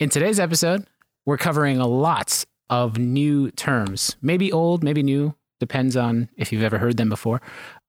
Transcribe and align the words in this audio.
In 0.00 0.08
today's 0.10 0.40
episode, 0.40 0.88
we're 1.24 1.36
covering 1.36 1.78
lots 1.78 2.44
of 2.68 2.98
new 2.98 3.52
terms, 3.52 4.16
maybe 4.20 4.50
old, 4.50 4.82
maybe 4.82 5.04
new, 5.04 5.36
depends 5.60 5.96
on 5.96 6.28
if 6.36 6.52
you've 6.52 6.64
ever 6.64 6.78
heard 6.78 6.96
them 6.96 7.08
before, 7.08 7.40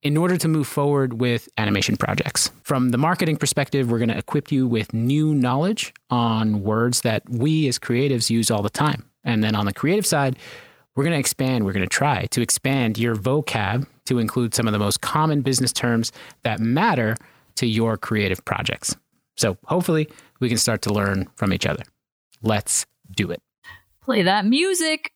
in 0.04 0.15
order 0.15 0.38
to 0.38 0.47
move 0.47 0.68
forward 0.68 1.20
with 1.20 1.49
animation 1.57 1.97
projects. 1.97 2.52
From 2.62 2.89
the 2.89 2.99
marketing 2.99 3.38
perspective, 3.38 3.89
we're 3.89 3.97
going 3.97 4.10
to 4.10 4.18
equip 4.20 4.52
you 4.52 4.68
with 4.68 4.94
new 4.94 5.33
knowledge 5.33 5.96
on 6.12 6.62
words 6.62 7.02
that 7.02 7.28
we 7.28 7.68
as 7.68 7.79
creatives 7.79 8.29
use 8.29 8.51
all 8.51 8.62
the 8.62 8.69
time. 8.69 9.10
And 9.24 9.44
then 9.44 9.56
on 9.56 9.65
the 9.65 9.74
creative 9.74 10.06
side, 10.06 10.37
we're 10.96 11.06
going 11.06 11.15
to 11.15 11.19
expand, 11.19 11.65
we're 11.65 11.74
going 11.74 11.81
to 11.81 11.90
try 11.90 12.28
to 12.28 12.42
expand 12.42 12.99
your 12.99 13.15
vocab 13.15 13.87
to 14.06 14.19
include 14.19 14.53
some 14.53 14.67
of 14.67 14.74
the 14.74 14.79
most 14.79 15.01
common 15.01 15.42
business 15.42 15.74
terms 15.74 16.12
that 16.44 16.59
matter 16.59 17.17
to 17.55 17.66
your 17.66 17.98
creative 17.98 18.45
projects. 18.45 18.95
So 19.38 19.58
hopefully, 19.66 20.08
we 20.40 20.49
can 20.49 20.59
start 20.59 20.84
to 20.84 20.94
learn 20.94 21.27
from 21.35 21.52
each 21.52 21.66
other. 21.66 21.81
Let's 22.45 22.85
do 23.09 23.31
it. 23.31 23.41
Play 24.03 24.22
that 24.22 24.45
music. 24.45 25.09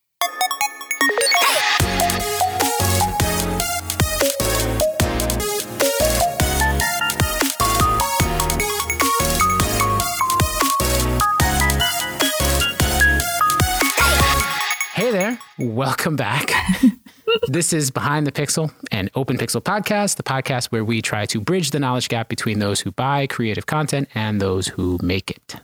Hey 14.95 15.11
there, 15.11 15.39
welcome 15.59 16.15
back. 16.15 16.51
this 17.47 17.73
is 17.73 17.91
Behind 17.91 18.25
the 18.25 18.31
Pixel, 18.31 18.73
an 18.91 19.11
open 19.13 19.37
pixel 19.37 19.61
podcast, 19.61 20.15
the 20.15 20.23
podcast 20.23 20.71
where 20.71 20.83
we 20.83 21.03
try 21.03 21.27
to 21.27 21.39
bridge 21.39 21.69
the 21.69 21.79
knowledge 21.79 22.09
gap 22.09 22.27
between 22.27 22.57
those 22.57 22.79
who 22.79 22.91
buy 22.91 23.27
creative 23.27 23.67
content 23.67 24.09
and 24.15 24.41
those 24.41 24.65
who 24.65 24.97
make 25.03 25.29
it. 25.29 25.57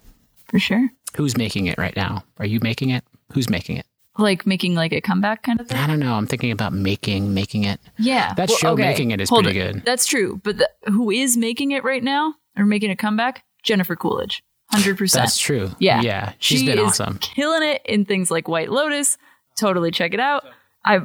For 0.48 0.60
sure. 0.60 0.92
Who's 1.16 1.38
making 1.38 1.68
it 1.68 1.78
right 1.78 1.96
now? 1.96 2.24
Are 2.40 2.46
you 2.46 2.60
making 2.62 2.90
it? 2.90 3.04
Who's 3.34 3.50
making 3.50 3.78
it? 3.78 3.86
Like 4.18 4.46
making 4.46 4.76
like 4.76 4.94
a 4.94 5.02
comeback 5.02 5.44
kind 5.44 5.60
of 5.60 5.68
thing. 5.68 5.78
I 5.78 5.88
don't 5.88 6.00
know. 6.00 6.14
I'm 6.14 6.28
thinking 6.28 6.52
about 6.52 6.72
making, 6.74 7.34
making 7.34 7.66
it. 7.66 7.80
Yeah. 7.98 8.34
That 8.36 8.50
show 8.50 8.76
Making 8.76 9.12
It 9.12 9.20
is 9.20 9.30
hold 9.30 9.44
pretty 9.44 9.60
it. 9.60 9.74
good. 9.74 9.86
That's 9.86 10.06
true. 10.06 10.40
But 10.44 10.58
the, 10.58 10.70
who 10.88 11.12
is 11.12 11.36
making 11.36 11.72
it 11.72 11.84
right 11.84 12.04
now 12.04 12.36
or 12.58 12.66
making 12.66 12.92
a 12.92 12.96
comeback? 12.96 13.44
Jennifer 13.64 13.96
Coolidge. 13.96 14.42
100%. 14.74 15.12
That's 15.14 15.38
true. 15.38 15.72
Yeah. 15.80 16.02
Yeah. 16.02 16.34
She's 16.40 16.62
she 16.62 16.66
been 16.66 16.80
awesome. 16.80 17.18
killing 17.20 17.64
it 17.64 17.82
in 17.86 18.06
things 18.06 18.32
like 18.32 18.48
White 18.48 18.72
Lotus. 18.72 19.18
Totally 19.58 19.92
check 19.92 20.14
it 20.14 20.20
out. 20.20 20.46
I 20.86 21.02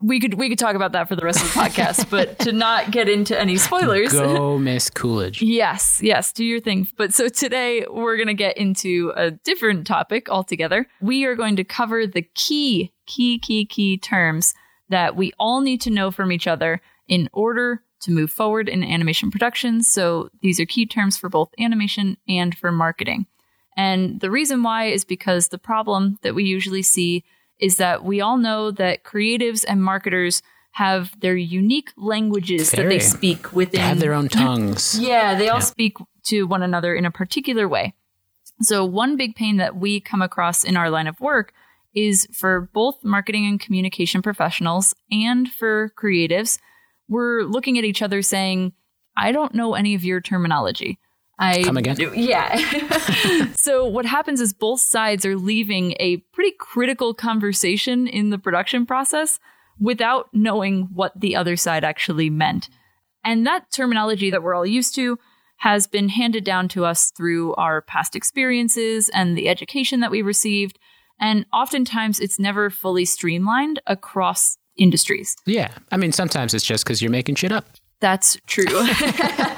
we 0.00 0.18
could 0.18 0.34
we 0.34 0.48
could 0.48 0.58
talk 0.58 0.74
about 0.74 0.92
that 0.92 1.08
for 1.08 1.16
the 1.16 1.24
rest 1.24 1.42
of 1.42 1.52
the 1.52 1.60
podcast, 1.60 2.08
but 2.10 2.38
to 2.40 2.52
not 2.52 2.90
get 2.90 3.08
into 3.08 3.38
any 3.38 3.56
spoilers. 3.56 4.12
Go, 4.12 4.58
Miss 4.58 4.88
Coolidge. 4.88 5.42
Yes, 5.42 6.00
yes, 6.02 6.32
do 6.32 6.44
your 6.44 6.60
thing. 6.60 6.88
But 6.96 7.12
so 7.12 7.28
today 7.28 7.84
we're 7.88 8.16
going 8.16 8.28
to 8.28 8.34
get 8.34 8.56
into 8.56 9.12
a 9.16 9.30
different 9.30 9.86
topic 9.86 10.30
altogether. 10.30 10.86
We 11.00 11.24
are 11.24 11.34
going 11.34 11.56
to 11.56 11.64
cover 11.64 12.06
the 12.06 12.22
key, 12.34 12.92
key, 13.06 13.38
key, 13.38 13.66
key 13.66 13.98
terms 13.98 14.54
that 14.88 15.16
we 15.16 15.32
all 15.38 15.60
need 15.60 15.80
to 15.82 15.90
know 15.90 16.10
from 16.10 16.32
each 16.32 16.46
other 16.46 16.80
in 17.06 17.28
order 17.32 17.82
to 18.00 18.10
move 18.10 18.30
forward 18.30 18.68
in 18.68 18.82
animation 18.82 19.30
production. 19.30 19.82
So 19.82 20.30
these 20.40 20.58
are 20.58 20.66
key 20.66 20.86
terms 20.86 21.18
for 21.18 21.28
both 21.28 21.50
animation 21.58 22.16
and 22.26 22.56
for 22.56 22.72
marketing. 22.72 23.26
And 23.76 24.20
the 24.20 24.30
reason 24.30 24.62
why 24.62 24.86
is 24.86 25.04
because 25.04 25.48
the 25.48 25.58
problem 25.58 26.18
that 26.22 26.34
we 26.34 26.44
usually 26.44 26.82
see 26.82 27.24
is 27.60 27.76
that 27.76 28.04
we 28.04 28.20
all 28.20 28.36
know 28.38 28.70
that 28.70 29.04
creatives 29.04 29.64
and 29.68 29.82
marketers 29.82 30.42
have 30.72 31.18
their 31.20 31.36
unique 31.36 31.90
languages 31.96 32.70
that 32.70 32.88
they 32.88 32.98
speak 33.00 33.52
within 33.52 33.80
They 33.80 33.86
have 33.86 33.98
their 34.00 34.14
own 34.14 34.28
tongues. 34.28 34.98
yeah, 34.98 35.34
they 35.34 35.48
all 35.48 35.58
Yeah. 35.58 35.64
speak 35.64 35.96
to 36.24 36.46
one 36.46 36.62
another 36.62 36.94
in 36.94 37.04
a 37.04 37.10
particular 37.10 37.68
way. 37.68 37.94
So, 38.62 38.84
one 38.84 39.16
big 39.16 39.34
pain 39.34 39.56
that 39.56 39.76
we 39.76 40.00
come 40.00 40.22
across 40.22 40.64
in 40.64 40.76
our 40.76 40.90
line 40.90 41.06
of 41.06 41.20
work 41.20 41.52
is 41.94 42.28
for 42.32 42.68
both 42.72 43.02
marketing 43.02 43.46
and 43.46 43.58
communication 43.58 44.22
professionals 44.22 44.94
and 45.10 45.50
for 45.50 45.92
creatives, 46.00 46.58
we're 47.08 47.42
looking 47.42 47.78
at 47.78 47.84
each 47.84 48.00
other 48.02 48.22
saying, 48.22 48.72
I 49.16 49.32
don't 49.32 49.54
know 49.54 49.74
any 49.74 49.94
of 49.94 50.04
your 50.04 50.20
terminology. 50.20 50.98
I 51.40 51.62
Come 51.62 51.78
again? 51.78 51.96
yeah. 52.14 52.56
so 53.54 53.86
what 53.86 54.04
happens 54.04 54.40
is 54.40 54.52
both 54.52 54.80
sides 54.80 55.24
are 55.24 55.36
leaving 55.36 55.94
a 55.98 56.18
pretty 56.34 56.52
critical 56.58 57.14
conversation 57.14 58.06
in 58.06 58.28
the 58.28 58.38
production 58.38 58.84
process 58.84 59.40
without 59.80 60.28
knowing 60.34 60.88
what 60.92 61.18
the 61.18 61.34
other 61.34 61.56
side 61.56 61.82
actually 61.82 62.28
meant. 62.28 62.68
And 63.24 63.46
that 63.46 63.70
terminology 63.72 64.30
that 64.30 64.42
we're 64.42 64.54
all 64.54 64.66
used 64.66 64.94
to 64.96 65.18
has 65.56 65.86
been 65.86 66.10
handed 66.10 66.44
down 66.44 66.68
to 66.68 66.84
us 66.84 67.10
through 67.10 67.54
our 67.54 67.80
past 67.82 68.14
experiences 68.14 69.10
and 69.14 69.36
the 69.36 69.48
education 69.48 70.00
that 70.00 70.10
we 70.10 70.22
received. 70.22 70.78
And 71.18 71.46
oftentimes 71.52 72.20
it's 72.20 72.38
never 72.38 72.70
fully 72.70 73.04
streamlined 73.06 73.80
across 73.86 74.58
industries. 74.76 75.36
Yeah. 75.46 75.70
I 75.90 75.96
mean, 75.96 76.12
sometimes 76.12 76.54
it's 76.54 76.64
just 76.64 76.84
because 76.84 77.00
you're 77.02 77.10
making 77.10 77.34
shit 77.36 77.52
up. 77.52 77.66
That's 78.00 78.38
true. 78.46 78.64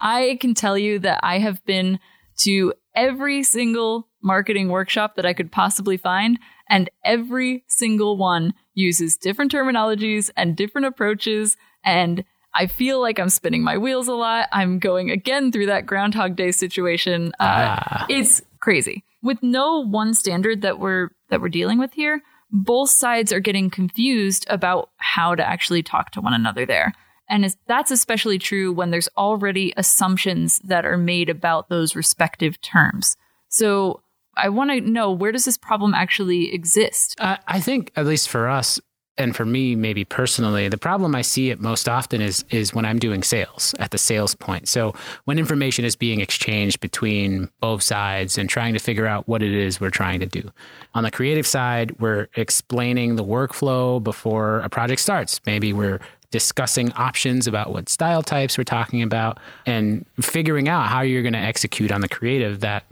I 0.00 0.38
can 0.40 0.54
tell 0.54 0.76
you 0.78 0.98
that 1.00 1.20
I 1.22 1.38
have 1.38 1.64
been 1.64 1.98
to 2.38 2.72
every 2.94 3.42
single 3.42 4.08
marketing 4.22 4.68
workshop 4.68 5.16
that 5.16 5.26
I 5.26 5.32
could 5.34 5.52
possibly 5.52 5.96
find, 5.96 6.38
and 6.68 6.88
every 7.04 7.64
single 7.68 8.16
one 8.16 8.54
uses 8.74 9.16
different 9.16 9.52
terminologies 9.52 10.30
and 10.36 10.56
different 10.56 10.86
approaches. 10.86 11.56
And 11.84 12.24
I 12.54 12.66
feel 12.66 13.00
like 13.00 13.18
I'm 13.18 13.28
spinning 13.28 13.62
my 13.62 13.76
wheels 13.78 14.08
a 14.08 14.14
lot. 14.14 14.48
I'm 14.52 14.78
going 14.78 15.10
again 15.10 15.52
through 15.52 15.66
that 15.66 15.86
Groundhog 15.86 16.36
Day 16.36 16.52
situation. 16.52 17.32
Uh, 17.40 17.76
Ah. 17.78 18.06
It's 18.08 18.40
crazy. 18.60 19.04
With 19.22 19.42
no 19.42 19.84
one 19.84 20.14
standard 20.14 20.62
that 20.62 20.78
we're 20.78 21.10
that 21.30 21.40
we're 21.40 21.48
dealing 21.48 21.78
with 21.78 21.92
here, 21.94 22.22
both 22.50 22.90
sides 22.90 23.32
are 23.32 23.40
getting 23.40 23.70
confused 23.70 24.46
about 24.48 24.90
how 24.96 25.34
to 25.34 25.46
actually 25.46 25.82
talk 25.82 26.10
to 26.12 26.20
one 26.20 26.34
another 26.34 26.64
there. 26.64 26.92
And 27.28 27.54
that's 27.66 27.90
especially 27.90 28.38
true 28.38 28.72
when 28.72 28.90
there's 28.90 29.08
already 29.16 29.72
assumptions 29.76 30.60
that 30.64 30.84
are 30.84 30.98
made 30.98 31.28
about 31.28 31.68
those 31.68 31.96
respective 31.96 32.60
terms. 32.60 33.16
So 33.48 34.02
I 34.36 34.48
want 34.48 34.70
to 34.70 34.80
know 34.80 35.10
where 35.10 35.32
does 35.32 35.44
this 35.44 35.56
problem 35.56 35.94
actually 35.94 36.52
exist? 36.52 37.16
I 37.20 37.38
I 37.46 37.60
think, 37.60 37.92
at 37.96 38.06
least 38.06 38.28
for 38.28 38.48
us, 38.48 38.80
and 39.16 39.36
for 39.36 39.44
me, 39.44 39.76
maybe 39.76 40.04
personally, 40.04 40.68
the 40.68 40.78
problem 40.78 41.14
I 41.14 41.22
see 41.22 41.50
it 41.50 41.60
most 41.60 41.88
often 41.88 42.20
is 42.20 42.44
is 42.50 42.74
when 42.74 42.84
I'm 42.84 42.98
doing 42.98 43.22
sales 43.22 43.74
at 43.78 43.92
the 43.92 43.98
sales 43.98 44.34
point. 44.34 44.68
So 44.68 44.92
when 45.24 45.38
information 45.38 45.84
is 45.84 45.94
being 45.94 46.20
exchanged 46.20 46.80
between 46.80 47.48
both 47.60 47.82
sides 47.82 48.38
and 48.38 48.50
trying 48.50 48.74
to 48.74 48.80
figure 48.80 49.06
out 49.06 49.28
what 49.28 49.42
it 49.42 49.52
is 49.52 49.80
we're 49.80 49.90
trying 49.90 50.20
to 50.20 50.26
do. 50.26 50.50
On 50.94 51.04
the 51.04 51.10
creative 51.10 51.46
side, 51.46 51.98
we're 52.00 52.26
explaining 52.34 53.14
the 53.16 53.24
workflow 53.24 54.02
before 54.02 54.60
a 54.60 54.68
project 54.68 55.00
starts. 55.00 55.40
Maybe 55.46 55.72
we're 55.72 56.00
discussing 56.34 56.90
options 56.94 57.46
about 57.46 57.72
what 57.72 57.88
style 57.88 58.20
types 58.20 58.58
we're 58.58 58.64
talking 58.64 59.04
about 59.04 59.38
and 59.66 60.04
figuring 60.20 60.68
out 60.68 60.88
how 60.88 61.00
you're 61.00 61.22
going 61.22 61.32
to 61.32 61.38
execute 61.38 61.92
on 61.92 62.00
the 62.00 62.08
creative 62.08 62.58
that 62.58 62.82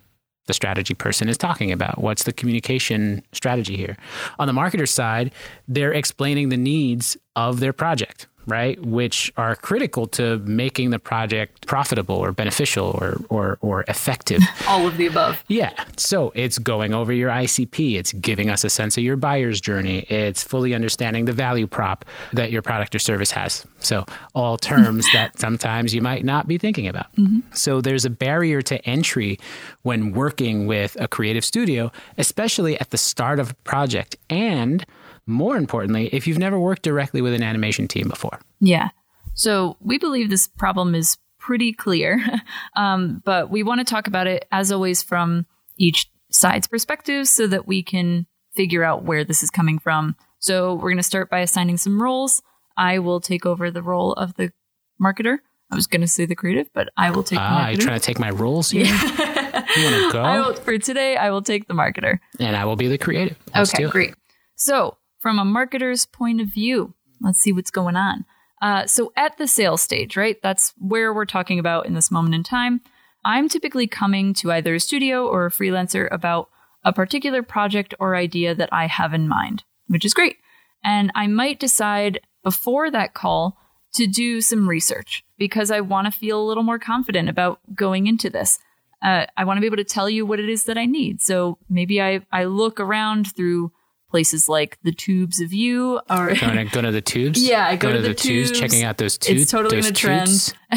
the 0.47 0.53
strategy 0.53 0.95
person 0.95 1.29
is 1.29 1.37
talking 1.37 1.73
about. 1.73 1.99
What's 1.99 2.23
the 2.23 2.33
communication 2.33 3.25
strategy 3.33 3.77
here? 3.77 3.97
On 4.39 4.47
the 4.47 4.53
marketer 4.53 4.89
side, 4.89 5.33
they're 5.67 5.93
explaining 5.93 6.51
the 6.51 6.57
needs 6.57 7.17
of 7.35 7.59
their 7.59 7.73
project, 7.73 8.29
right? 8.47 8.81
Which 8.85 9.33
are 9.37 9.55
critical 9.57 10.07
to 10.09 10.39
making 10.39 10.91
the 10.91 10.99
project 10.99 11.67
profitable 11.67 12.17
or 12.17 12.33
beneficial 12.33 12.97
or 13.01 13.19
or 13.29 13.59
or 13.61 13.85
effective. 13.89 14.43
All 14.69 14.87
of 14.87 14.97
the 14.97 15.07
above. 15.07 15.43
Yeah. 15.49 15.73
So 15.97 16.33
it's 16.35 16.59
going 16.59 16.95
over 16.95 17.13
your 17.13 17.31
ICP. 17.31 17.97
It's 17.97 18.13
giving 18.13 18.51
us 18.51 18.65
a 18.65 18.71
sense 18.71 18.97
of 18.97 19.05
your 19.05 19.17
buyer's 19.17 19.61
journey. 19.61 20.01
It's 20.09 20.43
fully 20.43 20.75
understanding 20.75 21.25
the 21.25 21.33
value 21.33 21.67
prop 21.67 22.05
that 22.33 22.51
your 22.51 22.63
product 22.63 22.95
or 22.95 22.99
service 22.99 23.31
has. 23.33 23.67
So 23.79 24.05
all 24.35 24.57
terms 24.57 25.07
that 25.13 25.39
sometimes 25.39 25.95
you 25.95 26.03
might 26.03 26.25
not 26.25 26.49
be 26.49 26.59
thinking 26.59 26.89
about. 26.89 27.15
Mm-hmm. 27.17 27.41
So 27.53 27.81
there's 27.81 28.05
a 28.05 28.11
barrier 28.11 28.63
to 28.63 28.85
entry 28.89 29.39
when 29.83 30.13
working 30.13 30.67
with 30.67 30.97
a 31.01 31.09
creative 31.09 31.45
studio, 31.45 31.91
especially 32.19 32.79
at 32.79 32.91
the 32.91 32.99
start 32.99 33.39
of 33.39 33.51
a 33.51 33.55
project. 33.65 34.17
And 34.31 34.85
more 35.33 35.57
importantly, 35.57 36.09
if 36.13 36.27
you've 36.27 36.39
never 36.39 36.59
worked 36.59 36.83
directly 36.83 37.21
with 37.23 37.35
an 37.35 37.43
animation 37.43 37.89
team 37.89 38.09
before. 38.09 38.39
Yeah. 38.61 38.91
So 39.35 39.77
we 39.81 39.99
believe 39.99 40.29
this 40.31 40.47
problem 40.49 40.95
is 40.95 41.17
pretty 41.39 41.73
clear, 41.73 42.25
um, 42.77 43.23
but 43.25 43.51
we 43.51 43.63
want 43.63 43.81
to 43.81 43.85
talk 43.85 44.07
about 44.07 44.27
it 44.27 44.47
as 44.53 44.71
always 44.71 45.03
from 45.03 45.47
each 45.79 46.09
side's 46.31 46.67
perspective 46.69 47.27
so 47.29 47.47
that 47.47 47.67
we 47.67 47.83
can 47.83 48.27
figure 48.55 48.85
out 48.85 49.05
where 49.05 49.25
this 49.25 49.43
is 49.43 49.51
coming 49.51 49.79
from. 49.79 50.15
So 50.39 50.75
we're 50.75 50.91
going 50.91 50.97
to 50.99 51.03
start 51.03 51.31
by 51.31 51.41
assigning 51.41 51.77
some 51.79 52.01
roles. 52.03 52.43
I 52.77 52.99
will 52.99 53.21
take 53.21 53.47
over 53.47 53.71
the 53.71 53.83
role 53.83 54.13
of 54.15 54.35
the 54.35 54.53
marketer. 55.01 55.39
I 55.71 55.75
was 55.75 55.87
going 55.87 56.03
to 56.03 56.07
say 56.07 56.27
the 56.27 56.35
creative, 56.35 56.69
but 56.75 56.91
I 56.99 57.11
will 57.11 57.23
take 57.23 57.39
Ah, 57.41 57.69
you're 57.69 57.79
marketer. 57.79 57.83
trying 57.83 58.01
to 58.01 58.05
take 58.05 58.19
my 58.19 58.31
roles 58.31 58.71
here? 58.71 58.85
You 58.85 58.93
want 58.93 59.07
to 59.17 60.09
go? 60.13 60.21
I 60.23 60.39
will, 60.41 60.55
for 60.55 60.77
today, 60.79 61.17
I 61.17 61.31
will 61.31 61.41
take 61.43 61.67
the 61.67 61.75
marketer. 61.75 62.19
and 62.39 62.55
I 62.57 62.67
will 62.67 62.77
be 62.77 62.89
the 62.89 62.99
creative. 62.99 63.39
Let's 63.55 63.75
okay, 63.75 63.87
great. 63.87 64.15
So, 64.57 64.99
from 65.23 65.39
a 65.39 65.45
marketer's 65.45 66.05
point 66.05 66.41
of 66.41 66.49
view, 66.49 66.95
let's 67.21 67.39
see 67.39 67.53
what's 67.53 67.71
going 67.71 67.97
on. 67.97 68.25
Uh, 68.61 68.87
so, 68.87 69.13
at 69.17 69.39
the 69.39 69.49
sales 69.49 69.81
stage, 69.81 70.17
right? 70.17 70.37
That's 70.43 70.75
where 70.79 71.15
we're 71.15 71.25
talking 71.25 71.59
about 71.59 71.87
in 71.87 71.95
this 71.95 72.11
moment 72.11 72.35
in 72.35 72.43
time. 72.43 72.81
I'm 73.25 73.49
typically 73.49 73.87
coming 73.87 74.35
to 74.35 74.53
either 74.53 74.75
a 74.75 74.81
studio 74.81 75.27
or 75.27 75.47
a 75.47 75.51
freelancer 75.51 76.09
about 76.13 76.49
a 76.85 76.93
particular 76.93 77.43
project 77.43 77.95
or 78.01 78.17
idea 78.17 78.55
that 78.55 78.69
I 78.73 78.87
have 78.87 79.15
in 79.15 79.29
mind, 79.29 79.63
which 79.87 80.05
is 80.05 80.15
great. 80.15 80.37
And 80.85 81.13
I 81.15 81.29
might 81.29 81.61
decide 81.61 82.21
before 82.43 82.91
that 82.91 83.15
call 83.15 83.57
to 83.95 84.07
do 84.07 84.41
some 84.41 84.69
research 84.69 85.25
because 85.39 85.71
I 85.71 85.81
want 85.81 86.07
to 86.07 86.19
feel 86.19 86.41
a 86.41 86.47
little 86.47 86.65
more 86.65 86.79
confident 86.79 87.29
about 87.29 87.61
going 87.75 88.09
into 88.09 88.29
this. 88.29 88.59
Uh, 89.03 89.27
I 89.37 89.45
want 89.45 89.59
to 89.59 89.61
be 89.61 89.67
able 89.67 89.77
to 89.77 89.85
tell 89.85 90.09
you 90.09 90.25
what 90.25 90.41
it 90.41 90.49
is 90.49 90.65
that 90.65 90.79
I 90.79 90.87
need. 90.87 91.21
So 91.21 91.59
maybe 91.69 92.01
I, 92.01 92.21
I 92.33 92.45
look 92.45 92.81
around 92.81 93.35
through 93.35 93.73
places 94.13 94.49
like 94.49 94.79
the 94.85 94.93
tubes 94.93 95.41
of 95.41 95.53
you 95.53 95.99
or 96.11 96.35
Going 96.35 96.57
to 96.57 96.65
go 96.71 96.83
to 96.83 96.93
the 96.93 97.01
tubes. 97.01 97.43
Yeah, 97.53 97.67
I 97.67 97.77
go 97.77 97.89
to 97.89 97.97
to, 97.97 98.03
the 98.03 98.09
the, 98.09 98.15
tubes, 98.15 98.51
checking 98.53 98.85
out 98.85 98.99
those 98.99 99.17
tubes. 99.19 99.43
it's 99.43 99.51
totally 99.51 99.79
in 99.79 99.87
a 99.87 99.91
trend. 99.93 100.53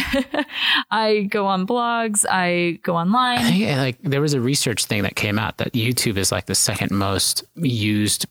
I 0.92 1.28
go 1.30 1.46
on 1.46 1.68
blogs, 1.68 2.26
I 2.30 2.80
go 2.84 2.96
I 2.96 3.02
online. 3.02 3.40
think 3.42 3.70
uh, 3.72 3.78
like 3.78 3.98
there 4.02 4.22
was 4.22 4.34
a 4.34 4.42
research 4.42 4.86
thing 4.86 5.04
that 5.04 5.16
came 5.16 5.38
out 5.38 5.58
that 5.58 5.74
YouTube 5.74 6.18
is 6.18 6.32
like 6.32 6.46
the 6.48 6.56
second 6.56 6.92
most 6.92 7.44
used 7.56 8.26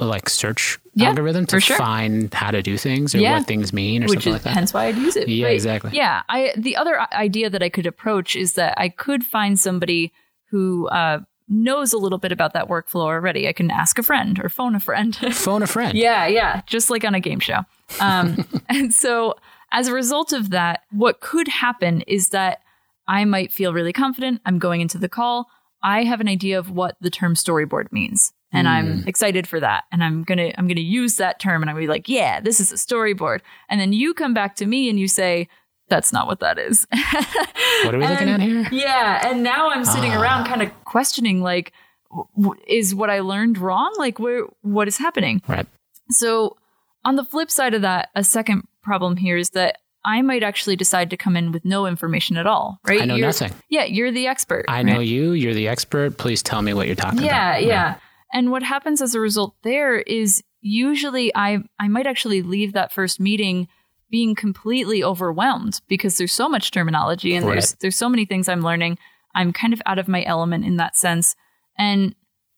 like 0.00 0.28
search 0.28 0.78
Yeah, 0.94 1.08
algorithm 1.08 1.46
to 1.46 1.60
sure. 1.60 1.76
find 1.78 2.32
how 2.34 2.50
to 2.50 2.60
do 2.62 2.76
things 2.76 3.14
or 3.14 3.18
Yeah. 3.18 3.38
what 3.38 3.46
things 3.46 3.72
mean 3.72 4.02
or 4.02 4.06
which 4.08 4.24
something 4.24 4.30
is 4.32 4.34
like 4.34 4.42
that. 4.42 4.54
hence 4.54 4.74
why 4.74 4.86
I'd 4.86 4.96
use 4.96 5.16
it. 5.16 5.28
Yeah, 5.28 5.46
Right. 5.46 5.54
exactly. 5.54 5.92
Yeah, 5.94 6.22
I 6.28 6.52
the 6.58 6.76
other 6.76 7.00
idea 7.12 7.48
that 7.48 7.62
I 7.62 7.70
could 7.70 7.86
approach 7.86 8.36
is 8.36 8.52
that 8.54 8.74
I 8.76 8.88
could 8.90 9.24
find 9.24 9.58
somebody 9.58 10.12
who 10.50 10.88
uh, 10.88 11.20
knows 11.48 11.92
a 11.92 11.98
little 11.98 12.18
bit 12.18 12.32
about 12.32 12.52
that 12.52 12.68
workflow 12.68 13.02
already. 13.02 13.48
I 13.48 13.52
can 13.52 13.70
ask 13.70 13.98
a 13.98 14.02
friend 14.02 14.38
or 14.42 14.48
phone 14.48 14.74
a 14.74 14.80
friend. 14.80 15.16
Phone 15.34 15.62
a 15.62 15.66
friend. 15.66 15.96
yeah, 15.96 16.26
yeah, 16.26 16.62
just 16.66 16.90
like 16.90 17.04
on 17.04 17.14
a 17.14 17.20
game 17.20 17.40
show. 17.40 17.60
Um, 18.00 18.46
and 18.68 18.92
so 18.92 19.34
as 19.72 19.88
a 19.88 19.94
result 19.94 20.32
of 20.32 20.50
that, 20.50 20.82
what 20.90 21.20
could 21.20 21.48
happen 21.48 22.02
is 22.02 22.30
that 22.30 22.60
I 23.06 23.24
might 23.24 23.52
feel 23.52 23.72
really 23.72 23.92
confident. 23.92 24.40
I'm 24.44 24.58
going 24.58 24.80
into 24.80 24.98
the 24.98 25.08
call. 25.08 25.48
I 25.82 26.04
have 26.04 26.20
an 26.20 26.28
idea 26.28 26.58
of 26.58 26.70
what 26.70 26.96
the 27.00 27.10
term 27.10 27.34
storyboard 27.34 27.92
means. 27.92 28.32
And 28.50 28.66
I'm 28.66 29.06
excited 29.06 29.46
for 29.46 29.60
that. 29.60 29.84
And 29.92 30.02
I'm 30.02 30.24
gonna 30.24 30.52
I'm 30.56 30.66
gonna 30.66 30.80
use 30.80 31.16
that 31.16 31.38
term 31.38 31.62
and 31.62 31.68
I'm 31.68 31.76
gonna 31.76 31.84
be 31.84 31.88
like, 31.88 32.08
yeah, 32.08 32.40
this 32.40 32.60
is 32.60 32.72
a 32.72 32.76
storyboard. 32.76 33.40
And 33.68 33.78
then 33.78 33.92
you 33.92 34.14
come 34.14 34.32
back 34.32 34.56
to 34.56 34.66
me 34.66 34.88
and 34.88 34.98
you 34.98 35.06
say, 35.06 35.48
that's 35.88 36.12
not 36.12 36.26
what 36.26 36.40
that 36.40 36.58
is. 36.58 36.86
What 37.84 37.94
are 37.94 37.98
we 37.98 38.06
looking 38.08 38.28
at 38.28 38.40
here? 38.40 38.66
Yeah, 38.72 39.28
and 39.30 39.42
now 39.44 39.70
I'm 39.70 39.84
sitting 39.84 40.12
Ah. 40.12 40.20
around 40.20 40.46
kind 40.46 40.62
of 40.62 40.84
questioning 40.84 41.42
like 41.42 41.72
w- 42.10 42.26
w- 42.36 42.60
is 42.66 42.92
what 42.94 43.08
I 43.08 43.20
learned 43.20 43.56
wrong? 43.58 43.94
Like 43.98 44.18
where 44.18 44.46
what 44.62 44.88
is 44.88 44.98
happening? 44.98 45.40
Right. 45.46 45.66
So, 46.10 46.56
on 47.04 47.14
the 47.16 47.24
flip 47.24 47.50
side 47.50 47.74
of 47.74 47.82
that, 47.82 48.08
a 48.16 48.24
second 48.24 48.66
problem 48.82 49.16
here 49.16 49.36
is 49.36 49.50
that 49.50 49.78
I 50.04 50.22
might 50.22 50.42
actually 50.42 50.74
decide 50.76 51.10
to 51.10 51.16
come 51.16 51.36
in 51.36 51.52
with 51.52 51.64
no 51.64 51.86
information 51.86 52.36
at 52.36 52.46
all, 52.46 52.80
right? 52.86 53.00
I 53.02 53.04
know 53.04 53.14
You're- 53.14 53.28
nothing. 53.28 53.52
Yeah, 53.68 53.84
you're 53.84 54.10
the 54.10 54.26
expert. 54.26 54.64
I 54.68 54.82
know 54.82 54.98
you. 55.00 55.32
You're 55.32 55.54
the 55.54 55.68
expert. 55.68 56.16
Please 56.18 56.42
tell 56.42 56.62
me 56.62 56.72
what 56.74 56.86
you're 56.86 56.96
talking 56.96 57.22
Yeah, 57.22 57.50
about. 57.52 57.62
Yeah, 57.62 57.68
yeah. 57.68 57.94
And 58.32 58.50
what 58.50 58.62
happens 58.62 59.00
as 59.02 59.14
a 59.14 59.20
result 59.20 59.54
there 59.62 59.98
is 60.00 60.42
usually 60.60 61.30
I 61.34 61.58
I 61.78 61.86
might 61.88 62.06
actually 62.08 62.42
leave 62.42 62.72
that 62.72 62.92
first 62.92 63.20
meeting 63.20 63.68
being 64.10 64.34
completely 64.34 65.02
overwhelmed 65.04 65.80
because 65.88 66.16
there's 66.16 66.32
so 66.32 66.48
much 66.48 66.70
terminology 66.70 67.34
and 67.34 67.46
there's 67.46 67.72
Right. 67.72 67.76
there's 67.80 67.96
so 67.96 68.08
many 68.08 68.24
things 68.24 68.48
I'm 68.48 68.62
learning. 68.62 68.98
I'm 69.34 69.52
kind 69.52 69.72
of 69.72 69.82
out 69.86 69.98
of 69.98 70.08
my 70.08 70.24
element 70.24 70.64
in 70.64 70.76
that 70.78 70.96
sense. 70.96 71.36
And 71.78 72.14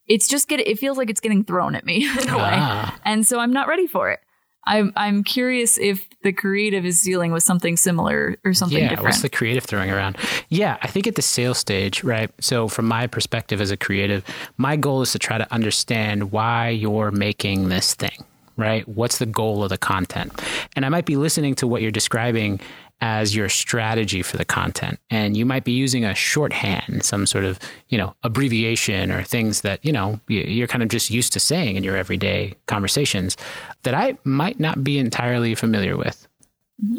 it's 0.06 0.28
just 0.28 0.48
get 0.48 0.60
it 0.60 0.78
feels 0.78 0.96
like 0.98 1.10
it's 1.10 1.20
getting 1.20 1.44
thrown 1.44 1.74
at 1.74 1.84
me 1.84 2.08
in 2.22 2.28
a 2.28 2.36
way. 2.38 2.52
Ah. 2.54 2.98
And 3.04 3.26
so 3.26 3.38
I'm 3.40 3.52
not 3.52 3.68
ready 3.68 3.86
for 3.86 4.10
it. 4.10 4.20
I'm 4.66 4.92
I'm 4.94 5.24
curious 5.24 5.78
if 5.78 6.06
the 6.22 6.32
creative 6.32 6.84
is 6.84 7.00
dealing 7.00 7.32
with 7.32 7.42
something 7.42 7.76
similar 7.78 8.36
or 8.44 8.52
something 8.52 8.78
yeah, 8.78 8.90
different. 8.90 9.06
what's 9.06 9.22
the 9.22 9.30
creative 9.30 9.64
throwing 9.64 9.90
around? 9.90 10.18
Yeah, 10.50 10.76
I 10.82 10.86
think 10.86 11.06
at 11.06 11.14
the 11.14 11.22
sales 11.22 11.56
stage, 11.58 12.04
right? 12.04 12.30
So, 12.40 12.68
from 12.68 12.86
my 12.86 13.06
perspective 13.06 13.60
as 13.62 13.70
a 13.70 13.76
creative, 13.76 14.22
my 14.58 14.76
goal 14.76 15.00
is 15.00 15.12
to 15.12 15.18
try 15.18 15.38
to 15.38 15.50
understand 15.52 16.30
why 16.30 16.68
you're 16.68 17.10
making 17.10 17.70
this 17.70 17.94
thing, 17.94 18.24
right? 18.60 18.86
What's 18.88 19.18
the 19.18 19.26
goal 19.26 19.62
of 19.62 19.70
the 19.70 19.78
content? 19.78 20.32
And 20.76 20.84
I 20.86 20.88
might 20.88 21.06
be 21.06 21.16
listening 21.16 21.54
to 21.56 21.66
what 21.66 21.82
you're 21.82 21.90
describing 21.90 22.60
as 23.02 23.34
your 23.34 23.48
strategy 23.48 24.20
for 24.22 24.36
the 24.36 24.44
content. 24.44 24.98
And 25.08 25.34
you 25.34 25.46
might 25.46 25.64
be 25.64 25.72
using 25.72 26.04
a 26.04 26.14
shorthand, 26.14 27.02
some 27.02 27.24
sort 27.26 27.44
of, 27.44 27.58
you 27.88 27.96
know, 27.96 28.14
abbreviation 28.22 29.10
or 29.10 29.22
things 29.22 29.62
that, 29.62 29.82
you 29.82 29.90
know, 29.90 30.20
you- 30.28 30.42
you're 30.42 30.66
kind 30.66 30.82
of 30.82 30.90
just 30.90 31.10
used 31.10 31.32
to 31.32 31.40
saying 31.40 31.76
in 31.76 31.82
your 31.84 31.96
everyday 31.96 32.54
conversations 32.66 33.38
that 33.84 33.94
I 33.94 34.18
might 34.24 34.60
not 34.60 34.84
be 34.84 34.98
entirely 34.98 35.54
familiar 35.54 35.96
with. 35.96 36.26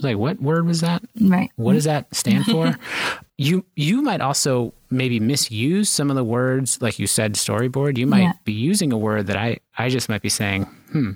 Like, 0.01 0.17
what 0.17 0.41
word 0.41 0.65
was 0.65 0.81
that? 0.81 1.03
right. 1.19 1.51
What 1.55 1.73
does 1.73 1.85
that 1.85 2.13
stand 2.15 2.45
for? 2.45 2.75
you 3.37 3.65
you 3.75 4.01
might 4.03 4.21
also 4.21 4.73
maybe 4.91 5.19
misuse 5.19 5.89
some 5.89 6.09
of 6.11 6.15
the 6.15 6.23
words, 6.23 6.79
like 6.81 6.99
you 6.99 7.07
said, 7.07 7.33
storyboard. 7.33 7.97
You 7.97 8.05
might 8.07 8.21
Yeah. 8.21 8.33
be 8.43 8.53
using 8.53 8.91
a 8.93 8.97
word 8.97 9.25
that 9.27 9.37
I 9.37 9.57
I 9.77 9.89
just 9.89 10.07
might 10.09 10.21
be 10.21 10.29
saying, 10.29 10.63
hmm, 10.91 11.11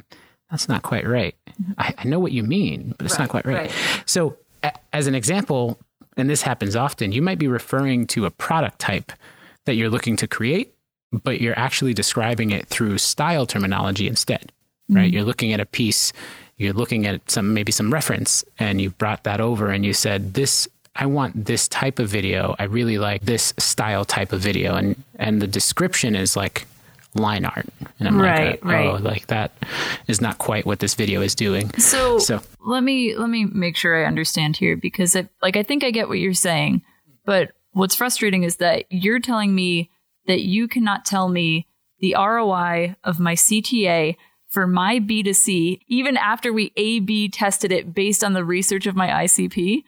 that's 0.50 0.70
not 0.70 0.84
quite 0.84 1.08
right. 1.08 1.36
Mm-hmm. 1.50 1.72
I, 1.78 1.94
I 1.98 2.04
know 2.06 2.20
what 2.20 2.32
you 2.32 2.44
mean, 2.44 2.94
but 2.98 3.06
it's 3.06 3.18
not 3.18 3.30
quite 3.30 3.46
right. 3.46 3.72
right. 3.72 3.72
So, 4.06 4.38
a, 4.64 4.72
as 4.94 5.08
an 5.08 5.16
example, 5.16 5.80
and 6.18 6.30
this 6.30 6.42
happens 6.42 6.76
often, 6.76 7.12
you 7.12 7.22
might 7.22 7.40
be 7.40 7.48
referring 7.48 8.08
to 8.08 8.26
a 8.26 8.32
product 8.32 8.80
type 8.80 9.12
that 9.66 9.76
you're 9.76 9.90
looking 9.90 10.16
to 10.18 10.28
create, 10.28 10.74
but 11.12 11.42
you're 11.42 11.58
actually 11.58 11.94
describing 11.94 12.52
it 12.52 12.68
through 12.68 12.98
style 12.98 13.46
terminology 13.46 14.08
instead, 14.08 14.52
right? 14.90 15.06
Mm-hmm. 15.06 15.14
You're 15.14 15.24
looking 15.24 15.54
at 15.54 15.60
a 15.60 15.66
piece, 15.66 16.14
you're 16.58 16.74
looking 16.74 17.06
at 17.06 17.30
some 17.30 17.54
maybe 17.54 17.72
some 17.72 17.92
reference, 17.92 18.44
and 18.60 18.80
you 18.80 18.92
brought 18.92 19.24
that 19.24 19.42
over 19.42 19.72
and 19.72 19.86
you 19.86 19.94
said, 19.94 20.36
"This, 20.36 20.68
I 20.96 21.08
want 21.08 21.46
this 21.46 21.68
type 21.68 22.00
of 22.00 22.08
video. 22.08 22.56
I 22.60 22.64
really 22.64 22.98
like 22.98 23.24
this 23.24 23.54
style 23.58 24.06
type 24.06 24.32
of 24.32 24.42
video," 24.42 24.76
and 24.76 24.96
and 25.16 25.42
the 25.42 25.48
description 25.48 26.16
is 26.16 26.38
like 26.38 26.68
line 27.16 27.46
art, 27.46 27.66
and 28.00 28.08
I'm 28.08 28.22
Right, 28.22 28.62
like, 28.64 28.66
oh, 28.86 28.94
right. 28.94 29.02
like 29.02 29.28
that 29.28 29.52
is 30.08 30.22
not 30.22 30.38
quite 30.38 30.66
what 30.66 30.80
this 30.80 30.94
video 30.96 31.22
is 31.22 31.34
doing. 31.36 31.72
So, 31.80 32.20
So- 32.20 32.42
let 32.66 32.84
me 32.84 33.16
let 33.16 33.30
me 33.30 33.46
make 33.46 33.76
sure 33.78 34.04
I 34.04 34.06
understand 34.08 34.58
here 34.58 34.76
because 34.78 35.16
I, 35.16 35.28
like 35.42 35.56
I 35.58 35.64
think 35.64 35.84
I 35.84 35.92
get 35.92 36.08
what 36.10 36.20
you're 36.20 36.34
saying, 36.34 36.82
but 37.26 37.52
what's 37.72 37.96
frustrating 37.96 38.44
is 38.44 38.58
that 38.58 38.86
you're 38.90 39.20
telling 39.20 39.56
me 39.56 39.90
that 40.28 40.42
you 40.42 40.68
cannot 40.68 41.06
tell 41.06 41.30
me 41.30 41.68
the 42.00 42.16
ROI 42.18 42.96
of 43.04 43.20
my 43.20 43.34
CTA 43.36 44.16
for 44.50 44.68
my 44.68 45.00
B2C 45.00 45.80
even 45.88 46.18
after 46.18 46.52
we 46.54 46.72
A/B 46.78 47.30
tested 47.30 47.72
it 47.72 47.94
based 47.94 48.24
on 48.24 48.34
the 48.34 48.44
research 48.44 48.86
of 48.88 48.96
my 48.96 49.08
ICP. 49.08 49.84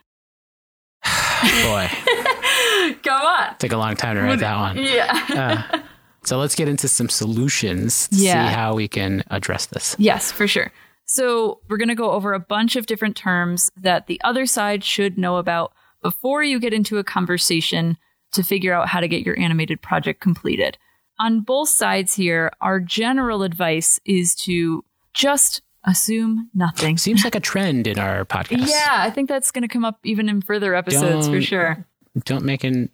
Boy, 1.63 1.89
Come 3.03 3.21
on. 3.21 3.57
took 3.59 3.71
a 3.71 3.77
long 3.77 3.95
time 3.95 4.15
to 4.15 4.21
write 4.21 4.39
that 4.39 4.57
one. 4.57 4.77
Yeah. 4.77 5.65
Uh, 5.73 5.79
so 6.27 6.37
let's 6.37 6.55
get 6.55 6.67
into 6.67 6.87
some 6.87 7.09
solutions 7.09 8.07
to 8.09 8.15
Yeah. 8.17 8.49
see 8.49 8.53
how 8.55 8.75
we 8.75 8.87
can 8.87 9.23
address 9.29 9.65
this. 9.67 9.95
Yes, 9.97 10.31
for 10.31 10.47
sure. 10.47 10.71
So, 11.09 11.61
we're 11.69 11.77
going 11.77 11.87
to 11.87 11.95
go 11.95 12.11
over 12.11 12.33
a 12.33 12.39
bunch 12.39 12.75
of 12.75 12.85
different 12.85 13.15
terms 13.15 13.71
that 13.77 14.07
the 14.07 14.19
other 14.25 14.45
side 14.45 14.83
should 14.83 15.17
know 15.17 15.37
about 15.37 15.71
before 16.03 16.43
you 16.43 16.59
get 16.59 16.73
into 16.73 16.97
a 16.97 17.03
conversation 17.03 17.97
to 18.33 18.43
figure 18.43 18.73
out 18.73 18.89
how 18.89 18.99
to 18.99 19.07
get 19.07 19.25
your 19.25 19.39
animated 19.39 19.81
project 19.81 20.19
completed. 20.19 20.77
On 21.17 21.39
both 21.39 21.69
sides 21.69 22.13
here, 22.15 22.51
our 22.59 22.81
general 22.81 23.41
advice 23.43 24.01
is 24.03 24.35
to 24.35 24.83
just 25.13 25.61
assume 25.85 26.49
nothing. 26.53 26.97
Seems 27.07 27.23
like 27.23 27.35
a 27.35 27.39
trend 27.39 27.87
in 27.87 27.97
our 27.97 28.25
podcast. 28.25 28.67
Yeah, 28.69 28.97
I 28.99 29.09
think 29.09 29.29
that's 29.29 29.51
going 29.51 29.61
to 29.61 29.67
come 29.69 29.85
up 29.85 29.99
even 30.03 30.27
in 30.27 30.41
further 30.41 30.75
episodes 30.75 31.27
for 31.27 31.33
Don't- 31.35 31.41
sure. 31.41 31.85
Don't 32.25 32.43
make 32.43 32.63
an 32.65 32.89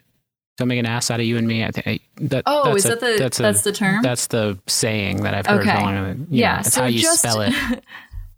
don't 0.57 0.67
make 0.67 0.79
an 0.79 0.85
ass 0.85 1.09
out 1.09 1.19
of 1.19 1.25
you 1.25 1.37
and 1.37 1.47
me. 1.47 1.63
I 1.63 1.71
think 1.71 1.87
I, 1.87 1.99
that. 2.17 2.43
Oh, 2.45 2.65
that's 2.65 2.77
is 2.77 2.85
a- 2.85 2.89
that 2.89 2.99
the 2.99 3.15
that's, 3.17 3.39
a- 3.39 3.63
the 3.63 3.71
term? 3.71 4.03
That's 4.03 4.27
the 4.27 4.59
saying 4.67 5.23
that 5.23 5.33
I've 5.33 5.45
heard. 5.47 5.61
Okay. 5.67 5.81
Going. 5.81 6.27
Yeah, 6.29 6.51
know, 6.51 6.55
that's 6.63 6.73
so 6.75 6.81
how 6.81 6.87
you 6.87 7.01
just- 7.01 7.19
spell 7.19 7.41
it. 7.41 7.53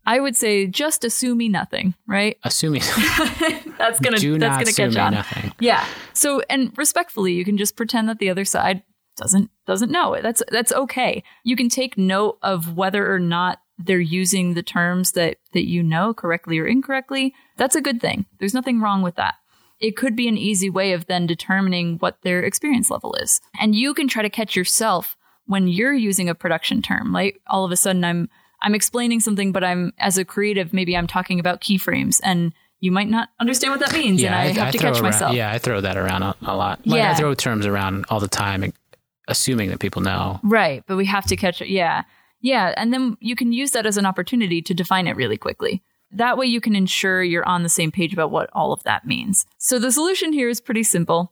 I 0.08 0.20
would 0.20 0.36
say 0.36 0.68
just 0.68 1.04
assuming 1.04 1.52
nothing, 1.52 1.96
right? 2.08 2.38
Assuming 2.44 2.82
That's 3.80 4.00
going 4.00 4.14
to 4.16 4.22
do 4.22 4.38
that's 4.38 4.42
not 4.42 4.54
going 4.58 4.66
to 4.66 4.70
assume 4.72 4.92
catch 4.92 4.98
on. 5.02 5.14
nothing. 5.16 5.52
Yeah. 5.60 5.84
So 6.14 6.42
and 6.48 6.72
respectfully, 6.78 7.34
you 7.34 7.44
can 7.44 7.58
just 7.58 7.76
pretend 7.76 8.08
that 8.10 8.20
the 8.20 8.30
other 8.30 8.46
side 8.46 8.84
doesn't 9.18 9.50
doesn't 9.66 9.92
know 9.92 10.14
it. 10.14 10.22
That's 10.22 10.44
that's 10.50 10.72
okay. 10.72 11.24
You 11.44 11.56
can 11.56 11.70
take 11.70 11.98
note 11.98 12.38
of 12.44 12.78
whether 12.78 13.12
or 13.12 13.18
not 13.20 13.60
they're 13.80 14.00
using 14.00 14.54
the 14.54 14.62
terms 14.64 15.14
that 15.14 15.38
that 15.54 15.68
you 15.68 15.82
know 15.82 16.14
correctly 16.14 16.60
or 16.60 16.68
incorrectly. 16.68 17.34
That's 17.58 17.76
a 17.76 17.82
good 17.82 18.00
thing. 18.00 18.26
There's 18.40 18.54
nothing 18.54 18.82
wrong 18.82 19.02
with 19.02 19.16
that. 19.16 19.34
It 19.80 19.98
could 19.98 20.16
be 20.16 20.28
an 20.28 20.38
easy 20.38 20.70
way 20.70 20.94
of 20.94 21.06
then 21.08 21.28
determining 21.28 21.98
what 21.98 22.22
their 22.22 22.42
experience 22.42 22.90
level 22.90 23.14
is. 23.16 23.42
And 23.60 23.76
you 23.76 23.94
can 23.94 24.08
try 24.08 24.22
to 24.22 24.30
catch 24.30 24.56
yourself 24.56 25.18
when 25.46 25.68
you're 25.68 25.94
using 25.94 26.30
a 26.30 26.36
production 26.36 26.82
term. 26.82 27.12
Like 27.12 27.42
all 27.48 27.66
of 27.66 27.72
a 27.72 27.78
sudden 27.78 28.04
I'm 28.04 28.30
I'm 28.62 28.74
explaining 28.74 29.20
something 29.20 29.52
but 29.52 29.64
I'm 29.64 29.94
as 29.98 30.18
a 30.18 30.26
creative 30.26 30.74
maybe 30.74 30.96
I'm 30.96 31.08
talking 31.08 31.40
about 31.40 31.62
keyframes 31.62 32.20
and 32.24 32.54
you 32.80 32.92
might 32.92 33.10
not 33.10 33.30
understand 33.40 33.72
what 33.72 33.80
that 33.82 33.94
means 33.94 34.24
and 34.24 34.34
I, 34.34 34.48
have 34.48 34.72
to 34.72 34.78
catch 34.78 34.96
around, 34.96 35.04
myself. 35.04 35.36
Yeah, 35.36 35.52
I 35.52 35.58
throw 35.58 35.82
that 35.82 35.98
around 35.98 36.24
a, 36.24 36.36
a 36.42 36.56
lot. 36.56 36.86
Like 36.86 36.98
Yeah. 36.98 37.12
I 37.12 37.14
throw 37.16 37.34
terms 37.34 37.66
around 37.66 38.06
all 38.10 38.20
the 38.20 38.28
time, 38.28 38.74
assuming 39.28 39.70
that 39.70 39.80
people 39.80 40.02
know. 40.02 40.40
Right, 40.44 40.84
but 40.88 40.96
we 40.96 41.06
have 41.06 41.26
to 41.28 41.36
catch 41.36 41.62
it. 41.62 41.70
Yeah. 41.70 42.04
Yeah, 42.42 42.74
and 42.78 42.94
then 42.94 43.18
you 43.20 43.36
can 43.36 43.54
use 43.54 43.72
that 43.72 43.86
as 43.86 43.98
an 43.98 44.06
opportunity 44.06 44.62
to 44.62 44.74
define 44.74 45.08
it 45.08 45.16
really 45.16 45.38
quickly. 45.38 45.82
That 46.12 46.38
way 46.38 46.46
you 46.46 46.62
can 46.62 46.76
ensure 46.76 47.24
you're 47.24 47.48
on 47.48 47.64
the 47.64 47.70
same 47.70 47.92
page 47.92 48.14
about 48.14 48.32
what 48.32 48.50
all 48.54 48.72
of 48.72 48.84
that 48.84 49.06
means. 49.06 49.46
So 49.58 49.80
the 49.80 49.92
solution 49.92 50.34
here 50.34 50.50
is 50.50 50.62
pretty 50.62 50.84
simple. 50.84 51.32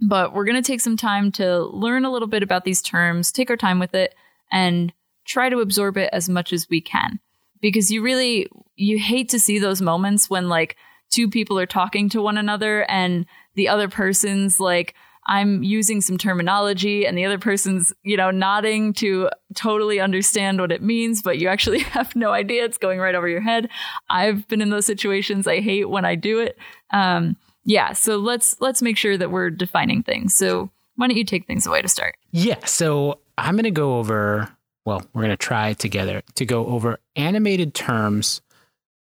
But 0.00 0.34
we're 0.34 0.44
going 0.44 0.60
to 0.60 0.66
take 0.66 0.80
some 0.80 0.96
time 0.96 1.30
to 1.32 1.60
learn 1.66 2.04
a 2.04 2.10
little 2.10 2.28
bit 2.28 2.42
about 2.42 2.64
these 2.64 2.82
terms, 2.82 3.30
take 3.30 3.48
our 3.48 3.56
time 3.56 3.78
with 3.78 3.94
it, 3.94 4.14
and 4.50 4.92
try 5.24 5.48
to 5.48 5.60
absorb 5.60 5.96
it 5.96 6.10
as 6.12 6.28
much 6.28 6.52
as 6.52 6.68
we 6.68 6.80
can. 6.80 7.20
Because 7.60 7.90
you 7.90 8.02
really, 8.02 8.48
you 8.76 8.98
hate 8.98 9.28
to 9.30 9.38
see 9.38 9.58
those 9.58 9.80
moments 9.80 10.28
when 10.28 10.48
like 10.48 10.76
two 11.10 11.30
people 11.30 11.58
are 11.58 11.66
talking 11.66 12.08
to 12.10 12.20
one 12.20 12.36
another 12.36 12.84
and 12.90 13.24
the 13.54 13.68
other 13.68 13.88
person's 13.88 14.58
like, 14.58 14.94
I'm 15.26 15.62
using 15.62 16.00
some 16.00 16.18
terminology 16.18 17.06
and 17.06 17.16
the 17.16 17.24
other 17.24 17.38
person's, 17.38 17.92
you 18.02 18.16
know, 18.16 18.30
nodding 18.30 18.92
to 18.94 19.30
totally 19.54 20.00
understand 20.00 20.60
what 20.60 20.70
it 20.70 20.82
means, 20.82 21.22
but 21.22 21.38
you 21.38 21.48
actually 21.48 21.78
have 21.94 22.14
no 22.14 22.32
idea. 22.32 22.64
It's 22.64 22.78
going 22.78 22.98
right 22.98 23.14
over 23.14 23.28
your 23.28 23.40
head. 23.40 23.68
I've 24.10 24.46
been 24.48 24.60
in 24.60 24.70
those 24.70 24.86
situations. 24.86 25.46
I 25.46 25.60
hate 25.60 25.88
when 25.88 26.04
I 26.04 26.14
do 26.14 26.40
it. 26.40 26.58
Um, 26.92 27.36
yeah. 27.64 27.92
So 27.92 28.18
let's, 28.18 28.60
let's 28.60 28.82
make 28.82 28.98
sure 28.98 29.16
that 29.16 29.30
we're 29.30 29.50
defining 29.50 30.02
things. 30.02 30.34
So 30.34 30.70
why 30.96 31.08
don't 31.08 31.16
you 31.16 31.24
take 31.24 31.46
things 31.46 31.66
away 31.66 31.80
to 31.80 31.88
start? 31.88 32.16
Yeah. 32.30 32.62
So 32.66 33.20
I'm 33.38 33.54
going 33.54 33.64
to 33.64 33.70
go 33.70 33.98
over, 33.98 34.54
well, 34.84 35.02
we're 35.14 35.22
going 35.22 35.30
to 35.30 35.36
try 35.36 35.72
together 35.72 36.22
to 36.34 36.44
go 36.44 36.66
over 36.66 36.98
animated 37.16 37.74
terms 37.74 38.42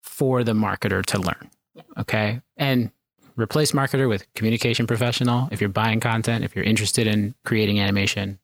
for 0.02 0.45
the 0.45 0.52
marketer 0.52 1.05
to 1.07 1.19
learn. 1.19 1.50
Okay. 1.99 2.41
And 2.57 2.91
replace 3.36 3.72
marketer 3.72 4.08
with 4.08 4.32
communication 4.34 4.86
professional 4.86 5.48
if 5.50 5.60
you're 5.60 5.70
buying 5.70 6.00
content, 6.00 6.44
if 6.44 6.54
you're 6.54 6.64
interested 6.64 7.06
in 7.06 7.34
creating 7.44 7.80
animation. 7.80 8.38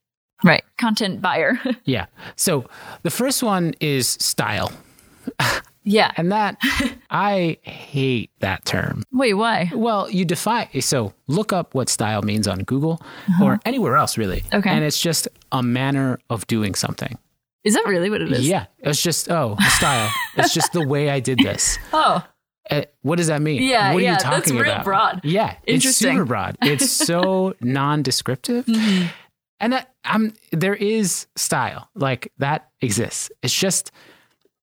Right. 0.45 0.63
Content 0.77 1.21
buyer. 1.21 1.59
yeah. 1.85 2.07
So 2.37 2.69
the 3.03 3.11
first 3.11 3.43
one 3.43 3.75
is 3.81 4.09
style. 4.09 4.73
yeah. 5.83 6.13
And 6.17 6.31
that, 6.31 6.59
I 7.11 7.59
hate 7.63 8.31
that 8.41 8.65
term. 8.65 9.03
Wait, 9.13 9.35
why? 9.35 9.71
Well, 9.75 10.09
you 10.11 10.25
define, 10.25 10.69
so 10.81 11.13
look 11.27 11.53
up 11.53 11.75
what 11.75 11.89
style 11.89 12.23
means 12.23 12.47
on 12.47 12.61
Google 12.61 13.01
uh-huh. 13.29 13.45
or 13.45 13.61
anywhere 13.65 13.97
else, 13.97 14.17
really. 14.17 14.45
Okay. 14.53 14.71
And 14.71 14.85
it's 14.85 15.01
just 15.01 15.27
a 15.51 15.63
manner 15.63 16.21
of 16.31 16.47
doing 16.47 16.75
something. 16.75 17.19
Is 17.65 17.75
that 17.75 17.85
really 17.87 18.09
what 18.09 18.23
it 18.23 18.31
is? 18.31 18.49
Yeah. 18.49 18.67
It's 18.79 19.03
just, 19.03 19.31
oh, 19.31 19.57
style. 19.77 20.11
it's 20.37 20.55
just 20.55 20.73
the 20.73 20.87
way 20.87 21.11
I 21.11 21.19
did 21.21 21.39
this. 21.39 21.79
Oh. 21.93 22.25
Uh, 22.71 22.83
what 23.03 23.17
does 23.17 23.29
that 23.29 23.41
mean? 23.41 23.63
Yeah, 23.63 23.93
what 23.93 24.01
are 24.01 24.05
yeah, 24.05 24.13
you 24.13 24.19
talking 24.19 24.39
that's 24.39 24.51
real 24.51 24.73
about? 24.73 24.85
broad. 24.85 25.21
Yeah, 25.25 25.57
it's 25.65 25.97
super 25.97 26.25
broad. 26.25 26.57
It's 26.63 26.91
so 26.91 27.55
non-descriptive, 27.61 28.67
mm-hmm. 28.67 29.07
and 29.61 29.73
that, 29.73 29.95
I'm 30.05 30.35
there 30.53 30.75
is 30.75 31.27
style 31.37 31.89
like 31.95 32.33
that 32.39 32.69
exists. 32.81 33.31
It's 33.43 33.55
just 33.55 33.91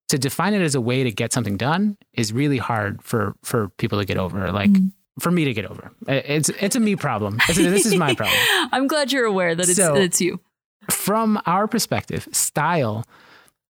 to 0.10 0.20
define 0.20 0.54
it 0.54 0.62
as 0.62 0.76
a 0.76 0.82
way 0.82 1.04
to 1.04 1.12
get 1.12 1.34
something 1.34 1.58
done 1.58 1.98
is 2.14 2.32
really 2.32 2.58
hard 2.58 3.02
for 3.02 3.36
for 3.44 3.70
people 3.70 4.00
to 4.00 4.06
get 4.06 4.18
over. 4.18 4.52
Like. 4.52 4.72
Mm-hmm. 4.72 4.88
For 5.20 5.32
me 5.32 5.46
to 5.46 5.54
get 5.54 5.64
over, 5.64 5.94
it's 6.10 6.50
it's 6.50 6.76
a 6.76 6.80
me 6.82 6.98
problem. 6.98 7.40
It's 7.48 7.58
this 7.58 7.86
is 7.86 7.96
my 7.96 8.16
problem. 8.16 8.38
I'm 8.74 8.86
glad 8.86 9.14
you're 9.14 9.24
aware 9.24 9.56
that 9.56 9.70
it's 9.70 9.78
so, 9.78 9.96
it's 9.96 10.20
you. 10.20 10.42
From 10.92 11.42
our 11.46 11.70
perspective, 11.70 12.28
style 12.34 13.06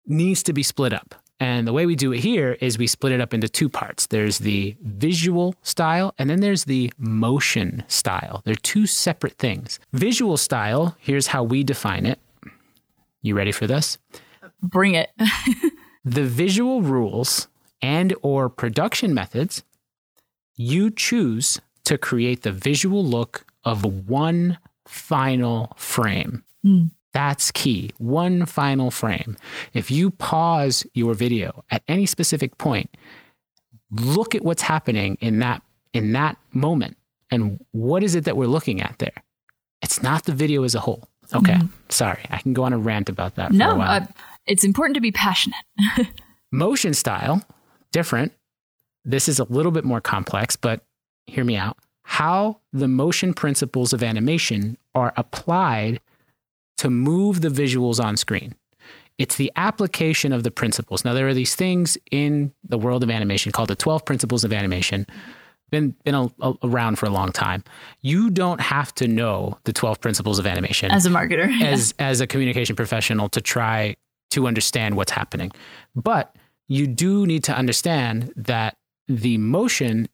needs 0.08 0.42
to 0.42 0.54
be 0.54 0.64
split 0.64 0.92
up 0.92 1.14
and 1.40 1.68
the 1.68 1.74
way 1.74 1.86
we 1.86 1.96
do 1.96 2.14
it 2.14 2.20
here 2.20 2.58
is 2.62 2.78
we 2.78 2.88
split 2.88 3.12
it 3.12 3.20
up 3.20 3.34
into 3.34 3.50
two 3.50 3.68
parts. 3.68 4.08
There's 4.08 4.40
the 4.40 4.76
visual 4.82 5.56
style 5.64 6.14
and 6.18 6.30
then 6.30 6.40
there's 6.40 6.66
the 6.66 6.94
motion 6.98 7.84
style. 7.88 8.42
They're 8.46 8.56
two 8.56 8.88
separate 8.88 9.34
things. 9.34 9.80
Visual 9.92 10.38
style, 10.38 10.96
here's 11.00 11.28
how 11.28 11.44
we 11.44 11.64
define 11.64 12.06
it. 12.06 12.20
You 13.22 13.36
ready 13.36 13.52
for 13.52 13.68
this? 13.68 13.98
Bring 14.62 14.96
it. 14.96 15.12
the 16.06 16.24
visual 16.24 16.82
rules 16.82 17.48
and 17.82 18.16
or 18.22 18.48
production 18.50 19.14
methods 19.14 19.64
you 20.56 20.90
choose 20.90 21.60
to 21.84 21.98
create 21.98 22.44
the 22.44 22.52
visual 22.52 23.04
look 23.04 23.46
of 23.66 24.08
one 24.08 24.58
final 24.88 25.74
frame. 25.76 26.44
Mm. 26.66 26.92
That's 27.16 27.50
key. 27.50 27.92
One 27.98 28.46
final 28.46 28.92
frame. 28.92 29.38
If 29.74 29.90
you 29.90 30.12
pause 30.12 30.86
your 30.94 31.14
video 31.14 31.64
at 31.72 31.82
any 31.88 32.06
specific 32.06 32.58
point, 32.58 32.90
look 33.90 34.36
at 34.36 34.44
what's 34.44 34.62
happening 34.62 35.18
in 35.22 35.40
that 35.40 35.62
in 35.94 36.12
that 36.12 36.36
moment 36.52 36.98
and 37.32 37.64
what 37.72 38.04
is 38.04 38.16
it 38.16 38.26
that 38.26 38.36
we're 38.36 38.48
looking 38.48 38.82
at 38.82 39.00
there? 39.00 39.24
It's 39.82 40.04
not 40.04 40.26
the 40.26 40.34
video 40.34 40.64
as 40.64 40.76
a 40.76 40.82
whole. 40.82 41.08
Okay. 41.34 41.54
Mm-hmm. 41.54 41.68
Sorry. 41.88 42.26
I 42.30 42.40
can 42.40 42.52
go 42.52 42.66
on 42.66 42.74
a 42.74 42.78
rant 42.78 43.08
about 43.08 43.36
that 43.36 43.54
no, 43.54 43.80
uh, 43.80 44.06
it's 44.46 44.66
important 44.66 44.96
to 44.96 45.02
be 45.02 45.14
passionate. 45.14 45.64
Motion 46.52 46.94
style, 46.94 47.42
different. 47.94 48.34
This 49.06 49.30
is 49.30 49.40
a 49.40 49.46
little 49.46 49.72
bit 49.72 49.86
more 49.86 50.02
complex, 50.02 50.58
but 50.58 50.82
hear 51.28 51.46
me 51.46 51.56
out. 51.56 51.78
How 52.04 52.60
the 52.74 52.90
motion 52.90 53.34
principles 53.34 53.94
of 53.94 54.04
animation 54.04 54.78
are 54.94 55.14
applied 55.16 56.02
to 56.78 56.90
move 56.90 57.42
the 57.42 57.50
visuals 57.50 58.04
on 58.04 58.18
screen. 58.18 58.56
It's 59.18 59.38
the 59.38 59.52
application 59.56 60.34
of 60.34 60.44
the 60.44 60.52
principles. 60.52 61.06
Now, 61.06 61.14
there 61.14 61.28
are 61.28 61.34
these 61.34 61.56
things 61.56 61.98
in 62.12 62.52
the 62.68 62.78
world 62.78 63.02
of 63.02 63.10
animation 63.10 63.52
called 63.52 63.70
the 63.70 63.76
12 63.76 64.04
principles 64.04 64.44
of 64.44 64.52
animation. 64.52 65.08
Been, 65.72 65.96
been 66.04 66.16
a, 66.16 66.30
a, 66.42 66.54
around 66.64 67.00
for 67.00 67.06
a 67.06 67.10
long 67.10 67.32
time. 67.32 67.64
You 68.02 68.30
don't 68.30 68.62
have 68.62 68.94
to 68.96 69.08
know 69.08 69.58
the 69.64 69.74
12 69.74 70.00
principles 70.00 70.38
of 70.38 70.46
animation 70.46 70.92
as 70.92 71.06
a 71.06 71.10
marketer, 71.10 71.50
as, 71.62 71.94
yeah. 71.98 72.08
as 72.08 72.22
a 72.22 72.28
communication 72.28 72.76
professional 72.76 73.30
to 73.30 73.42
try 73.42 73.96
to 74.32 74.48
understand 74.48 74.96
what's 74.96 75.12
happening. 75.12 75.52
But 75.96 76.36
you 76.68 76.88
do 76.88 77.26
need 77.26 77.44
to 77.46 77.56
understand 77.56 78.32
that 78.36 78.78
the 79.08 79.38
motion, 79.38 80.08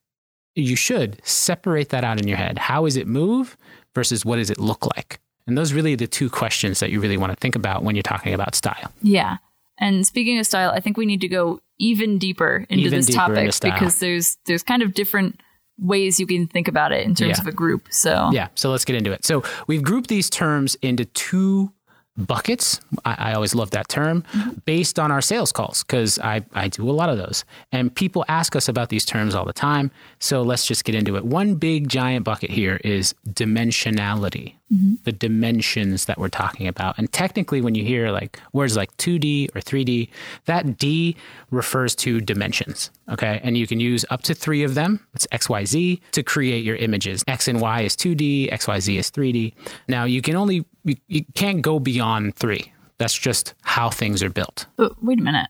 you 0.55 0.75
should 0.75 1.19
separate 1.25 1.89
that 1.89 2.03
out 2.03 2.19
in 2.19 2.27
your 2.27 2.37
head. 2.37 2.57
How 2.57 2.85
is 2.85 2.95
it 2.95 3.07
move 3.07 3.57
versus 3.93 4.23
what 4.23 4.37
does 4.37 4.49
it 4.49 4.59
look 4.59 4.85
like? 4.95 5.19
And 5.47 5.57
those 5.57 5.71
are 5.71 5.75
really 5.75 5.95
the 5.95 6.07
two 6.07 6.29
questions 6.29 6.79
that 6.79 6.91
you 6.91 6.99
really 6.99 7.17
want 7.17 7.31
to 7.31 7.35
think 7.35 7.55
about 7.55 7.83
when 7.83 7.95
you're 7.95 8.03
talking 8.03 8.33
about 8.33 8.55
style. 8.55 8.91
Yeah. 9.01 9.37
And 9.79 10.05
speaking 10.05 10.37
of 10.39 10.45
style, 10.45 10.71
I 10.71 10.79
think 10.79 10.97
we 10.97 11.05
need 11.05 11.21
to 11.21 11.27
go 11.27 11.59
even 11.79 12.19
deeper 12.19 12.65
into 12.69 12.85
even 12.85 12.99
this 12.99 13.07
deeper 13.07 13.19
topic 13.19 13.45
into 13.45 13.61
because 13.71 13.99
there's 13.99 14.37
there's 14.45 14.63
kind 14.63 14.83
of 14.83 14.93
different 14.93 15.41
ways 15.79 16.19
you 16.19 16.27
can 16.27 16.45
think 16.47 16.67
about 16.67 16.91
it 16.91 17.05
in 17.05 17.15
terms 17.15 17.37
yeah. 17.37 17.41
of 17.41 17.47
a 17.47 17.51
group. 17.51 17.87
So 17.89 18.29
Yeah, 18.31 18.49
so 18.55 18.69
let's 18.69 18.85
get 18.85 18.95
into 18.95 19.11
it. 19.11 19.25
So 19.25 19.43
we've 19.67 19.81
grouped 19.81 20.09
these 20.09 20.29
terms 20.29 20.75
into 20.75 21.05
two 21.05 21.73
buckets. 22.17 22.81
I, 23.05 23.31
I, 23.31 23.33
always 23.33 23.55
love 23.55 23.71
that 23.71 23.87
term 23.87 24.23
mm-hmm. 24.33 24.51
based 24.65 24.99
on 24.99 25.11
our 25.11 25.21
sales 25.21 25.51
calls 25.51 25.83
because 25.83 26.19
I, 26.19 26.43
I 26.53 26.67
do 26.67 26.89
a 26.89 26.91
lot 26.91 27.09
of 27.09 27.17
those. 27.17 27.45
And 27.71 27.93
people 27.93 28.25
ask 28.27 28.55
us 28.55 28.67
about 28.67 28.89
these 28.89 29.05
terms 29.05 29.33
all 29.33 29.45
the 29.45 29.53
time. 29.53 29.91
So 30.19 30.41
let's 30.41 30.65
just 30.65 30.83
get 30.83 30.93
into 30.93 31.15
it. 31.15 31.25
One 31.25 31.55
big 31.55 31.87
giant 31.87 32.25
bucket 32.25 32.49
here 32.49 32.79
is 32.83 33.15
dimensionality, 33.29 34.55
mm-hmm. 34.71 34.95
the 35.03 35.11
dimensions 35.11 36.05
that 36.05 36.17
we're 36.17 36.29
talking 36.29 36.67
about. 36.67 36.97
And 36.97 37.11
technically, 37.11 37.61
when 37.61 37.75
you 37.75 37.83
hear 37.83 38.11
like 38.11 38.39
words 38.53 38.77
like 38.77 38.95
2D 38.97 39.55
or 39.55 39.61
3D, 39.61 40.09
that 40.45 40.77
D 40.77 41.15
refers 41.49 41.95
to 41.95 42.21
dimensions. 42.21 42.91
Okay. 43.09 43.39
And 43.43 43.57
you 43.57 43.67
can 43.67 43.79
use 43.79 44.05
up 44.09 44.21
to 44.23 44.33
three 44.33 44.63
of 44.63 44.75
them. 44.75 45.05
It's 45.13 45.27
XYZ 45.27 45.99
to 46.11 46.23
create 46.23 46.63
your 46.63 46.75
images. 46.77 47.23
X 47.27 47.47
and 47.47 47.59
Y 47.59 47.81
is 47.81 47.95
2D, 47.95 48.51
XYZ 48.51 48.97
is 48.97 49.11
3D. 49.11 49.53
Now 49.87 50.05
you 50.05 50.21
can 50.21 50.35
only 50.35 50.65
you, 50.83 50.95
you 51.07 51.25
can't 51.35 51.61
go 51.61 51.79
beyond 51.79 52.35
three. 52.35 52.71
That's 52.97 53.17
just 53.17 53.53
how 53.61 53.89
things 53.89 54.21
are 54.23 54.29
built. 54.29 54.67
But 54.77 55.03
wait 55.03 55.19
a 55.19 55.23
minute. 55.23 55.49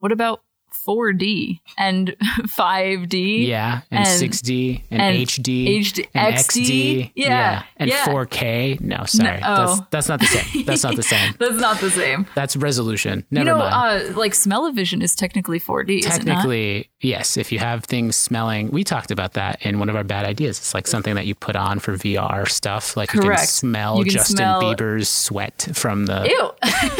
What 0.00 0.12
about 0.12 0.42
4D 0.86 1.60
and 1.78 2.08
5D. 2.58 3.46
Yeah, 3.46 3.82
and, 3.90 4.06
and 4.06 4.08
6D 4.08 4.82
and, 4.90 5.02
and 5.02 5.16
HD, 5.26 5.78
HD 5.78 6.08
and 6.14 6.34
XD, 6.36 6.62
XD. 6.62 7.12
Yeah, 7.14 7.28
yeah, 7.28 7.62
and 7.76 7.90
yeah. 7.90 8.04
4K. 8.06 8.80
No, 8.80 9.04
sorry, 9.04 9.40
no, 9.40 9.46
oh. 9.46 9.66
that's, 9.66 9.80
that's 9.90 10.08
not 10.08 10.20
the 10.20 10.26
same. 10.26 10.64
That's 10.70 10.84
not 10.84 10.96
the 10.96 11.02
same. 11.02 11.34
that's 11.38 11.60
not 11.60 11.80
the 11.80 11.90
same. 11.90 12.26
That's 12.34 12.56
resolution. 12.56 13.24
Never 13.30 13.50
you 13.50 13.52
know, 13.52 13.58
mind. 13.58 14.14
Uh, 14.14 14.18
like 14.18 14.34
smell-o-vision 14.34 15.02
is 15.02 15.14
technically 15.14 15.58
4D. 15.58 16.02
Technically, 16.02 16.90
yes. 17.00 17.36
If 17.36 17.50
you 17.50 17.58
have 17.58 17.84
things 17.84 18.16
smelling, 18.16 18.70
we 18.70 18.84
talked 18.84 19.10
about 19.10 19.34
that 19.34 19.64
in 19.64 19.78
one 19.78 19.88
of 19.88 19.96
our 19.96 20.04
bad 20.04 20.24
ideas. 20.24 20.58
It's 20.58 20.74
like 20.74 20.86
something 20.86 21.14
that 21.14 21.26
you 21.26 21.34
put 21.34 21.56
on 21.56 21.78
for 21.78 21.92
VR 21.92 22.48
stuff. 22.48 22.96
Like 22.96 23.10
Correct. 23.10 23.24
you 23.24 23.30
can 23.30 23.46
smell 23.46 23.98
you 23.98 24.04
can 24.04 24.12
Justin 24.12 24.36
smell... 24.36 24.62
Bieber's 24.62 25.08
sweat 25.08 25.68
from 25.72 26.06
the. 26.06 26.28
Ew. 26.28 26.99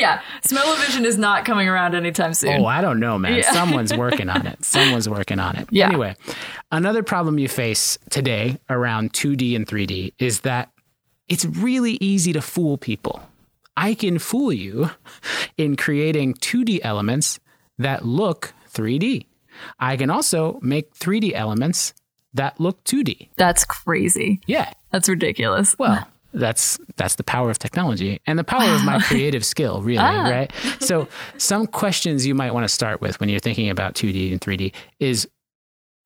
yeah, 0.00 0.22
smell-o-vision 0.42 1.04
is 1.04 1.18
not 1.18 1.44
coming 1.44 1.68
around 1.68 1.94
anytime 1.94 2.32
soon. 2.32 2.62
Oh, 2.62 2.64
I 2.64 2.80
don't 2.80 2.98
know, 2.98 3.18
man. 3.18 3.36
Yeah. 3.36 3.52
Someone's 3.52 3.94
working 3.94 4.30
on 4.30 4.46
it. 4.46 4.64
Someone's 4.64 5.08
working 5.08 5.38
on 5.38 5.56
it. 5.56 5.68
Yeah. 5.70 5.88
Anyway, 5.88 6.16
another 6.72 7.02
problem 7.02 7.38
you 7.38 7.48
face 7.48 7.98
today 8.08 8.58
around 8.70 9.12
2D 9.12 9.54
and 9.54 9.66
3D 9.66 10.14
is 10.18 10.40
that 10.40 10.70
it's 11.28 11.44
really 11.44 11.98
easy 12.00 12.32
to 12.32 12.40
fool 12.40 12.78
people. 12.78 13.22
I 13.76 13.94
can 13.94 14.18
fool 14.18 14.52
you 14.52 14.90
in 15.56 15.76
creating 15.76 16.34
2D 16.34 16.80
elements 16.82 17.38
that 17.78 18.04
look 18.04 18.52
3D. 18.72 19.26
I 19.78 19.96
can 19.96 20.10
also 20.10 20.58
make 20.62 20.94
3D 20.94 21.32
elements 21.34 21.94
that 22.34 22.58
look 22.58 22.82
2D. 22.84 23.28
That's 23.36 23.64
crazy. 23.64 24.40
Yeah. 24.46 24.72
That's 24.92 25.08
ridiculous. 25.08 25.78
Well, 25.78 26.06
that's 26.32 26.78
that's 26.96 27.16
the 27.16 27.24
power 27.24 27.50
of 27.50 27.58
technology 27.58 28.20
and 28.26 28.38
the 28.38 28.44
power 28.44 28.70
of 28.70 28.84
my 28.84 29.00
creative 29.02 29.44
skill 29.44 29.82
really 29.82 29.98
ah. 29.98 30.28
right 30.28 30.52
so 30.78 31.08
some 31.38 31.66
questions 31.66 32.24
you 32.24 32.34
might 32.34 32.54
want 32.54 32.64
to 32.64 32.68
start 32.68 33.00
with 33.00 33.18
when 33.18 33.28
you're 33.28 33.40
thinking 33.40 33.68
about 33.68 33.94
2d 33.94 34.30
and 34.30 34.40
3d 34.40 34.72
is 35.00 35.28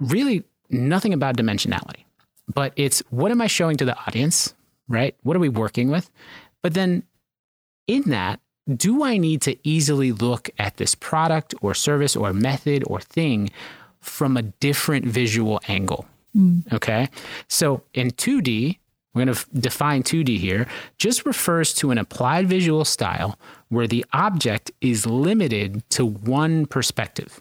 really 0.00 0.45
nothing 0.71 1.12
about 1.12 1.37
dimensionality 1.37 2.04
but 2.52 2.73
it's 2.76 3.00
what 3.11 3.31
am 3.31 3.40
I 3.40 3.47
showing 3.47 3.76
to 3.78 3.85
the 3.85 3.97
audience, 4.07 4.54
right? 4.88 5.16
What 5.23 5.37
are 5.37 5.40
we 5.40 5.49
working 5.49 5.90
with? 5.90 6.11
But 6.62 6.75
then 6.75 7.04
in 7.87 8.02
that, 8.11 8.40
do 8.69 9.04
I 9.04 9.19
need 9.19 9.43
to 9.43 9.57
easily 9.66 10.12
look 10.12 10.50
at 10.59 10.76
this 10.78 10.95
product 10.95 11.54
or 11.61 11.75
service 11.75 12.16
or 12.16 12.33
method 12.33 12.83
or 12.87 13.00
thing 13.00 13.50
from 14.00 14.37
a 14.37 14.43
different 14.43 15.07
visual 15.07 15.61
angle? 15.69 16.07
Mm. 16.35 16.73
Okay. 16.73 17.09
So 17.49 17.83
in 17.93 18.11
2D, 18.11 18.78
we're 19.14 19.25
going 19.25 19.35
to 19.35 19.47
define 19.59 20.02
2D 20.02 20.38
here, 20.38 20.66
just 20.99 21.25
refers 21.25 21.73
to 21.75 21.90
an 21.90 21.99
applied 21.99 22.49
visual 22.49 22.85
style 22.85 23.38
where 23.68 23.87
the 23.87 24.04
object 24.12 24.71
is 24.80 25.06
limited 25.06 25.88
to 25.90 26.04
one 26.04 26.66
perspective. 26.66 27.40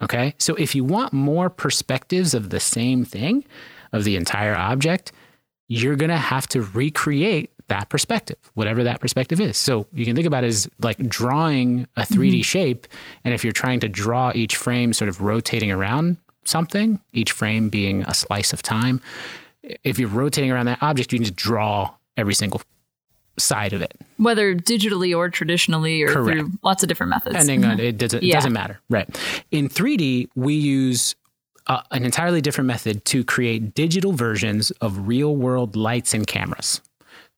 Okay. 0.00 0.34
So 0.38 0.54
if 0.54 0.74
you 0.74 0.84
want 0.84 1.12
more 1.12 1.50
perspectives 1.50 2.34
of 2.34 2.50
the 2.50 2.60
same 2.60 3.04
thing, 3.04 3.44
of 3.92 4.04
the 4.04 4.16
entire 4.16 4.54
object, 4.54 5.12
you're 5.68 5.96
going 5.96 6.10
to 6.10 6.16
have 6.16 6.46
to 6.48 6.62
recreate 6.62 7.50
that 7.68 7.88
perspective, 7.90 8.38
whatever 8.54 8.82
that 8.84 9.00
perspective 9.00 9.40
is. 9.40 9.56
So 9.56 9.86
you 9.92 10.04
can 10.04 10.16
think 10.16 10.26
about 10.26 10.44
it 10.44 10.48
as 10.48 10.68
like 10.80 10.96
drawing 11.08 11.86
a 11.96 12.02
3D 12.02 12.28
mm-hmm. 12.28 12.40
shape. 12.40 12.86
And 13.24 13.34
if 13.34 13.44
you're 13.44 13.52
trying 13.52 13.80
to 13.80 13.88
draw 13.88 14.32
each 14.34 14.56
frame 14.56 14.92
sort 14.92 15.08
of 15.08 15.20
rotating 15.20 15.70
around 15.70 16.16
something, 16.44 17.00
each 17.12 17.32
frame 17.32 17.68
being 17.68 18.02
a 18.02 18.14
slice 18.14 18.54
of 18.54 18.62
time, 18.62 19.02
if 19.84 19.98
you're 19.98 20.08
rotating 20.08 20.50
around 20.50 20.66
that 20.66 20.82
object, 20.82 21.12
you 21.12 21.18
need 21.18 21.26
to 21.26 21.32
draw 21.32 21.94
every 22.16 22.34
single 22.34 22.60
side 23.38 23.72
of 23.72 23.82
it, 23.82 23.94
whether 24.16 24.54
digitally 24.54 25.16
or 25.16 25.28
traditionally 25.28 26.02
or 26.02 26.08
Correct. 26.08 26.40
through 26.40 26.52
lots 26.62 26.82
of 26.82 26.88
different 26.88 27.10
methods. 27.10 27.34
Depending 27.34 27.64
on 27.64 27.80
it 27.80 27.98
doesn't 27.98 28.22
yeah. 28.22 28.34
doesn't 28.34 28.52
matter, 28.52 28.80
right? 28.90 29.08
In 29.50 29.68
3D, 29.68 30.28
we 30.34 30.54
use 30.54 31.14
uh, 31.68 31.82
an 31.90 32.04
entirely 32.04 32.40
different 32.40 32.66
method 32.66 33.04
to 33.06 33.24
create 33.24 33.74
digital 33.74 34.12
versions 34.12 34.70
of 34.80 35.06
real 35.06 35.36
world 35.36 35.76
lights 35.76 36.14
and 36.14 36.26
cameras 36.26 36.80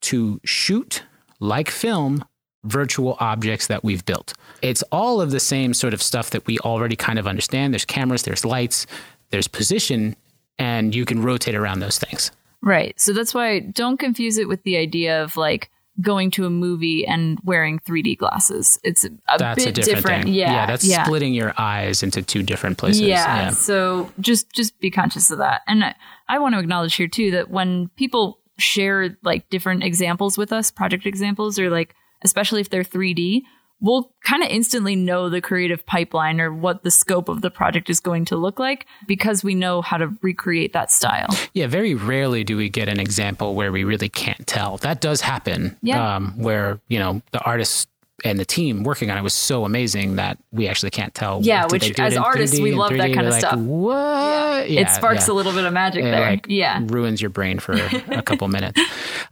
to 0.02 0.40
shoot 0.44 1.02
like 1.40 1.68
film 1.70 2.24
virtual 2.64 3.16
objects 3.20 3.66
that 3.68 3.82
we've 3.82 4.04
built. 4.04 4.34
It's 4.62 4.82
all 4.92 5.20
of 5.20 5.30
the 5.30 5.40
same 5.40 5.72
sort 5.74 5.94
of 5.94 6.02
stuff 6.02 6.30
that 6.30 6.46
we 6.46 6.58
already 6.58 6.96
kind 6.96 7.18
of 7.18 7.26
understand. 7.26 7.72
There's 7.72 7.86
cameras, 7.86 8.22
there's 8.22 8.44
lights, 8.44 8.86
there's 9.30 9.48
position, 9.48 10.14
and 10.60 10.94
you 10.94 11.04
can 11.04 11.22
rotate 11.22 11.54
around 11.54 11.80
those 11.80 11.98
things. 11.98 12.30
Right. 12.62 12.98
So 13.00 13.12
that's 13.12 13.34
why 13.34 13.60
don't 13.60 13.98
confuse 13.98 14.36
it 14.36 14.48
with 14.48 14.62
the 14.64 14.76
idea 14.76 15.22
of 15.22 15.36
like 15.36 15.70
going 16.00 16.30
to 16.30 16.46
a 16.46 16.50
movie 16.50 17.06
and 17.06 17.38
wearing 17.44 17.78
3D 17.80 18.18
glasses. 18.18 18.78
It's 18.84 19.04
a 19.04 19.10
that's 19.38 19.64
bit 19.64 19.68
a 19.68 19.72
different, 19.72 19.96
different. 19.96 20.28
Yeah, 20.28 20.52
yeah, 20.52 20.66
that's 20.66 20.84
yeah. 20.84 21.04
splitting 21.04 21.34
your 21.34 21.54
eyes 21.58 22.02
into 22.02 22.22
two 22.22 22.42
different 22.42 22.78
places. 22.78 23.02
Yeah, 23.02 23.24
yeah. 23.24 23.50
So 23.50 24.12
just 24.20 24.52
just 24.52 24.78
be 24.80 24.90
conscious 24.90 25.30
of 25.30 25.38
that. 25.38 25.62
And 25.66 25.84
I, 25.84 25.94
I 26.28 26.38
want 26.38 26.54
to 26.54 26.58
acknowledge 26.58 26.94
here 26.94 27.08
too 27.08 27.30
that 27.32 27.50
when 27.50 27.88
people 27.96 28.38
share 28.58 29.16
like 29.22 29.48
different 29.50 29.82
examples 29.82 30.36
with 30.36 30.52
us, 30.52 30.70
project 30.70 31.06
examples, 31.06 31.58
or 31.58 31.70
like 31.70 31.94
especially 32.22 32.60
if 32.60 32.70
they're 32.70 32.84
3D, 32.84 33.42
we'll 33.80 34.12
kind 34.22 34.42
of 34.42 34.48
instantly 34.50 34.94
know 34.96 35.28
the 35.28 35.40
creative 35.40 35.84
pipeline 35.86 36.40
or 36.40 36.52
what 36.52 36.82
the 36.82 36.90
scope 36.90 37.28
of 37.28 37.40
the 37.40 37.50
project 37.50 37.88
is 37.90 38.00
going 38.00 38.24
to 38.26 38.36
look 38.36 38.58
like 38.58 38.86
because 39.06 39.42
we 39.42 39.54
know 39.54 39.82
how 39.82 39.96
to 39.96 40.08
recreate 40.22 40.72
that 40.72 40.90
style. 40.90 41.28
Yeah, 41.54 41.66
very 41.66 41.94
rarely 41.94 42.44
do 42.44 42.56
we 42.56 42.68
get 42.68 42.88
an 42.88 43.00
example 43.00 43.54
where 43.54 43.72
we 43.72 43.84
really 43.84 44.08
can't 44.08 44.46
tell. 44.46 44.76
That 44.78 45.00
does 45.00 45.20
happen. 45.20 45.76
Yeah. 45.82 46.16
Um, 46.16 46.34
where, 46.36 46.80
you 46.88 46.98
know, 46.98 47.22
the 47.32 47.40
artist 47.40 47.88
and 48.24 48.38
the 48.38 48.44
team 48.44 48.82
working 48.82 49.10
on 49.10 49.18
it 49.18 49.22
was 49.22 49.34
so 49.34 49.64
amazing 49.64 50.16
that 50.16 50.38
we 50.52 50.68
actually 50.68 50.90
can't 50.90 51.14
tell. 51.14 51.40
Yeah, 51.42 51.66
which 51.70 51.98
as 51.98 52.16
artists 52.16 52.58
we 52.58 52.72
love 52.72 52.90
that 52.90 53.12
kind 53.12 53.26
of 53.26 53.32
like, 53.32 53.40
stuff. 53.40 53.58
What? 53.58 53.94
Yeah. 53.94 54.80
Yeah, 54.80 54.80
it 54.80 54.90
sparks 54.90 55.26
yeah. 55.26 55.32
a 55.32 55.34
little 55.34 55.52
bit 55.52 55.64
of 55.64 55.72
magic 55.72 56.04
it 56.04 56.10
there. 56.10 56.20
Like 56.20 56.46
yeah, 56.48 56.80
ruins 56.84 57.20
your 57.20 57.30
brain 57.30 57.58
for 57.58 57.72
a 58.10 58.22
couple 58.22 58.48
minutes. 58.48 58.80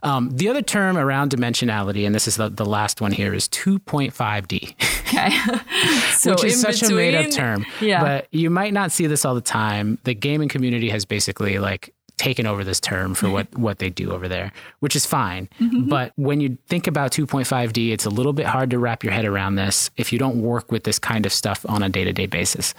Um, 0.03 0.29
the 0.31 0.49
other 0.49 0.61
term 0.61 0.97
around 0.97 1.31
dimensionality, 1.31 2.05
and 2.05 2.13
this 2.13 2.27
is 2.27 2.37
the, 2.37 2.49
the 2.49 2.65
last 2.65 3.01
one 3.01 3.11
here, 3.11 3.33
is 3.33 3.47
2.5D. 3.49 4.75
Okay, 5.01 6.11
so 6.13 6.31
which 6.31 6.43
is 6.45 6.61
such 6.61 6.81
between, 6.81 6.91
a 6.91 6.95
made 6.95 7.15
up 7.15 7.31
term. 7.31 7.65
Yeah, 7.81 8.01
but 8.01 8.27
you 8.31 8.49
might 8.49 8.73
not 8.73 8.91
see 8.91 9.07
this 9.07 9.25
all 9.25 9.35
the 9.35 9.41
time. 9.41 9.99
The 10.03 10.13
gaming 10.13 10.49
community 10.49 10.89
has 10.89 11.05
basically 11.05 11.59
like 11.59 11.93
taken 12.19 12.45
over 12.45 12.65
this 12.65 12.81
term 12.81 13.15
for 13.15 13.29
what, 13.29 13.57
what 13.57 13.79
they 13.79 13.89
do 13.89 14.11
over 14.11 14.27
there, 14.27 14.51
which 14.81 14.95
is 14.95 15.05
fine. 15.05 15.47
Mm-hmm. 15.59 15.87
But 15.87 16.11
when 16.17 16.41
you 16.41 16.57
think 16.67 16.85
about 16.85 17.11
2.5D, 17.11 17.91
it's 17.91 18.05
a 18.05 18.09
little 18.09 18.33
bit 18.33 18.45
hard 18.45 18.69
to 18.71 18.77
wrap 18.77 19.03
your 19.05 19.13
head 19.13 19.25
around 19.25 19.55
this 19.55 19.89
if 19.95 20.11
you 20.11 20.19
don't 20.19 20.41
work 20.41 20.69
with 20.69 20.83
this 20.83 20.99
kind 20.99 21.25
of 21.25 21.31
stuff 21.31 21.65
on 21.67 21.81
a 21.81 21.87
day 21.87 22.03
to 22.03 22.11
day 22.11 22.25
basis. 22.25 22.73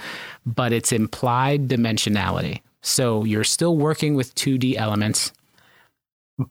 But 0.45 0.73
it's 0.73 0.93
implied 0.93 1.69
dimensionality. 1.69 2.61
So 2.83 3.25
you're 3.25 3.45
still 3.45 3.77
working 3.77 4.15
with 4.15 4.35
2D 4.35 4.77
elements, 4.77 5.33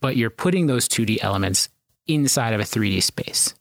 but 0.02 0.17
you're 0.17 0.32
putting 0.32 0.65
those 0.65 0.89
2D 0.89 1.19
elements 1.21 1.69
inside 2.08 2.54
of 2.54 2.60
a 2.60 2.63
3D 2.63 3.04
space. 3.04 3.54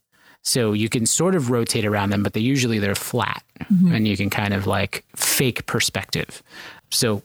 So 0.43 0.73
you 0.73 0.89
can 0.89 1.05
sort 1.05 1.35
of 1.35 1.51
rotate 1.51 1.85
around 1.85 2.11
them, 2.11 2.23
but 2.23 2.33
they 2.33 2.41
usually 2.41 2.79
they're 2.79 2.95
flat 2.95 3.43
mm-hmm. 3.61 3.93
and 3.93 4.09
you 4.09 4.17
can 4.17 4.31
kind 4.31 4.55
of 4.55 4.67
like 4.67 5.05
fake 5.15 5.67
perspective. 5.67 6.43
So 6.91 7.23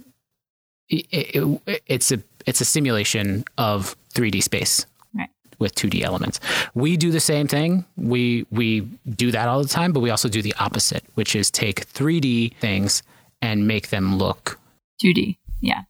it, 0.93 1.35
it, 1.65 1.81
it's 1.87 2.11
a 2.11 2.19
it's 2.45 2.61
a 2.61 2.65
simulation 2.65 3.45
of 3.57 3.95
3D 4.13 4.43
space 4.43 4.85
right. 5.15 5.29
with 5.59 5.75
2D 5.75 6.01
elements. 6.01 6.39
We 6.73 6.97
do 6.97 7.11
the 7.11 7.19
same 7.19 7.47
thing. 7.47 7.85
We 7.95 8.45
we 8.51 8.81
do 9.09 9.31
that 9.31 9.47
all 9.47 9.61
the 9.61 9.69
time, 9.69 9.93
but 9.93 10.01
we 10.01 10.09
also 10.09 10.29
do 10.29 10.41
the 10.41 10.55
opposite, 10.59 11.03
which 11.15 11.35
is 11.35 11.49
take 11.49 11.87
3D 11.91 12.55
things 12.57 13.03
and 13.41 13.67
make 13.67 13.89
them 13.89 14.17
look 14.17 14.59
2D. 15.03 15.37
Yeah, 15.61 15.81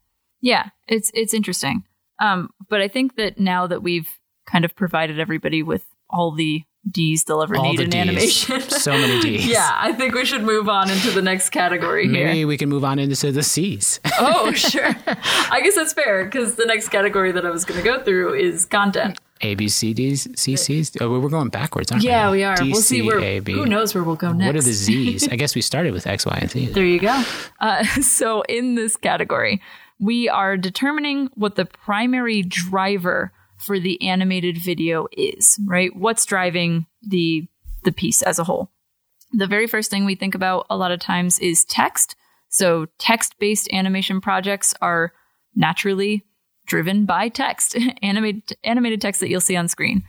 yeah. 0.42 0.70
It's 0.88 1.12
it's 1.14 1.34
interesting. 1.34 1.84
Um, 2.20 2.52
but 2.70 2.82
I 2.82 2.88
think 2.88 3.16
that 3.16 3.40
now 3.40 3.68
that 3.68 3.82
we've 3.82 4.08
kind 4.46 4.66
of 4.66 4.76
provided 4.76 5.20
everybody 5.20 5.64
with 5.64 5.86
all 6.10 6.32
the 6.32 6.64
D's 6.90 7.24
they'll 7.24 7.42
ever 7.42 7.56
All 7.56 7.72
need 7.72 7.80
in 7.80 7.90
Ds. 7.92 8.02
animation. 8.02 8.62
so 8.62 8.92
many 8.92 9.20
D's. 9.22 9.48
yeah, 9.48 9.72
I 9.74 9.94
think 9.94 10.14
we 10.14 10.26
should 10.26 10.44
move 10.44 10.68
on 10.68 10.90
into 10.92 11.12
the 11.12 11.22
next 11.22 11.50
category 11.50 12.08
Maybe 12.08 12.18
here. 12.18 12.28
Maybe 12.28 12.46
we 12.46 12.58
can 12.58 12.70
move 12.70 12.84
on 12.84 13.00
into 13.00 13.32
the 13.32 13.44
C's. 13.44 14.00
oh, 14.20 14.52
sure. 14.56 14.94
I 15.08 15.62
guess 15.64 15.76
that's 15.76 15.94
fair 15.94 16.26
because 16.26 16.56
the 16.56 16.66
next 16.66 16.90
category 16.90 17.32
that 17.32 17.46
I 17.46 17.50
was 17.50 17.64
going 17.66 17.82
to 17.82 17.86
go 17.86 18.04
through 18.04 18.34
is 18.34 18.66
content. 18.66 19.18
A, 19.42 19.56
B, 19.56 19.68
C, 19.68 19.94
D's, 19.94 20.28
C, 20.36 20.56
C's. 20.56 20.92
Oh, 21.02 21.20
we're 21.20 21.28
going 21.30 21.50
backwards, 21.50 21.92
aren't 21.92 22.04
yeah, 22.04 22.32
we? 22.32 22.40
Yeah, 22.42 22.54
we 22.56 22.62
are. 22.62 22.64
D, 22.64 22.72
we'll 22.72 22.82
see 22.82 23.02
where. 23.02 23.20
A, 23.20 23.40
B. 23.40 23.52
Who 23.54 23.66
knows 23.66 23.94
where 23.94 24.04
we'll 24.04 24.16
go 24.16 24.32
next? 24.32 24.46
What 24.48 24.56
are 24.56 24.62
the 24.62 24.72
Z's? 24.72 25.28
I 25.28 25.36
guess 25.38 25.54
we 25.56 25.62
started 25.62 25.92
with 25.94 26.08
X, 26.08 26.26
Y, 26.26 26.38
and 26.42 26.50
Z. 26.50 26.66
There 26.68 26.86
you 26.86 27.00
go. 27.00 27.24
Uh, 27.60 27.84
so 28.02 28.42
in 28.44 28.76
this 28.76 28.96
category, 28.96 29.62
we 30.00 30.30
are 30.30 30.56
determining 30.58 31.30
what 31.36 31.56
the 31.56 31.66
primary 31.66 32.42
driver 32.44 33.32
for 33.64 33.80
the 33.80 34.02
animated 34.02 34.58
video 34.58 35.08
is. 35.12 35.60
Right? 35.66 35.96
What's 35.96 36.26
driving 36.26 36.86
the 37.02 37.48
the 37.84 37.92
piece 37.92 38.22
as 38.22 38.40
a 38.40 38.44
whole. 38.44 38.70
The 39.32 39.48
very 39.48 39.68
first 39.68 39.90
thing 39.90 40.06
we 40.06 40.16
think 40.16 40.36
about 40.36 40.66
a 40.70 40.78
lot 40.78 40.92
of 40.92 41.00
times 41.00 41.40
is 41.40 41.66
text. 41.66 42.16
So, 42.50 42.88
text 43.00 43.36
based 43.40 43.72
animation 43.72 44.22
projects 44.22 44.74
are 44.82 45.14
naturally 45.56 46.26
driven 46.66 47.06
by 47.06 47.30
text, 47.30 47.78
animated, 48.02 48.56
animated 48.64 49.02
text 49.02 49.22
that 49.22 49.30
you'll 49.30 49.42
see 49.42 49.56
on 49.56 49.68
screen. 49.68 50.04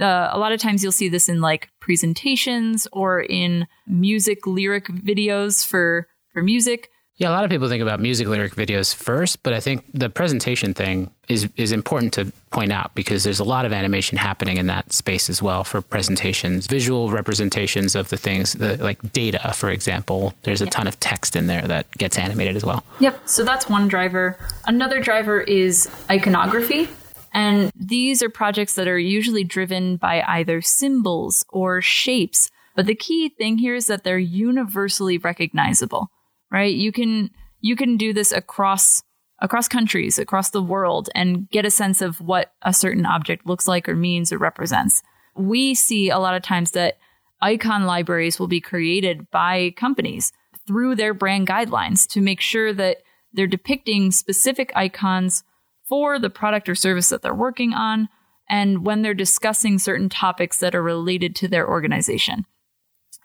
Uh, 0.00 0.28
a 0.30 0.38
lot 0.38 0.52
of 0.52 0.60
times 0.60 0.82
you'll 0.82 0.92
see 0.92 1.08
this 1.08 1.28
in 1.28 1.40
like 1.40 1.68
presentations 1.80 2.86
or 2.92 3.20
in 3.20 3.66
music 3.86 4.46
lyric 4.46 4.86
videos 4.86 5.66
for 5.66 6.06
for 6.32 6.42
music. 6.42 6.90
Yeah, 7.20 7.28
a 7.28 7.32
lot 7.32 7.44
of 7.44 7.50
people 7.50 7.68
think 7.68 7.82
about 7.82 8.00
music 8.00 8.28
lyric 8.28 8.54
videos 8.54 8.94
first, 8.94 9.42
but 9.42 9.52
I 9.52 9.60
think 9.60 9.84
the 9.92 10.08
presentation 10.08 10.72
thing 10.72 11.10
is 11.28 11.50
is 11.58 11.70
important 11.70 12.14
to 12.14 12.32
point 12.50 12.72
out 12.72 12.94
because 12.94 13.24
there's 13.24 13.40
a 13.40 13.44
lot 13.44 13.66
of 13.66 13.74
animation 13.74 14.16
happening 14.16 14.56
in 14.56 14.68
that 14.68 14.90
space 14.90 15.28
as 15.28 15.42
well 15.42 15.62
for 15.62 15.82
presentations, 15.82 16.66
visual 16.66 17.10
representations 17.10 17.94
of 17.94 18.08
the 18.08 18.16
things, 18.16 18.54
the, 18.54 18.78
like 18.78 19.12
data, 19.12 19.52
for 19.54 19.68
example. 19.68 20.32
There's 20.44 20.62
a 20.62 20.66
ton 20.66 20.86
of 20.86 20.98
text 20.98 21.36
in 21.36 21.46
there 21.46 21.60
that 21.60 21.90
gets 21.98 22.16
animated 22.18 22.56
as 22.56 22.64
well. 22.64 22.82
Yep. 23.00 23.28
So 23.28 23.44
that's 23.44 23.68
one 23.68 23.86
driver. 23.86 24.38
Another 24.64 24.98
driver 24.98 25.42
is 25.42 25.90
iconography. 26.10 26.88
And 27.34 27.70
these 27.76 28.22
are 28.22 28.30
projects 28.30 28.76
that 28.76 28.88
are 28.88 28.98
usually 28.98 29.44
driven 29.44 29.98
by 29.98 30.22
either 30.26 30.62
symbols 30.62 31.44
or 31.50 31.82
shapes. 31.82 32.50
But 32.74 32.86
the 32.86 32.94
key 32.94 33.28
thing 33.28 33.58
here 33.58 33.74
is 33.74 33.88
that 33.88 34.04
they're 34.04 34.18
universally 34.18 35.18
recognizable 35.18 36.10
right? 36.50 36.74
You 36.74 36.92
can 36.92 37.30
you 37.60 37.76
can 37.76 37.96
do 37.96 38.12
this 38.12 38.32
across 38.32 39.02
across 39.40 39.68
countries, 39.68 40.18
across 40.18 40.50
the 40.50 40.62
world 40.62 41.08
and 41.14 41.48
get 41.50 41.64
a 41.64 41.70
sense 41.70 42.02
of 42.02 42.20
what 42.20 42.52
a 42.62 42.74
certain 42.74 43.06
object 43.06 43.46
looks 43.46 43.66
like 43.66 43.88
or 43.88 43.96
means 43.96 44.32
or 44.32 44.38
represents. 44.38 45.02
We 45.34 45.74
see 45.74 46.10
a 46.10 46.18
lot 46.18 46.34
of 46.34 46.42
times 46.42 46.72
that 46.72 46.98
icon 47.40 47.84
libraries 47.84 48.38
will 48.38 48.48
be 48.48 48.60
created 48.60 49.30
by 49.30 49.72
companies 49.76 50.32
through 50.66 50.94
their 50.94 51.14
brand 51.14 51.48
guidelines 51.48 52.06
to 52.08 52.20
make 52.20 52.40
sure 52.40 52.72
that 52.74 52.98
they're 53.32 53.46
depicting 53.46 54.10
specific 54.10 54.72
icons 54.74 55.42
for 55.88 56.18
the 56.18 56.30
product 56.30 56.68
or 56.68 56.74
service 56.74 57.08
that 57.08 57.22
they're 57.22 57.34
working 57.34 57.72
on 57.72 58.08
and 58.48 58.84
when 58.84 59.02
they're 59.02 59.14
discussing 59.14 59.78
certain 59.78 60.08
topics 60.08 60.58
that 60.58 60.74
are 60.74 60.82
related 60.82 61.34
to 61.36 61.48
their 61.48 61.68
organization. 61.68 62.44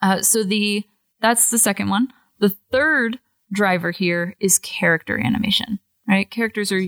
Uh, 0.01 0.21
so 0.21 0.43
the 0.43 0.85
that's 1.21 1.49
the 1.49 1.57
second 1.57 1.89
one. 1.89 2.09
The 2.39 2.49
third 2.71 3.19
driver 3.51 3.91
here 3.91 4.35
is 4.39 4.59
character 4.59 5.19
animation, 5.19 5.79
right? 6.07 6.29
Characters 6.29 6.71
are, 6.71 6.81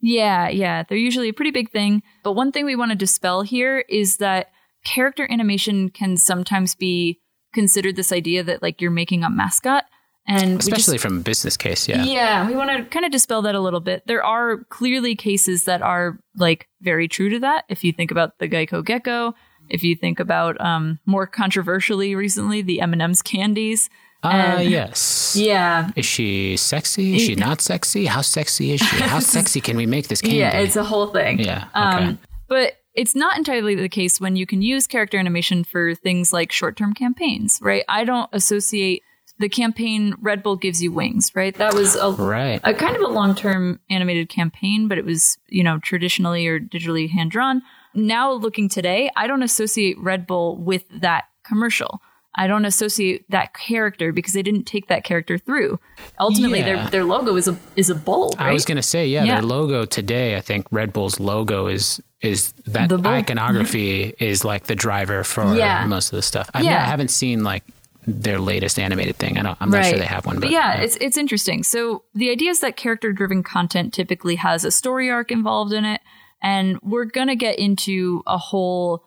Yeah, 0.00 0.48
yeah. 0.48 0.82
They're 0.82 0.98
usually 0.98 1.28
a 1.28 1.34
pretty 1.34 1.50
big 1.50 1.70
thing. 1.70 2.02
But 2.22 2.32
one 2.32 2.52
thing 2.52 2.64
we 2.64 2.76
want 2.76 2.92
to 2.92 2.96
dispel 2.96 3.42
here 3.42 3.84
is 3.88 4.18
that 4.18 4.50
character 4.84 5.26
animation 5.30 5.88
can 5.90 6.16
sometimes 6.16 6.74
be 6.74 7.20
considered 7.52 7.96
this 7.96 8.12
idea 8.12 8.44
that 8.44 8.62
like 8.62 8.80
you're 8.80 8.90
making 8.90 9.24
a 9.24 9.30
mascot. 9.30 9.84
And 10.28 10.58
Especially 10.58 10.96
just, 10.96 11.02
from 11.02 11.18
a 11.18 11.22
business 11.22 11.56
case, 11.56 11.88
yeah. 11.88 12.02
Yeah, 12.02 12.48
we 12.48 12.56
want 12.56 12.70
to 12.70 12.84
kind 12.84 13.04
of 13.04 13.12
dispel 13.12 13.42
that 13.42 13.54
a 13.54 13.60
little 13.60 13.80
bit. 13.80 14.02
There 14.06 14.24
are 14.24 14.64
clearly 14.70 15.14
cases 15.14 15.64
that 15.64 15.82
are 15.82 16.18
like 16.36 16.68
very 16.80 17.06
true 17.06 17.30
to 17.30 17.38
that. 17.40 17.64
If 17.68 17.84
you 17.84 17.92
think 17.92 18.10
about 18.10 18.38
the 18.38 18.48
Geico 18.48 18.84
Gecko, 18.84 19.34
if 19.68 19.84
you 19.84 19.94
think 19.94 20.18
about 20.18 20.60
um, 20.60 20.98
more 21.06 21.26
controversially 21.28 22.14
recently, 22.16 22.60
the 22.60 22.80
M&M's 22.80 23.22
candies. 23.22 23.88
Uh, 24.22 24.58
yes. 24.62 25.36
Yeah. 25.38 25.90
Is 25.96 26.04
she 26.06 26.56
sexy? 26.56 27.16
Is 27.16 27.22
she 27.22 27.34
not 27.34 27.60
sexy? 27.60 28.06
How 28.06 28.22
sexy 28.22 28.72
is 28.72 28.80
she? 28.80 28.96
How 29.02 29.18
sexy 29.36 29.60
can 29.60 29.76
we 29.76 29.86
make 29.86 30.08
this 30.08 30.20
candy? 30.20 30.38
Yeah, 30.38 30.58
it's 30.58 30.76
a 30.76 30.84
whole 30.84 31.08
thing. 31.08 31.38
Yeah, 31.38 31.66
Um, 31.74 32.18
but 32.48 32.74
it's 32.94 33.14
not 33.14 33.36
entirely 33.36 33.74
the 33.74 33.88
case 33.88 34.20
when 34.20 34.36
you 34.36 34.46
can 34.46 34.62
use 34.62 34.86
character 34.86 35.18
animation 35.18 35.62
for 35.64 35.94
things 35.94 36.32
like 36.32 36.50
short 36.50 36.76
term 36.76 36.94
campaigns, 36.94 37.58
right? 37.62 37.84
I 37.88 38.04
don't 38.04 38.28
associate 38.32 39.02
the 39.38 39.50
campaign 39.50 40.14
Red 40.18 40.42
Bull 40.42 40.56
gives 40.56 40.82
you 40.82 40.90
wings, 40.90 41.30
right? 41.34 41.54
That 41.56 41.74
was 41.74 41.94
a, 41.94 42.10
Right. 42.12 42.58
a 42.64 42.72
kind 42.72 42.96
of 42.96 43.02
a 43.02 43.08
long 43.08 43.34
term 43.34 43.80
animated 43.90 44.30
campaign, 44.30 44.88
but 44.88 44.96
it 44.96 45.04
was, 45.04 45.36
you 45.48 45.62
know, 45.62 45.78
traditionally 45.78 46.46
or 46.46 46.58
digitally 46.58 47.10
hand 47.10 47.30
drawn. 47.32 47.60
Now 47.94 48.32
looking 48.32 48.68
today, 48.70 49.10
I 49.14 49.26
don't 49.26 49.42
associate 49.42 49.98
Red 49.98 50.26
Bull 50.26 50.56
with 50.56 50.84
that 51.02 51.24
commercial. 51.44 52.00
I 52.36 52.46
don't 52.46 52.64
associate 52.66 53.24
that 53.30 53.54
character 53.54 54.12
because 54.12 54.34
they 54.34 54.42
didn't 54.42 54.64
take 54.64 54.88
that 54.88 55.04
character 55.04 55.38
through. 55.38 55.80
Ultimately, 56.20 56.58
Yeah. 56.60 56.64
their 56.82 56.90
their 56.90 57.04
logo 57.04 57.36
is 57.36 57.48
a 57.48 57.56
is 57.76 57.88
a 57.90 57.94
bull. 57.94 58.34
Right? 58.38 58.48
I 58.48 58.52
was 58.52 58.64
going 58.64 58.76
to 58.76 58.82
say, 58.82 59.06
yeah, 59.06 59.24
Yeah. 59.24 59.34
their 59.36 59.42
logo 59.42 59.84
today, 59.86 60.36
I 60.36 60.40
think 60.40 60.66
Red 60.70 60.92
Bull's 60.92 61.18
logo 61.18 61.66
is 61.66 62.00
is 62.20 62.52
that 62.66 62.90
iconography 63.06 64.14
is 64.20 64.44
like 64.44 64.64
the 64.64 64.74
driver 64.74 65.24
for 65.24 65.54
Yeah. 65.54 65.84
most 65.86 66.12
of 66.12 66.16
the 66.16 66.22
stuff. 66.22 66.50
I, 66.54 66.60
mean, 66.60 66.70
Yeah. 66.70 66.82
I 66.82 66.86
haven't 66.86 67.10
seen 67.10 67.42
like 67.44 67.62
their 68.06 68.38
latest 68.38 68.78
animated 68.78 69.16
thing. 69.16 69.36
I 69.36 69.42
don't, 69.42 69.58
I'm 69.60 69.70
not 69.70 69.84
sure 69.84 69.98
they 69.98 70.04
have 70.06 70.26
one, 70.26 70.38
but, 70.38 70.50
yeah, 70.50 70.74
it's 70.80 70.96
it's 70.96 71.16
interesting. 71.16 71.62
So 71.64 72.04
the 72.14 72.30
idea 72.30 72.50
is 72.50 72.60
that 72.60 72.76
character 72.76 73.12
driven 73.12 73.42
content 73.42 73.92
typically 73.92 74.36
has 74.36 74.64
a 74.64 74.70
story 74.70 75.10
arc 75.10 75.32
involved 75.32 75.72
in 75.72 75.84
it, 75.84 76.00
and 76.42 76.78
we're 76.82 77.04
gonna 77.06 77.34
get 77.34 77.58
into 77.58 78.22
a 78.26 78.38
whole 78.38 79.02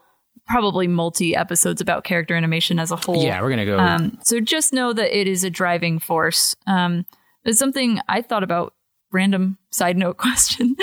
probably 0.49 0.87
multi 0.87 1.35
episodes 1.35 1.79
about 1.81 2.03
character 2.03 2.35
animation 2.35 2.79
as 2.79 2.91
a 2.91 2.95
whole. 2.95 3.23
yeah, 3.23 3.41
we're 3.41 3.49
gonna 3.49 3.65
go. 3.65 3.77
Um, 3.79 4.17
so 4.23 4.39
just 4.39 4.73
know 4.73 4.91
that 4.93 5.17
it 5.17 5.27
is 5.27 5.43
a 5.43 5.49
driving 5.49 5.99
force. 5.99 6.55
Um, 6.67 7.05
it's 7.45 7.59
something 7.59 7.99
I 8.09 8.21
thought 8.21 8.43
about. 8.43 8.73
Random 9.11 9.57
side 9.71 9.97
note 9.97 10.17
question: 10.25 10.75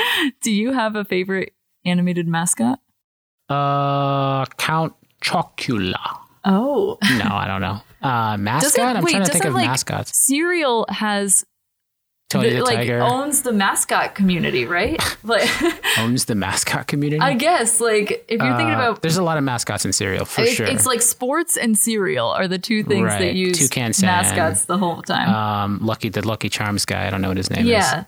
Do 0.43 0.51
you 0.51 0.73
have 0.73 0.97
a 0.97 1.05
favorite 1.05 1.53
animated 1.85 2.27
mascot? 2.27 2.81
uh, 3.49 4.45
Count 4.59 4.95
Chocula. 5.23 6.19
Oh, 6.45 6.99
No, 7.19 7.25
I 7.35 7.47
don't 7.47 7.61
know. 7.61 7.81
Uh, 8.03 8.37
mascot. 8.39 8.73
Doesn't- 8.73 8.97
I'm 8.97 9.05
wait, 9.05 9.11
trying 9.13 9.25
to 9.25 9.31
think 9.33 9.45
of 9.45 9.55
like, 9.55 9.67
mascots. 9.67 10.17
Cereal 10.17 10.87
has 10.89 11.45
Tony 12.29 12.49
the- 12.51 12.57
the, 12.57 12.62
like 12.65 12.77
Tiger 12.79 13.01
owns 13.03 13.43
the 13.43 13.53
mascot 13.53 14.15
community, 14.15 14.65
right? 14.65 15.01
Like. 15.23 15.49
owns 15.99 16.25
the 16.27 16.35
mascot 16.35 16.87
community. 16.87 17.21
I 17.21 17.35
guess, 17.35 17.81
like, 17.81 18.25
if 18.29 18.41
you're 18.41 18.57
thinking 18.57 18.75
Uh, 18.75 18.79
about 18.91 19.03
there's 19.03 19.17
a 19.17 19.23
lot 19.23 19.39
of 19.39 19.45
mascots 19.45 19.85
in 19.85 19.93
cereal 19.93 20.25
for 20.25 20.43
it- 20.43 20.49
sure. 20.55 20.67
it's 20.67 20.87
like 20.87 21.03
sports 21.03 21.57
and 21.57 21.77
cereal 21.79 22.29
are 22.29 22.47
the 22.49 22.59
two 22.59 22.83
things 22.85 23.09
that 23.09 23.21
Right. 23.21 23.35
use 23.35 23.59
Toucan 23.59 23.93
Sam. 23.93 24.07
mascots 24.09 24.65
the 24.67 24.79
whole 24.79 25.03
time. 25.03 25.29
um, 25.29 25.79
Lucky 25.83 26.09
the 26.09 26.27
Lucky 26.27 26.49
Charms 26.49 26.85
guy. 26.85 27.07
I 27.07 27.11
don't 27.11 27.21
know 27.23 27.29
what 27.29 27.37
his 27.37 27.51
name 27.51 27.67
yeah, 27.67 28.01
is. 28.01 28.07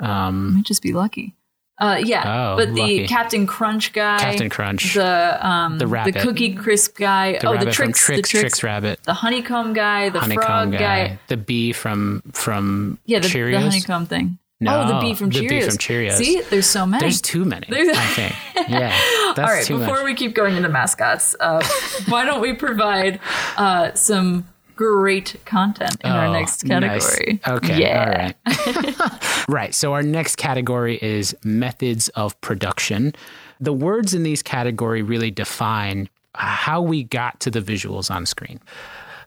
Yeah, 0.00 0.26
um, 0.26 0.54
might 0.56 0.64
just 0.64 0.82
be 0.82 0.92
lucky. 0.92 1.34
Uh, 1.78 2.00
yeah, 2.04 2.52
Oh, 2.52 2.56
but 2.56 2.74
the 2.74 2.80
Lucky. 2.80 3.06
Captain 3.08 3.46
Crunch 3.46 3.92
guy, 3.92 4.18
Captain 4.18 4.48
Crunch. 4.50 4.94
the 4.94 5.38
um, 5.46 5.78
The 5.78 5.86
rabbit. 5.86 6.14
the 6.14 6.20
Cookie 6.20 6.54
Crisp 6.54 6.96
guy, 6.96 7.38
the 7.38 7.48
oh, 7.48 7.56
the 7.56 7.72
Trix, 7.72 7.98
Trix, 7.98 8.18
the 8.18 8.22
Trix, 8.28 8.40
Trix 8.40 8.62
Rabbit. 8.62 9.00
the 9.04 9.14
honeycomb 9.14 9.72
guy, 9.72 10.10
the 10.10 10.20
honeycomb 10.20 10.44
frog 10.44 10.72
guy, 10.72 10.78
guy. 11.08 11.18
the 11.28 11.36
bee 11.36 11.72
from 11.72 12.22
from 12.32 12.98
Yeah, 13.06 13.18
the, 13.20 13.28
Cheerios. 13.28 13.52
the 13.52 13.60
honeycomb 13.60 14.06
thing. 14.06 14.38
No, 14.60 14.82
oh, 14.82 14.86
the 14.94 15.00
bee 15.00 15.14
from 15.14 15.30
the 15.30 15.40
Cheerios. 15.40 15.48
bee 15.48 15.60
from 15.62 15.76
Cheerios. 15.78 16.12
See, 16.18 16.40
there's 16.42 16.66
so 16.66 16.86
many. 16.86 17.00
There's 17.00 17.20
too 17.20 17.44
many. 17.44 17.66
There's- 17.68 17.96
I 17.96 18.06
think. 18.14 18.34
Yeah, 18.68 18.96
that's 19.34 19.38
All 19.40 19.44
right, 19.46 19.66
before 19.66 19.96
much. 19.96 20.04
we 20.04 20.14
keep 20.14 20.34
going 20.36 20.54
into 20.56 20.68
mascots, 20.68 21.34
uh, 21.40 21.60
why 22.08 22.24
don't 22.24 22.40
we 22.40 22.52
provide 22.52 23.18
uh, 23.56 23.92
some 23.94 24.46
great 24.76 25.36
content 25.44 25.96
in 26.04 26.10
our 26.10 26.26
Oh, 26.26 26.32
next 26.32 26.64
nice. 26.64 26.80
category? 27.16 27.40
Okay. 27.46 27.80
Yeah. 27.80 28.34
All 28.46 28.54
right. 28.54 29.44
right. 29.48 29.74
So 29.74 29.92
our 29.92 30.02
next 30.02 30.36
category 30.36 30.98
is 31.02 31.36
methods 31.44 32.08
of 32.10 32.38
production. 32.40 33.14
The 33.60 33.72
words 33.72 34.14
in 34.14 34.22
these 34.22 34.42
category 34.42 35.02
really 35.02 35.30
define 35.30 36.08
how 36.34 36.80
we 36.82 37.04
got 37.04 37.40
to 37.40 37.50
the 37.50 37.60
visuals 37.60 38.10
on 38.10 38.26
screen. 38.26 38.60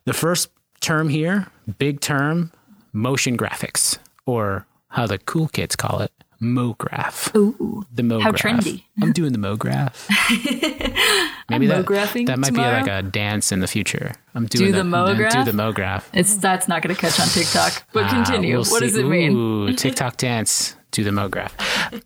The 0.06 0.14
first 0.14 0.50
term 0.82 1.10
here, 1.10 1.48
big 1.78 2.00
term, 2.02 2.52
motion 2.94 3.38
graphics, 3.38 3.98
or 4.26 4.66
how 4.90 5.08
the 5.08 5.18
cool 5.20 5.48
kids 5.50 5.76
call 5.76 6.02
it, 6.02 6.12
MoGraph. 6.42 7.36
Ooh. 7.36 7.84
The 7.94 8.04
MoGraph. 8.04 8.22
How 8.24 8.32
trendy. 8.32 8.84
I'm 9.02 9.12
doing 9.12 9.32
the 9.34 9.40
MoGraph. 9.40 10.08
Maybe 11.50 11.68
that, 11.68 11.86
MoGraphing 11.86 12.28
that 12.28 12.40
might 12.40 12.48
tomorrow? 12.48 12.84
be 12.84 12.90
like 12.92 13.06
a 13.06 13.08
dance 13.08 13.52
in 13.52 13.60
the 13.60 13.68
future. 13.68 14.14
I'm 14.34 14.46
doing 14.48 14.72
the 14.72 14.80
MoGraph? 14.84 15.32
Do 15.46 15.52
the 15.52 15.58
MoGraph. 15.58 16.04
It's 16.14 16.36
that's 16.38 16.68
not 16.68 16.82
going 16.82 16.96
to 16.96 17.00
catch 17.00 17.20
on 17.20 17.28
TikTok. 17.28 17.84
But 17.94 18.06
Ah, 18.06 18.10
continue. 18.24 18.56
we'll 18.56 18.66
what 18.66 18.82
does 18.82 18.96
it 18.96 19.06
mean? 19.06 19.32
Ooh, 19.36 19.74
TikTok 19.74 20.18
dance, 20.18 20.76
do 20.92 21.04
the 21.04 21.12
MoGraph. 21.12 21.52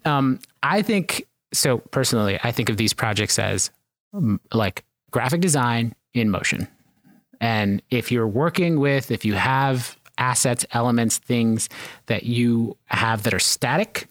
Um, 0.05 0.39
I 0.61 0.81
think 0.81 1.25
so. 1.53 1.77
Personally, 1.77 2.39
I 2.43 2.51
think 2.51 2.69
of 2.69 2.77
these 2.77 2.93
projects 2.93 3.39
as 3.39 3.71
um, 4.13 4.39
like 4.53 4.83
graphic 5.11 5.41
design 5.41 5.93
in 6.13 6.29
motion. 6.29 6.67
And 7.41 7.81
if 7.89 8.11
you're 8.11 8.27
working 8.27 8.79
with, 8.79 9.11
if 9.11 9.23
you 9.23 9.35
have 9.35 9.97
assets, 10.17 10.65
elements, 10.73 11.17
things 11.17 11.69
that 12.07 12.23
you 12.23 12.75
have 12.87 13.23
that 13.23 13.33
are 13.33 13.39
static, 13.39 14.07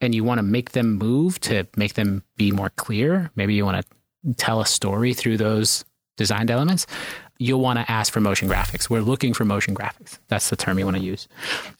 and 0.00 0.14
you 0.14 0.24
want 0.24 0.38
to 0.38 0.42
make 0.42 0.72
them 0.72 0.94
move 0.94 1.40
to 1.40 1.66
make 1.76 1.94
them 1.94 2.22
be 2.36 2.50
more 2.50 2.70
clear, 2.70 3.30
maybe 3.36 3.54
you 3.54 3.64
want 3.64 3.84
to 3.84 4.34
tell 4.34 4.60
a 4.60 4.66
story 4.66 5.14
through 5.14 5.36
those 5.36 5.84
designed 6.16 6.50
elements, 6.50 6.86
you'll 7.38 7.60
want 7.60 7.78
to 7.78 7.90
ask 7.90 8.12
for 8.12 8.20
motion 8.20 8.48
graphics. 8.48 8.90
We're 8.90 9.00
looking 9.00 9.32
for 9.32 9.44
motion 9.44 9.74
graphics. 9.74 10.18
That's 10.28 10.50
the 10.50 10.56
term 10.56 10.78
you 10.78 10.84
want 10.84 10.96
to 10.96 11.02
use. 11.02 11.28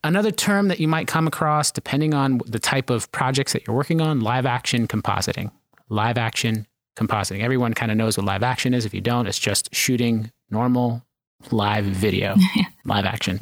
Another 0.05 0.31
term 0.31 0.69
that 0.69 0.81
you 0.81 0.89
might 0.89 1.09
come 1.09 1.27
across, 1.27 1.71
depending 1.71 2.15
on 2.15 2.41
the 2.47 2.61
type 2.61 2.91
of 2.91 3.11
projects 3.13 3.53
that 3.53 3.67
you're 3.67 3.77
working 3.77 4.01
on, 4.01 4.21
live 4.21 4.47
action 4.47 4.87
compositing. 4.87 5.51
Live 5.89 6.17
action 6.17 6.67
compositing. 6.97 7.41
Everyone 7.41 7.75
kind 7.75 7.91
of 7.91 7.97
knows 7.97 8.17
what 8.17 8.27
live 8.27 8.43
action 8.43 8.73
is. 8.73 8.85
If 8.85 8.95
you 8.95 9.01
don't, 9.01 9.27
it's 9.27 9.39
just 9.39 9.75
shooting 9.75 10.31
normal 10.51 11.05
live 11.51 11.85
video, 11.85 12.37
live 12.85 13.05
action. 13.05 13.41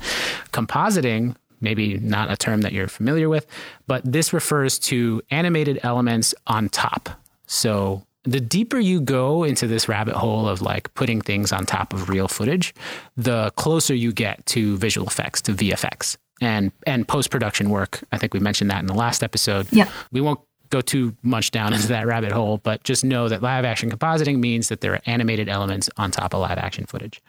Compositing, 0.52 1.36
maybe 1.60 1.98
not 1.98 2.30
a 2.30 2.36
term 2.36 2.62
that 2.62 2.72
you're 2.72 2.88
familiar 2.88 3.28
with, 3.28 3.46
but 3.86 4.02
this 4.04 4.32
refers 4.32 4.78
to 4.78 5.22
animated 5.30 5.80
elements 5.82 6.34
on 6.46 6.68
top. 6.68 7.08
So 7.46 8.06
the 8.24 8.40
deeper 8.40 8.78
you 8.78 9.00
go 9.00 9.44
into 9.44 9.66
this 9.66 9.88
rabbit 9.88 10.16
hole 10.16 10.48
of 10.48 10.60
like 10.60 10.92
putting 10.94 11.20
things 11.20 11.52
on 11.52 11.64
top 11.64 11.92
of 11.92 12.08
real 12.08 12.28
footage, 12.28 12.74
the 13.16 13.52
closer 13.56 13.94
you 13.94 14.12
get 14.12 14.44
to 14.46 14.76
visual 14.78 15.06
effects, 15.06 15.40
to 15.42 15.52
VFX 15.52 16.16
and 16.40 16.72
and 16.86 17.06
post 17.08 17.30
production 17.30 17.70
work. 17.70 18.02
I 18.12 18.18
think 18.18 18.34
we 18.34 18.40
mentioned 18.40 18.70
that 18.70 18.80
in 18.80 18.86
the 18.86 18.94
last 18.94 19.22
episode. 19.22 19.72
Yep. 19.72 19.88
We 20.12 20.20
won't 20.20 20.40
go 20.70 20.80
too 20.80 21.14
much 21.22 21.52
down 21.52 21.72
into 21.72 21.86
that 21.88 22.06
rabbit 22.06 22.32
hole, 22.32 22.58
but 22.58 22.82
just 22.82 23.04
know 23.04 23.28
that 23.28 23.42
live 23.42 23.64
action 23.64 23.90
compositing 23.90 24.38
means 24.38 24.68
that 24.68 24.80
there 24.80 24.94
are 24.94 25.00
animated 25.06 25.48
elements 25.48 25.88
on 25.96 26.10
top 26.10 26.34
of 26.34 26.40
live 26.40 26.58
action 26.58 26.86
footage. 26.86 27.22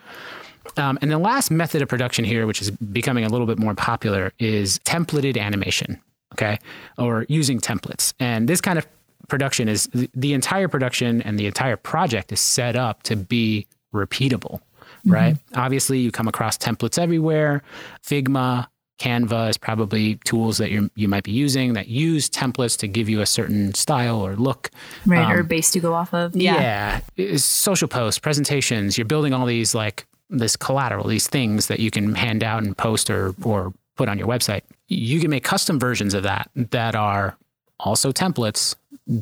Um, 0.78 0.98
and 1.02 1.12
the 1.12 1.18
last 1.18 1.52
method 1.52 1.82
of 1.82 1.88
production 1.90 2.24
here, 2.26 2.46
which 2.48 2.62
is 2.62 2.72
becoming 2.72 3.26
a 3.26 3.30
little 3.30 3.48
bit 3.48 3.58
more 3.60 3.74
popular, 3.74 4.32
is 4.40 4.80
templated 4.80 5.38
animation. 5.38 6.00
Okay. 6.34 6.60
Or 6.98 7.26
using 7.30 7.60
templates. 7.60 8.13
And 8.20 8.48
this 8.48 8.62
kind 8.62 8.78
of 8.78 8.86
production 9.28 9.68
is 9.68 9.90
the, 10.13 10.34
entire 10.34 10.68
production 10.68 11.22
and 11.22 11.40
the 11.40 11.48
entire 11.48 11.78
project 11.78 12.32
is 12.32 12.40
set 12.40 12.76
up 12.76 13.04
to 13.04 13.16
be 13.16 13.66
repeatable, 13.94 14.62
right? 15.06 15.36
Obviously, 15.56 16.00
you 16.00 16.12
come 16.12 16.28
across 16.28 16.58
templates 16.58 17.00
everywhere. 17.00 17.63
Figma, 18.06 18.68
Canva 19.00 19.50
is 19.50 19.58
probably 19.58 20.16
tools 20.26 20.58
that 20.58 20.72
you 20.72 20.90
you 20.96 21.08
might 21.08 21.24
be 21.24 21.32
using 21.32 21.74
that 21.74 21.88
use 21.88 22.30
templates 22.30 22.78
to 22.80 22.88
give 22.88 23.08
you 23.10 23.22
a 23.22 23.26
certain 23.26 23.74
style 23.74 24.20
or 24.20 24.36
look. 24.36 24.70
Right, 25.06 25.32
or 25.32 25.44
base 25.44 25.72
to 25.72 25.80
go 25.80 25.94
off 25.94 26.13
of. 26.13 26.36
Yeah. 26.36 27.02
Um, 27.18 27.26
Yeah. 27.28 27.38
Social 27.38 27.88
posts, 27.88 28.20
presentations. 28.20 28.98
You're 28.98 29.06
building 29.06 29.34
all 29.34 29.46
these 29.46 29.76
like 29.76 30.06
this 30.30 30.56
collateral, 30.56 31.08
these 31.08 31.28
things 31.28 31.68
that 31.68 31.80
you 31.80 31.92
can 31.92 32.16
hand 32.16 32.44
out 32.44 32.63
and 32.63 32.78
post 32.78 33.10
or 33.10 33.34
or 33.44 33.74
put 33.96 34.10
on 34.10 34.18
your 34.18 34.28
website. 34.28 34.62
You 34.88 35.20
can 35.20 35.30
make 35.30 35.44
custom 35.44 35.80
versions 35.80 36.13
of 36.13 36.24
that 36.24 36.50
that 36.56 36.96
are 36.96 37.38
also 37.80 38.12
templates 38.12 38.76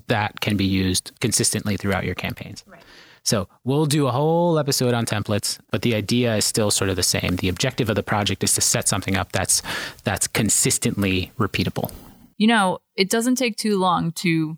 that 0.08 0.42
can 0.42 0.58
be 0.58 0.66
used 0.66 1.12
consistently 1.20 1.78
throughout 1.78 2.06
your 2.06 2.16
campaigns. 2.16 2.64
Right. 2.68 2.82
So 3.24 3.48
we'll 3.64 3.88
do 3.88 4.06
a 4.06 4.12
whole 4.12 4.60
episode 4.60 4.94
on 4.94 5.06
templates, 5.06 5.60
but 5.72 5.82
the 5.82 5.96
idea 5.96 6.36
is 6.36 6.46
still 6.46 6.70
sort 6.70 6.92
of 6.92 6.96
the 6.96 7.04
same. 7.04 7.38
The 7.38 7.50
objective 7.50 7.90
of 7.90 7.96
the 7.96 8.04
project 8.04 8.44
is 8.44 8.54
to 8.54 8.62
set 8.62 8.88
something 8.88 9.16
up 9.16 9.32
that's 9.32 9.64
that's 10.04 10.28
consistently 10.28 11.32
repeatable. 11.40 11.92
You 12.38 12.48
know, 12.48 12.80
it 12.96 13.10
doesn't 13.10 13.36
take 13.36 13.56
too 13.58 13.80
long 13.80 14.12
to 14.14 14.58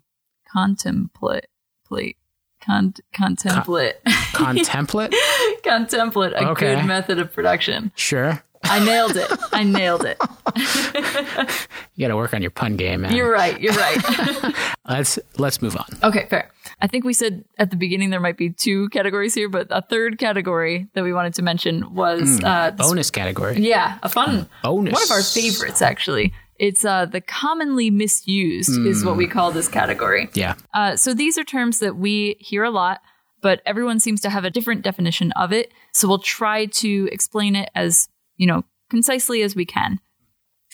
contemplate, 0.52 1.46
plate, 1.86 2.16
con- 2.60 2.94
contemplate, 3.14 3.96
Contemplate? 4.32 5.14
Contemplate 5.64 6.32
a 6.32 6.48
Okay. 6.50 6.74
good 6.76 6.84
method 6.86 7.18
of 7.18 7.32
production. 7.32 7.92
sure. 7.96 8.42
I 8.64 8.84
nailed 8.84 9.16
it. 9.16 9.30
I 9.52 9.62
nailed 9.62 10.04
it. 10.04 10.18
You 11.94 12.04
got 12.04 12.08
to 12.08 12.16
work 12.16 12.32
on 12.34 12.42
your 12.42 12.50
pun 12.52 12.76
game, 12.76 13.00
man. 13.00 13.12
You're 13.14 13.30
right. 13.32 13.60
You're 13.60 13.72
right. 13.74 14.54
let's 14.88 15.18
let's 15.36 15.60
move 15.60 15.76
on. 15.76 15.86
Okay, 16.04 16.26
fair. 16.30 16.50
I 16.80 16.86
think 16.86 17.04
we 17.04 17.12
said 17.12 17.44
at 17.58 17.70
the 17.70 17.76
beginning 17.76 18.10
there 18.10 18.20
might 18.20 18.36
be 18.36 18.50
two 18.50 18.88
categories 18.90 19.34
here, 19.34 19.48
but 19.48 19.66
a 19.70 19.82
third 19.82 20.18
category 20.18 20.86
that 20.94 21.02
we 21.02 21.12
wanted 21.12 21.34
to 21.34 21.42
mention 21.42 21.92
was 21.92 22.40
uh, 22.44 22.70
the 22.70 22.76
Bonus 22.84 23.10
category. 23.10 23.58
Yeah, 23.60 23.98
a 24.04 24.08
fun 24.08 24.48
Bonus. 24.62 24.92
One 24.92 25.02
of 25.02 25.10
our 25.10 25.22
favorites, 25.22 25.82
actually. 25.82 26.32
It's 26.60 26.84
uh, 26.84 27.06
the 27.06 27.20
commonly 27.20 27.90
misused 27.90 28.70
is 28.86 29.04
what 29.04 29.16
we 29.16 29.26
call 29.26 29.50
this 29.50 29.68
category. 29.68 30.28
Yeah. 30.34 30.54
Uh, 30.74 30.94
so 30.96 31.14
these 31.14 31.36
are 31.38 31.44
terms 31.44 31.78
that 31.80 31.96
we 31.96 32.36
hear 32.38 32.62
a 32.64 32.70
lot, 32.70 33.00
but 33.40 33.60
everyone 33.66 34.00
seems 34.00 34.20
to 34.22 34.30
have 34.30 34.44
a 34.44 34.50
different 34.50 34.82
definition 34.82 35.32
of 35.32 35.52
it. 35.52 35.72
So 35.92 36.08
we'll 36.08 36.18
try 36.18 36.66
to 36.66 37.08
explain 37.12 37.56
it 37.56 37.70
as 37.74 38.08
you 38.36 38.46
know 38.46 38.64
concisely 38.90 39.42
as 39.42 39.54
we 39.54 39.64
can. 39.64 40.00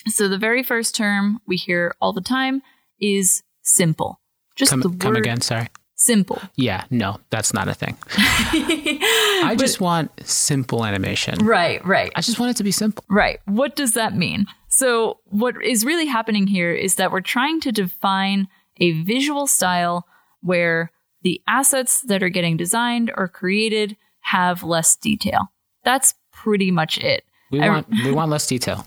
So 0.06 0.28
the 0.28 0.38
very 0.38 0.62
first 0.62 0.94
term 0.94 1.40
we 1.46 1.56
hear 1.56 1.94
all 2.00 2.12
the 2.12 2.20
time 2.20 2.62
is 3.00 3.42
simple. 3.62 4.20
Just 4.56 4.70
Come, 4.70 4.80
the 4.80 4.90
come 4.90 5.16
again. 5.16 5.40
Sorry. 5.40 5.68
simple. 5.96 6.40
Yeah. 6.56 6.84
No, 6.90 7.18
that's 7.30 7.52
not 7.54 7.68
a 7.68 7.74
thing. 7.74 7.96
I 8.16 9.56
just 9.58 9.80
want 9.80 10.10
simple 10.26 10.84
animation. 10.84 11.44
Right, 11.44 11.84
right. 11.84 12.12
I 12.14 12.20
just 12.20 12.38
want 12.38 12.50
it 12.50 12.56
to 12.58 12.64
be 12.64 12.70
simple. 12.70 13.04
Right. 13.08 13.40
What 13.46 13.74
does 13.76 13.94
that 13.94 14.14
mean? 14.16 14.46
So, 14.68 15.18
what 15.26 15.54
is 15.64 15.84
really 15.84 16.06
happening 16.06 16.46
here 16.46 16.72
is 16.72 16.96
that 16.96 17.12
we're 17.12 17.20
trying 17.20 17.60
to 17.62 17.72
define 17.72 18.48
a 18.78 19.02
visual 19.02 19.46
style 19.46 20.06
where 20.40 20.90
the 21.24 21.42
assets 21.48 22.02
that 22.02 22.22
are 22.22 22.28
getting 22.28 22.56
designed 22.56 23.10
or 23.16 23.26
created 23.26 23.96
have 24.20 24.62
less 24.62 24.94
detail. 24.96 25.50
That's 25.84 26.14
pretty 26.32 26.70
much 26.70 26.98
it. 26.98 27.24
We 27.50 27.60
I- 27.60 27.68
want 27.68 27.88
we 28.04 28.12
want 28.12 28.30
less 28.30 28.46
detail. 28.46 28.86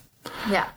Yeah. 0.50 0.70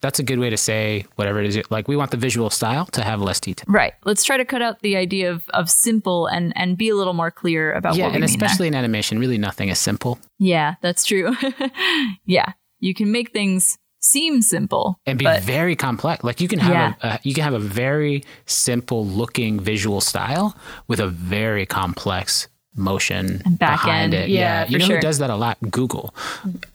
That's 0.00 0.20
a 0.20 0.22
good 0.22 0.38
way 0.38 0.48
to 0.48 0.56
say 0.56 1.06
whatever 1.16 1.42
it 1.42 1.46
is. 1.56 1.60
Like 1.70 1.88
we 1.88 1.96
want 1.96 2.12
the 2.12 2.16
visual 2.16 2.50
style 2.50 2.86
to 2.86 3.02
have 3.02 3.20
less 3.20 3.40
detail. 3.40 3.64
Right. 3.66 3.94
Let's 4.04 4.22
try 4.22 4.36
to 4.36 4.44
cut 4.44 4.62
out 4.62 4.80
the 4.80 4.94
idea 4.96 5.28
of, 5.32 5.48
of 5.48 5.68
simple 5.68 6.26
and, 6.28 6.52
and 6.56 6.78
be 6.78 6.88
a 6.88 6.94
little 6.94 7.14
more 7.14 7.32
clear 7.32 7.72
about 7.72 7.96
Yeah, 7.96 8.04
what 8.04 8.10
we 8.12 8.16
and 8.22 8.24
mean 8.30 8.38
there. 8.38 8.46
especially 8.46 8.68
in 8.68 8.76
animation, 8.76 9.18
really 9.18 9.38
nothing 9.38 9.70
is 9.70 9.78
simple 9.80 10.20
Yeah, 10.38 10.76
that's 10.82 11.04
true. 11.04 11.34
yeah. 12.26 12.52
You 12.78 12.94
can 12.94 13.10
make 13.10 13.32
things 13.32 13.76
seem 14.12 14.42
simple 14.42 14.98
and 15.06 15.18
be 15.18 15.24
but 15.24 15.42
very 15.42 15.76
complex. 15.76 16.22
Like 16.24 16.40
you 16.40 16.48
can 16.48 16.58
have 16.58 16.72
Yeah. 16.72 16.94
a, 17.02 17.14
a 17.14 17.20
you 17.22 17.34
can 17.34 17.44
have 17.44 17.54
a 17.54 17.58
very 17.84 18.24
simple 18.46 19.06
looking 19.06 19.60
visual 19.60 20.00
style 20.00 20.56
with 20.88 21.00
a 21.00 21.08
very 21.08 21.66
complex 21.66 22.48
motion 22.74 23.42
And 23.44 23.58
back 23.58 23.82
behind 23.82 24.14
end. 24.14 24.24
it. 24.24 24.28
Yeah, 24.30 24.66
you 24.68 24.78
know 24.78 24.84
sure. 24.86 24.96
who 24.96 25.02
does 25.02 25.18
that 25.18 25.30
a 25.30 25.36
lot? 25.36 25.58
Google. 25.70 26.14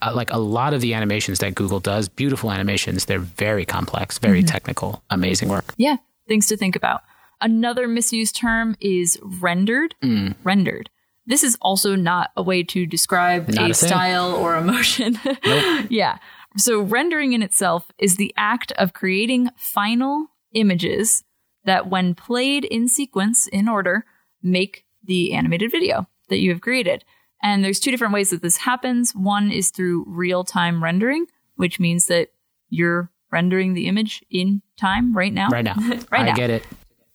Uh, 0.01 0.11
like 0.13 0.29
a 0.31 0.37
lot 0.37 0.73
of 0.73 0.81
the 0.81 0.93
animations 0.93 1.39
that 1.39 1.55
Google 1.55 1.79
does, 1.79 2.09
beautiful 2.09 2.51
animations, 2.51 3.05
they're 3.05 3.19
very 3.19 3.65
complex, 3.65 4.17
very 4.19 4.39
Mm-hmm. 4.39 4.47
technical, 4.55 5.01
amazing 5.09 5.47
work. 5.49 5.73
Yeah, 5.77 5.97
things 6.27 6.47
to 6.47 6.57
think 6.57 6.75
about. 6.75 7.01
Another 7.39 7.87
misused 7.87 8.35
term 8.35 8.75
is 8.81 9.17
rendered. 9.23 9.95
Rendered. 10.43 10.89
This 11.25 11.41
is 11.43 11.57
also 11.61 11.95
not 11.95 12.31
a 12.35 12.43
way 12.43 12.63
to 12.63 12.85
describe 12.85 13.49
a, 13.57 13.69
a 13.69 13.73
style 13.73 14.35
or 14.35 14.55
a 14.55 14.61
emotion. 14.61 15.17
yeah. 15.89 16.17
So 16.57 16.81
rendering 16.81 17.33
in 17.33 17.41
itself 17.41 17.91
is 17.97 18.15
the 18.15 18.33
act 18.37 18.71
of 18.73 18.93
creating 18.93 19.49
final 19.57 20.27
images 20.53 21.23
that 21.65 21.89
when 21.89 22.13
played 22.13 22.65
in 22.65 22.87
sequence 22.87 23.47
in 23.47 23.67
order 23.67 24.05
make 24.41 24.85
the 25.03 25.33
animated 25.33 25.71
video 25.71 26.07
that 26.29 26.37
you 26.39 26.51
have 26.51 26.61
created. 26.61 27.03
And 27.41 27.63
there's 27.63 27.79
two 27.79 27.91
different 27.91 28.13
ways 28.13 28.29
that 28.29 28.41
this 28.41 28.57
happens. 28.57 29.13
One 29.13 29.51
is 29.51 29.69
through 29.69 30.05
real-time 30.07 30.83
rendering, 30.83 31.25
which 31.55 31.79
means 31.79 32.05
that 32.07 32.29
you're 32.69 33.09
rendering 33.31 33.73
the 33.73 33.87
image 33.87 34.23
in 34.29 34.61
time 34.77 35.15
right 35.15 35.33
now. 35.33 35.49
Right 35.49 35.65
now, 35.65 35.75
Right 36.11 36.21
I 36.21 36.25
now. 36.27 36.35
get 36.35 36.49
it. 36.49 36.65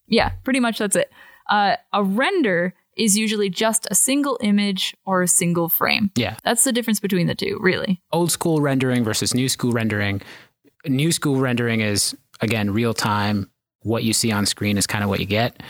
Yeah, 0.06 0.30
pretty 0.44 0.60
much 0.60 0.78
that's 0.78 0.96
it. 0.96 1.10
Uh, 1.48 1.76
a 1.92 2.02
render 2.02 2.74
is 2.98 3.16
usually 3.16 3.48
just 3.48 3.86
a 3.90 3.94
single 3.94 4.38
image 4.42 4.94
or 5.06 5.22
a 5.22 5.28
single 5.28 5.68
frame. 5.68 6.10
Yeah, 6.16 6.36
That's 6.44 6.64
the 6.64 6.72
difference 6.72 7.00
between 7.00 7.26
the 7.26 7.34
two, 7.34 7.58
really. 7.60 8.00
old 8.12 8.30
school 8.32 8.60
rendering 8.60 9.04
versus 9.04 9.34
new 9.34 9.48
school 9.48 9.72
rendering. 9.72 10.20
New 10.86 11.12
school 11.12 11.36
rendering 11.36 11.80
is 11.80 12.16
again 12.40 12.70
real 12.72 12.94
time. 12.94 13.50
What 13.82 14.02
you 14.04 14.12
see 14.12 14.32
on 14.32 14.44
screen 14.46 14.76
is 14.76 14.86
kind 14.86 15.04
of 15.04 15.10
what 15.10 15.20
you 15.20 15.26
get. 15.26 15.62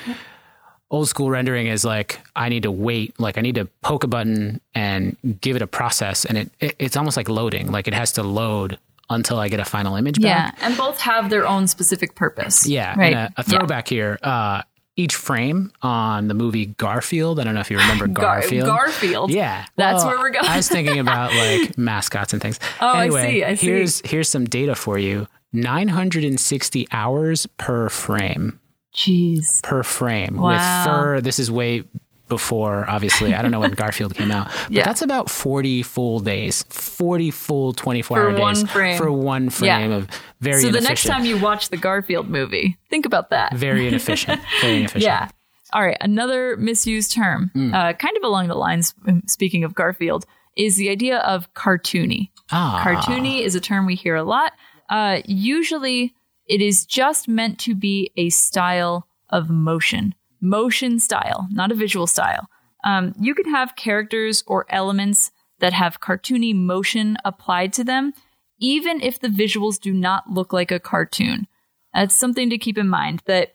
Old 0.90 1.06
school 1.08 1.28
rendering 1.30 1.66
is 1.66 1.84
like 1.84 2.18
I 2.34 2.48
need 2.48 2.62
to 2.62 2.70
wait, 2.70 3.18
like 3.20 3.36
I 3.36 3.42
need 3.42 3.56
to 3.56 3.66
poke 3.82 4.04
a 4.04 4.06
button 4.06 4.60
and 4.74 5.16
give 5.42 5.54
it 5.54 5.60
a 5.60 5.66
process, 5.66 6.24
and 6.24 6.38
it, 6.38 6.50
it 6.60 6.76
it's 6.78 6.96
almost 6.96 7.16
like 7.18 7.28
loading. 7.28 7.70
Like 7.70 7.86
it 7.88 7.94
has 7.94 8.12
to 8.12 8.22
load 8.22 8.78
until 9.10 9.38
I 9.38 9.48
get 9.48 9.60
a 9.60 9.64
final 9.66 9.96
image 9.96 10.18
Yeah, 10.18 10.50
back. 10.50 10.58
and 10.62 10.76
both 10.78 10.98
have 11.00 11.28
their 11.30 11.46
own 11.46 11.66
specific 11.66 12.14
purpose. 12.14 12.66
Yeah, 12.66 12.94
right. 12.98 13.12
and 13.14 13.34
a, 13.36 13.40
a 13.40 13.42
throwback 13.42 13.86
here. 13.88 14.18
Uh, 14.22 14.62
each 14.98 15.14
frame 15.14 15.72
on 15.80 16.28
the 16.28 16.34
movie 16.34 16.66
Garfield. 16.66 17.38
I 17.40 17.44
don't 17.44 17.54
know 17.54 17.60
if 17.60 17.70
you 17.70 17.78
remember 17.84 18.06
Gar- 18.08 18.40
Garfield. 18.40 18.66
Garfield. 18.66 19.30
Yeah, 19.30 19.64
That's 19.76 20.04
Well, 20.04 20.08
where 20.14 20.18
we're 20.18 20.30
going. 20.30 20.44
I 20.46 20.56
was 20.56 20.68
thinking 20.68 20.98
about 20.98 21.32
like 21.34 21.78
mascots 21.78 22.32
and 22.32 22.42
things. 22.42 22.58
Oh, 22.80 22.86
I 22.88 23.08
see, 23.08 23.44
I 23.44 23.54
see. 23.54 23.66
Here's 23.66 24.00
here's 24.04 24.28
some 24.28 24.44
data 24.44 24.74
for 24.74 24.98
you. 24.98 25.26
960 25.52 26.88
hours 26.92 27.46
per 27.56 27.88
frame. 27.88 28.60
Jeez. 28.94 29.62
Per 29.62 29.82
frame. 29.82 30.36
Wow. 30.36 30.48
With 30.50 30.86
fur. 30.94 31.20
This 31.20 31.38
is 31.38 31.50
way 31.50 31.84
before, 32.28 32.88
obviously. 32.88 33.34
I 33.34 33.42
don't 33.42 33.50
know 33.50 33.60
when 33.60 33.70
Garfield 33.84 34.14
came 34.14 34.30
out. 34.30 34.46
But 34.64 34.70
Yeah. 34.70 34.84
that's 34.84 35.02
about 35.02 35.30
40 35.30 35.82
full 35.82 36.20
days. 36.20 36.62
40 36.70 37.30
full 37.30 37.72
24 37.72 38.16
For 38.16 38.30
hour 38.30 38.36
days. 38.54 38.70
frame. 38.70 38.98
For 38.98 39.10
one 39.10 39.50
frame 39.50 39.90
Yeah. 39.90 39.96
of 39.96 40.08
very 40.40 40.62
So 40.62 40.70
the 40.70 40.80
next 40.80 41.04
time 41.04 41.24
you 41.24 41.38
watch 41.38 41.68
the 41.70 41.76
Garfield 41.76 42.28
movie, 42.28 42.76
think 42.90 43.06
about 43.06 43.30
that. 43.30 43.54
very 43.54 43.86
inefficient. 43.88 44.40
Very 44.60 44.76
inefficient. 44.78 45.02
Yeah. 45.04 45.28
All 45.72 45.82
right. 45.82 45.96
Another 46.00 46.56
misused 46.56 47.12
term, 47.12 47.50
Mm. 47.54 47.74
uh, 47.74 47.92
kind 47.94 48.16
of 48.16 48.22
along 48.22 48.48
the 48.48 48.54
lines, 48.54 48.94
um, 49.06 49.22
speaking 49.26 49.64
of 49.64 49.74
Garfield, 49.74 50.24
is 50.56 50.76
the 50.76 50.88
idea 50.88 51.18
of 51.18 51.52
cartoony. 51.54 52.30
Ah. 52.50 52.82
Cartoony 52.84 53.42
is 53.42 53.54
a 53.54 53.60
term 53.60 53.84
we 53.86 53.94
hear 53.94 54.16
a 54.16 54.22
lot. 54.24 54.52
Uh, 54.88 55.20
usually, 55.26 56.14
it 56.46 56.62
is 56.62 56.86
just 56.86 57.28
meant 57.28 57.58
to 57.60 57.74
be 57.74 58.10
a 58.16 58.30
style 58.30 59.06
of 59.28 59.50
motion, 59.50 60.14
motion 60.40 60.98
style, 60.98 61.48
not 61.50 61.72
a 61.72 61.74
visual 61.74 62.06
style. 62.06 62.48
Um, 62.84 63.14
you 63.18 63.34
can 63.34 63.50
have 63.50 63.76
characters 63.76 64.44
or 64.46 64.66
elements 64.68 65.30
that 65.60 65.72
have 65.72 66.00
cartoony 66.00 66.54
motion 66.54 67.16
applied 67.24 67.72
to 67.74 67.84
them, 67.84 68.12
even 68.60 69.00
if 69.00 69.18
the 69.18 69.28
visuals 69.28 69.80
do 69.80 69.92
not 69.92 70.30
look 70.30 70.52
like 70.52 70.70
a 70.70 70.80
cartoon. 70.80 71.46
That's 71.92 72.14
something 72.14 72.50
to 72.50 72.58
keep 72.58 72.78
in 72.78 72.88
mind 72.88 73.22
that 73.26 73.54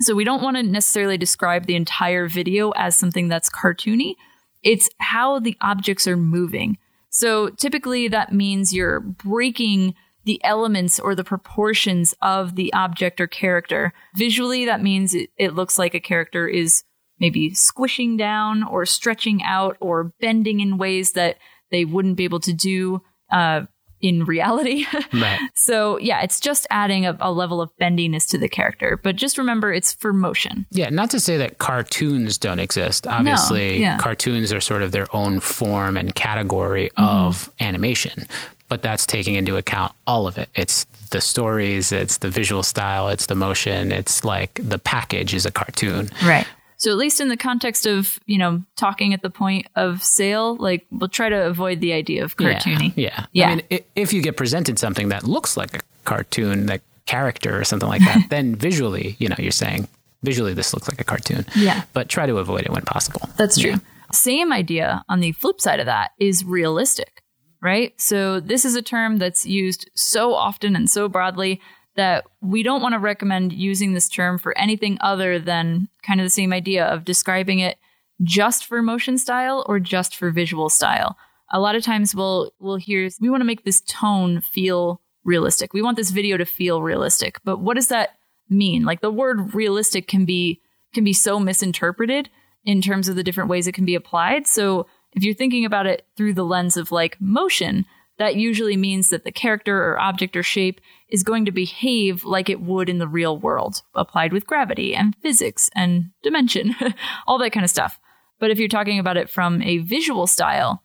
so 0.00 0.14
we 0.14 0.24
don't 0.24 0.42
want 0.42 0.56
to 0.56 0.62
necessarily 0.62 1.18
describe 1.18 1.66
the 1.66 1.76
entire 1.76 2.26
video 2.26 2.70
as 2.70 2.96
something 2.96 3.28
that's 3.28 3.50
cartoony. 3.50 4.14
It's 4.62 4.88
how 4.98 5.38
the 5.38 5.56
objects 5.60 6.08
are 6.08 6.16
moving. 6.16 6.78
So 7.10 7.50
typically 7.50 8.08
that 8.08 8.32
means 8.32 8.74
you're 8.74 9.00
breaking 9.00 9.94
the 10.24 10.42
elements 10.44 10.98
or 10.98 11.14
the 11.14 11.24
proportions 11.24 12.14
of 12.22 12.54
the 12.56 12.72
object 12.72 13.20
or 13.20 13.26
character. 13.26 13.92
Visually, 14.16 14.64
that 14.64 14.82
means 14.82 15.14
it, 15.14 15.30
it 15.36 15.54
looks 15.54 15.78
like 15.78 15.94
a 15.94 16.00
character 16.00 16.48
is 16.48 16.82
maybe 17.20 17.54
squishing 17.54 18.16
down 18.16 18.62
or 18.62 18.84
stretching 18.86 19.42
out 19.42 19.76
or 19.80 20.12
bending 20.20 20.60
in 20.60 20.78
ways 20.78 21.12
that 21.12 21.36
they 21.70 21.84
wouldn't 21.84 22.16
be 22.16 22.24
able 22.24 22.40
to 22.40 22.52
do 22.52 23.00
uh, 23.30 23.62
in 24.00 24.24
reality. 24.24 24.84
Right. 25.12 25.38
So 25.54 25.98
yeah, 25.98 26.22
it's 26.22 26.40
just 26.40 26.66
adding 26.70 27.06
a, 27.06 27.16
a 27.20 27.30
level 27.32 27.60
of 27.60 27.70
bendiness 27.80 28.26
to 28.30 28.38
the 28.38 28.48
character. 28.48 28.98
But 29.02 29.14
just 29.16 29.38
remember, 29.38 29.72
it's 29.72 29.92
for 29.92 30.12
motion. 30.12 30.66
Yeah, 30.70 30.90
not 30.90 31.10
to 31.10 31.20
say 31.20 31.36
that 31.36 31.58
cartoons 31.58 32.36
don't 32.36 32.58
exist. 32.58 33.06
Obviously, 33.06 33.80
yeah. 33.80 33.96
cartoons 33.98 34.52
are 34.52 34.60
sort 34.60 34.82
of 34.82 34.90
their 34.92 35.06
own 35.14 35.38
form 35.40 35.96
and 35.96 36.14
category 36.14 36.90
Mm-hmm. 36.98 37.04
of 37.04 37.50
animation, 37.60 38.26
but 38.74 38.82
that's 38.82 39.06
taking 39.06 39.36
into 39.36 39.56
account 39.56 39.92
all 40.04 40.26
of 40.26 40.36
it. 40.36 40.48
It's 40.56 40.82
the 41.12 41.20
stories, 41.20 41.92
it's 41.92 42.18
the 42.18 42.28
visual 42.28 42.64
style, 42.64 43.08
it's 43.08 43.26
the 43.26 43.36
motion, 43.36 43.92
it's 43.92 44.24
like 44.24 44.58
the 44.60 44.80
package 44.80 45.32
is 45.32 45.46
a 45.46 45.52
cartoon. 45.52 46.10
Right. 46.24 46.44
So 46.76 46.90
at 46.90 46.96
least 46.96 47.20
in 47.20 47.28
the 47.28 47.36
context 47.36 47.86
of 47.86 48.18
you 48.26 48.36
know 48.36 48.64
talking 48.74 49.14
at 49.14 49.22
the 49.22 49.30
point 49.30 49.68
of 49.76 50.02
sale, 50.02 50.56
like 50.56 50.84
we'll 50.90 51.08
try 51.08 51.28
to 51.28 51.46
avoid 51.46 51.80
the 51.80 51.92
idea 51.92 52.24
of 52.24 52.36
cartoony. 52.36 52.92
Yeah. 52.96 53.10
yeah. 53.10 53.26
Yeah. 53.30 53.46
I 53.46 53.54
mean, 53.54 53.84
if 53.94 54.12
you 54.12 54.20
get 54.20 54.36
presented 54.36 54.76
something 54.76 55.10
that 55.10 55.22
looks 55.22 55.56
like 55.56 55.76
a 55.76 55.80
cartoon, 56.04 56.66
like 56.66 56.82
character 57.06 57.56
or 57.56 57.62
something 57.62 57.88
like 57.88 58.00
that, 58.00 58.26
then 58.30 58.56
visually, 58.56 59.14
you 59.20 59.28
know, 59.28 59.36
you're 59.38 59.52
saying, 59.52 59.86
visually, 60.24 60.52
this 60.52 60.74
looks 60.74 60.88
like 60.88 61.00
a 61.00 61.04
cartoon. 61.04 61.46
Yeah. 61.54 61.84
But 61.92 62.08
try 62.08 62.26
to 62.26 62.38
avoid 62.38 62.62
it 62.62 62.70
when 62.70 62.82
possible. 62.82 63.28
That's 63.36 63.56
true. 63.56 63.74
Same 64.10 64.52
idea 64.52 65.04
on 65.08 65.20
the 65.20 65.30
flip 65.30 65.60
side 65.60 65.78
of 65.78 65.86
that 65.86 66.10
is 66.18 66.44
realistic, 66.44 67.22
right? 67.64 67.98
So 67.98 68.40
this 68.40 68.66
is 68.66 68.76
a 68.76 68.82
term 68.82 69.16
that's 69.16 69.46
used 69.46 69.90
so 69.94 70.34
often 70.34 70.76
and 70.76 70.88
so 70.88 71.08
broadly 71.08 71.62
that 71.96 72.24
we 72.42 72.62
don't 72.62 72.82
want 72.82 72.92
to 72.92 72.98
recommend 72.98 73.54
using 73.54 73.94
this 73.94 74.08
term 74.08 74.38
for 74.38 74.56
anything 74.58 74.98
other 75.00 75.38
than 75.38 75.88
kind 76.02 76.20
of 76.20 76.26
the 76.26 76.30
same 76.30 76.52
idea 76.52 76.84
of 76.84 77.06
describing 77.06 77.60
it 77.60 77.78
just 78.22 78.66
for 78.66 78.82
motion 78.82 79.16
style 79.16 79.64
or 79.66 79.80
just 79.80 80.14
for 80.14 80.30
visual 80.30 80.68
style. 80.68 81.16
A 81.52 81.58
lot 81.58 81.74
of 81.74 81.82
times 81.82 82.14
we'll 82.14 82.52
we'll 82.60 82.76
hear 82.76 83.08
we 83.18 83.30
want 83.30 83.40
to 83.40 83.46
make 83.46 83.64
this 83.64 83.80
tone 83.82 84.42
feel 84.42 85.00
realistic. 85.24 85.72
We 85.72 85.82
want 85.82 85.96
this 85.96 86.10
video 86.10 86.36
to 86.36 86.44
feel 86.44 86.82
realistic. 86.82 87.38
But 87.44 87.60
what 87.60 87.74
does 87.74 87.88
that 87.88 88.10
mean? 88.50 88.84
Like 88.84 89.00
the 89.00 89.10
word 89.10 89.54
realistic 89.54 90.06
can 90.06 90.26
be 90.26 90.60
can 90.92 91.02
be 91.02 91.14
so 91.14 91.40
misinterpreted 91.40 92.28
in 92.64 92.82
terms 92.82 93.08
of 93.08 93.16
the 93.16 93.24
different 93.24 93.48
ways 93.48 93.66
it 93.66 93.72
can 93.74 93.86
be 93.86 93.94
applied. 93.94 94.46
So 94.46 94.86
if 95.14 95.22
you're 95.22 95.34
thinking 95.34 95.64
about 95.64 95.86
it 95.86 96.06
through 96.16 96.34
the 96.34 96.44
lens 96.44 96.76
of 96.76 96.92
like 96.92 97.20
motion, 97.20 97.86
that 98.18 98.36
usually 98.36 98.76
means 98.76 99.08
that 99.08 99.24
the 99.24 99.32
character 99.32 99.84
or 99.84 100.00
object 100.00 100.36
or 100.36 100.42
shape 100.42 100.80
is 101.08 101.22
going 101.22 101.44
to 101.44 101.52
behave 101.52 102.24
like 102.24 102.48
it 102.48 102.60
would 102.60 102.88
in 102.88 102.98
the 102.98 103.08
real 103.08 103.38
world, 103.38 103.82
applied 103.94 104.32
with 104.32 104.46
gravity 104.46 104.94
and 104.94 105.16
physics 105.16 105.70
and 105.74 106.10
dimension, 106.22 106.74
all 107.26 107.38
that 107.38 107.50
kind 107.50 107.64
of 107.64 107.70
stuff. 107.70 107.98
But 108.38 108.50
if 108.50 108.58
you're 108.58 108.68
talking 108.68 108.98
about 108.98 109.16
it 109.16 109.30
from 109.30 109.62
a 109.62 109.78
visual 109.78 110.26
style, 110.26 110.82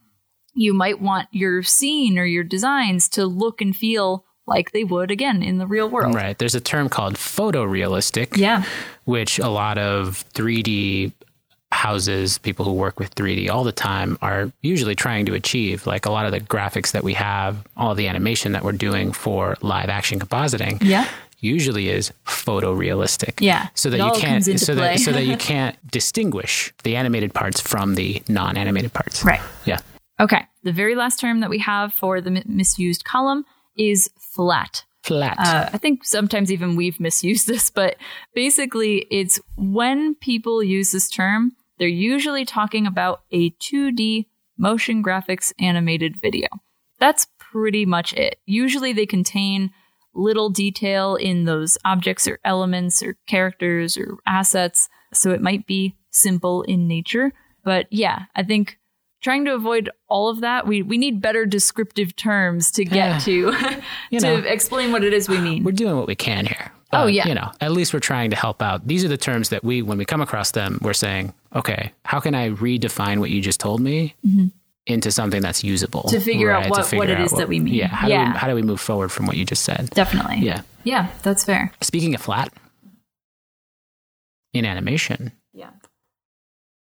you 0.54 0.74
might 0.74 1.02
want 1.02 1.28
your 1.32 1.64
scene 1.64 2.18
or 2.18 2.26
your 2.26 2.44
designs 2.44 3.10
to 3.10 3.26
look 3.26 3.62
and 3.62 3.76
feel 3.76 4.26
like 4.48 4.72
they 4.72 4.84
would 4.84 5.12
again 5.12 5.44
in 5.44 5.60
the 5.60 5.68
real 5.68 5.90
world. 5.90 6.16
Right. 6.16 6.38
There's 6.38 6.56
a 6.56 6.62
term 6.62 6.90
called 6.90 7.16
photorealistic. 7.16 8.36
Yeah. 8.36 8.64
Which 9.06 9.40
a 9.40 9.50
lot 9.50 9.78
of 9.78 10.26
3D 10.34 11.14
houses, 11.72 12.38
people 12.40 12.66
who 12.66 12.74
work 12.74 13.00
with 13.00 13.14
3D 13.16 13.50
all 13.50 13.64
the 13.64 13.72
time 13.72 14.18
are 14.22 14.52
usually 14.62 14.96
trying 14.96 15.26
to 15.26 15.34
achieve. 15.34 15.86
Like 15.86 16.06
a 16.06 16.12
lot 16.12 16.26
of 16.26 16.32
the 16.32 16.40
graphics 16.40 16.92
that 16.92 17.04
we 17.04 17.14
have, 17.14 17.66
all 17.78 17.96
the 17.96 18.08
animation 18.08 18.52
that 18.54 18.64
we're 18.64 18.72
doing 18.72 19.12
for 19.12 19.56
live 19.62 19.90
action 19.90 20.20
compositing. 20.20 20.82
Yeah. 20.82 21.08
Usually 21.42 21.90
is 21.90 22.12
photorealistic. 22.26 23.40
Yeah. 23.40 23.70
So 23.74 23.90
that 23.92 24.00
you 24.00 24.12
can't 24.20 24.44
so 24.44 24.76
that 24.76 25.00
so 25.00 25.14
that 25.14 25.26
you 25.26 25.38
can't 25.52 25.78
distinguish 25.90 26.74
the 26.84 26.98
animated 26.98 27.34
parts 27.34 27.62
from 27.62 27.96
the 27.96 28.22
non-animated 28.28 28.92
parts. 28.92 29.24
Right. 29.24 29.40
Yeah. 29.66 29.80
Okay. 30.20 30.46
The 30.64 30.74
very 30.74 30.96
last 30.96 31.20
term 31.20 31.40
that 31.40 31.50
we 31.50 31.60
have 31.60 31.94
for 31.94 32.20
the 32.20 32.44
misused 32.46 33.06
column 33.06 33.46
is 33.78 34.10
flat. 34.18 34.84
Flat. 35.04 35.38
Uh, 35.40 35.70
I 35.72 35.78
think 35.78 36.04
sometimes 36.04 36.52
even 36.52 36.76
we've 36.76 37.00
misused 37.00 37.48
this, 37.48 37.70
but 37.70 37.96
basically, 38.36 39.08
it's 39.10 39.40
when 39.56 40.16
people 40.16 40.62
use 40.62 40.92
this 40.92 41.10
term, 41.10 41.54
they're 41.80 41.88
usually 41.88 42.46
talking 42.46 42.86
about 42.86 43.24
a 43.32 43.52
2D 43.52 44.28
motion 44.58 45.02
graphics 45.04 45.54
animated 45.60 46.18
video. 46.22 46.48
That's 47.00 47.28
pretty 47.40 47.86
much 47.86 48.14
it. 48.14 48.40
Usually, 48.46 48.94
they 48.94 49.06
contain 49.06 49.72
little 50.14 50.50
detail 50.50 51.16
in 51.16 51.46
those 51.46 51.78
objects 51.86 52.28
or 52.28 52.40
elements 52.44 53.02
or 53.02 53.16
characters 53.26 53.98
or 53.98 54.18
assets, 54.28 54.90
so 55.14 55.32
it 55.32 55.42
might 55.42 55.66
be 55.66 55.96
simple 56.12 56.64
in 56.64 56.88
nature. 56.88 57.32
But 57.64 57.88
yeah, 57.90 58.24
I 58.36 58.44
think 58.44 58.78
trying 59.22 59.46
to 59.46 59.54
avoid 59.54 59.90
all 60.08 60.30
of 60.30 60.42
that, 60.42 60.68
we 60.68 60.82
we 60.82 60.98
need 60.98 61.22
better 61.22 61.46
descriptive 61.46 62.16
terms 62.16 62.72
to 62.72 62.84
get 62.84 62.96
yeah. 62.96 63.20
to 63.20 63.52
to 64.20 64.20
know, 64.20 64.36
explain 64.40 64.92
what 64.92 65.04
it 65.04 65.14
is 65.14 65.30
we 65.30 65.40
mean. 65.40 65.64
We're 65.64 65.72
doing 65.72 65.98
what 65.98 66.08
we 66.08 66.16
can 66.16 66.46
here. 66.46 66.72
Oh 66.92 67.08
yeah, 67.08 67.28
you 67.28 67.36
know, 67.36 67.52
at 67.62 67.72
least 67.72 67.94
we're 67.94 68.00
trying 68.00 68.30
to 68.30 68.36
help 68.36 68.62
out. 68.62 68.88
These 68.88 69.06
are 69.06 69.10
the 69.10 69.18
terms 69.18 69.50
that 69.50 69.64
we, 69.64 69.82
when 69.82 69.98
we 69.98 70.06
come 70.06 70.22
across 70.22 70.52
them, 70.52 70.80
we're 70.82 70.94
saying, 70.94 71.34
okay, 71.56 71.92
how 72.06 72.20
can 72.20 72.36
I 72.36 72.50
redefine 72.50 73.20
what 73.20 73.30
you 73.30 73.42
just 73.42 73.60
told 73.60 73.82
me? 73.82 74.16
Mm-hmm. 74.26 74.48
Into 74.88 75.12
something 75.12 75.44
that's 75.44 75.64
usable 75.64 76.04
to 76.04 76.20
figure 76.20 76.48
right? 76.48 76.66
out 76.66 76.72
what, 76.72 76.84
figure 76.84 76.98
what 76.98 77.10
it 77.12 77.20
is 77.20 77.32
what, 77.32 77.40
that 77.40 77.48
we 77.48 77.60
mean. 77.60 77.76
Yeah, 77.76 77.90
how, 77.90 78.08
yeah. 78.08 78.26
Do 78.26 78.32
we, 78.32 78.38
how 78.40 78.48
do 78.48 78.56
we 78.56 78.64
move 78.64 78.82
forward 78.82 79.12
from 79.12 79.28
what 79.28 79.38
you 79.38 79.46
just 79.46 79.62
said? 79.62 79.92
Definitely. 79.92 80.38
Yeah. 80.38 80.62
Yeah, 80.84 81.10
that's 81.22 81.44
fair. 81.44 81.72
Speaking 81.82 82.16
of 82.16 82.22
flat, 82.22 82.52
in 84.52 84.66
animation, 84.66 85.34
yeah, 85.54 85.70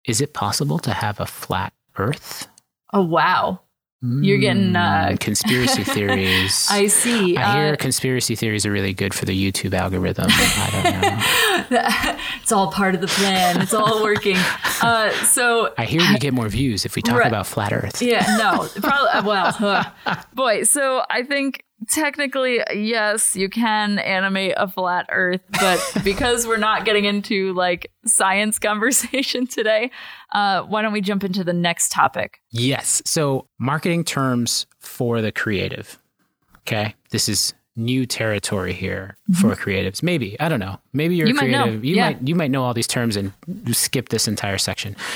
is 0.05 0.21
it 0.21 0.33
possible 0.33 0.81
to 0.81 0.93
have 0.93 1.21
a 1.21 1.27
flat 1.27 1.73
Earth? 1.97 2.49
Oh 2.93 3.03
wow. 3.05 3.61
You're 4.05 4.39
getting 4.39 4.75
uh, 4.75 5.17
conspiracy 5.21 5.85
theories. 5.85 6.67
I 6.69 6.89
see. 6.89 7.37
I 7.37 7.55
hear 7.55 7.73
uh, 7.75 7.77
conspiracy 7.77 8.35
theories 8.35 8.67
are 8.67 8.73
really 8.73 8.93
good 8.93 9.15
for 9.15 9.27
the 9.27 9.53
YouTube 9.53 9.75
algorithm. 9.75 10.27
I 10.29 10.81
don't 10.83 11.71
know. 11.71 12.17
it's 12.43 12.51
all 12.51 12.73
part 12.73 12.97
of 12.97 13.01
the 13.01 13.07
plan. 13.07 13.61
It's 13.61 13.73
all 13.73 14.03
working. 14.03 14.37
Uh, 14.83 15.13
so 15.25 15.73
I 15.79 15.85
hear 15.85 16.01
we 16.01 16.19
get 16.19 16.35
more 16.35 16.49
views 16.49 16.85
if 16.85 16.97
we 16.97 17.03
talk 17.03 17.21
right. 17.21 17.29
about 17.29 17.47
flat 17.47 17.73
Earth. 17.73 18.03
Yeah, 18.03 18.27
no, 18.39 18.69
probably. 18.81 19.29
Well, 19.29 19.95
boy. 20.35 20.65
So 20.65 21.05
I 21.09 21.23
think 21.23 21.65
technically, 21.89 22.61
yes, 22.73 23.37
you 23.37 23.49
can 23.49 23.99
animate 23.99 24.55
a 24.57 24.69
flat 24.69 25.07
Earth, 25.11 25.41
but 25.61 25.81
because 26.05 26.47
we're 26.47 26.57
not 26.57 26.85
getting 26.85 27.05
into 27.05 27.53
like 27.55 27.91
science 28.05 28.59
conversation 28.59 29.47
today, 29.47 29.91
uh, 30.35 30.63
why 30.63 30.83
don't 30.83 30.93
we 30.93 31.01
jump 31.01 31.25
into 31.25 31.45
the 31.45 31.53
next 31.53 31.91
topic? 31.91 32.41
Yes. 32.51 33.03
So, 33.05 33.47
marketing 33.59 34.05
terms 34.05 34.67
for 34.81 35.21
the 35.21 35.33
creative. 35.33 35.99
Okay. 36.61 36.95
This 37.11 37.29
is 37.29 37.55
new 37.75 38.07
territory 38.07 38.73
here 38.73 39.17
mm-hmm. 39.31 39.41
for 39.41 39.57
creatives. 39.57 40.03
Maybe 40.03 40.39
I 40.41 40.49
don't 40.49 40.61
know. 40.61 40.79
Maybe 40.93 41.17
you're 41.17 41.29
you 41.29 41.35
creative. 41.35 41.85
You 41.85 41.97
yeah. 41.97 42.07
might 42.11 42.29
you 42.29 42.35
might 42.35 42.51
know 42.51 42.65
all 42.65 42.75
these 42.75 42.87
terms 42.87 43.17
and 43.17 43.33
skip 43.73 44.11
this 44.11 44.29
entire 44.29 44.59
section. 44.59 44.97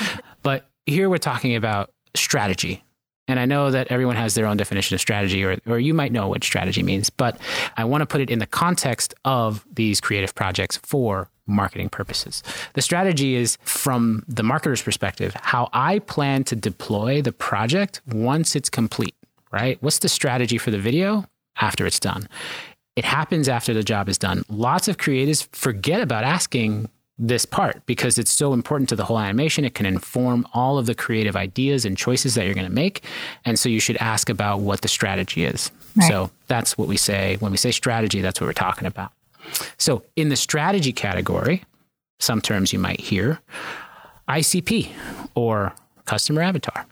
But 0.43 0.69
here 0.85 1.09
we're 1.09 1.17
talking 1.17 1.55
about 1.55 1.91
strategy 2.15 2.81
and 3.27 3.39
I 3.39 3.45
know 3.45 3.71
that 3.71 3.87
everyone 3.87 4.15
has 4.15 4.35
their 4.35 4.45
own 4.45 4.57
definition 4.57 4.95
of 4.95 5.01
strategy, 5.01 5.43
or, 5.43 5.57
or 5.67 5.79
you 5.79 5.93
might 5.93 6.11
know 6.11 6.27
what 6.27 6.43
strategy 6.43 6.83
means, 6.83 7.09
but 7.09 7.39
I 7.75 7.83
want 7.83 8.01
to 8.01 8.05
put 8.05 8.21
it 8.21 8.29
in 8.29 8.39
the 8.39 8.47
context 8.47 9.13
of 9.25 9.65
these 9.73 9.99
creative 9.99 10.33
projects 10.33 10.77
for 10.77 11.29
marketing 11.45 11.89
purposes. 11.89 12.43
The 12.73 12.81
strategy 12.81 13.35
is 13.35 13.57
from 13.63 14.23
the 14.27 14.43
marketer's 14.43 14.81
perspective, 14.81 15.33
how 15.35 15.69
I 15.73 15.99
plan 15.99 16.43
to 16.45 16.55
deploy 16.55 17.21
the 17.21 17.31
project 17.31 18.01
once 18.07 18.55
it's 18.55 18.69
complete, 18.69 19.15
right? 19.51 19.77
What's 19.81 19.99
the 19.99 20.09
strategy 20.09 20.57
for 20.57 20.71
the 20.71 20.79
video 20.79 21.25
after 21.59 21.85
it's 21.85 21.99
done? 21.99 22.27
It 22.95 23.05
happens 23.05 23.47
after 23.47 23.73
the 23.73 23.83
job 23.83 24.09
is 24.09 24.17
done. 24.17 24.43
Lots 24.49 24.87
of 24.87 24.97
creatives 24.97 25.47
forget 25.55 26.01
about 26.01 26.23
asking 26.23 26.89
this 27.19 27.45
part 27.45 27.83
because 27.85 28.17
it's 28.17 28.31
so 28.31 28.53
important 28.53 28.89
to 28.89 28.95
the 28.95 29.03
whole 29.03 29.19
animation. 29.19 29.65
It 29.65 29.73
can 29.73 29.85
inform 29.85 30.45
all 30.53 30.77
of 30.77 30.85
the 30.85 30.93
creative 30.93 31.35
ideas 31.35 31.85
and 31.85 31.97
choices 31.97 32.35
that 32.35 32.45
you're 32.45 32.53
going 32.53 32.67
to 32.67 32.73
make. 32.73 33.03
And 33.43 33.57
so 33.57 33.69
you 33.69 33.79
should 33.79 33.97
ask 33.97 34.29
about 34.29 34.59
what 34.59 34.81
the 34.81 34.87
strategy 34.87 35.43
is. 35.43 35.71
Right. 35.95 36.07
So 36.07 36.29
that's 36.47 36.77
what 36.77 36.87
we 36.87 36.97
say. 36.97 37.37
When 37.39 37.51
we 37.51 37.57
say 37.57 37.71
strategy, 37.71 38.21
that's 38.21 38.39
what 38.39 38.47
we're 38.47 38.53
talking 38.53 38.87
about. 38.87 39.11
So 39.77 40.03
in 40.15 40.29
the 40.29 40.35
strategy 40.35 40.93
category, 40.93 41.63
some 42.19 42.41
terms 42.41 42.73
you 42.73 42.79
might 42.79 42.99
hear 42.99 43.39
ICP 44.27 44.91
or 45.33 45.73
customer 46.05 46.41
avatar. 46.41 46.85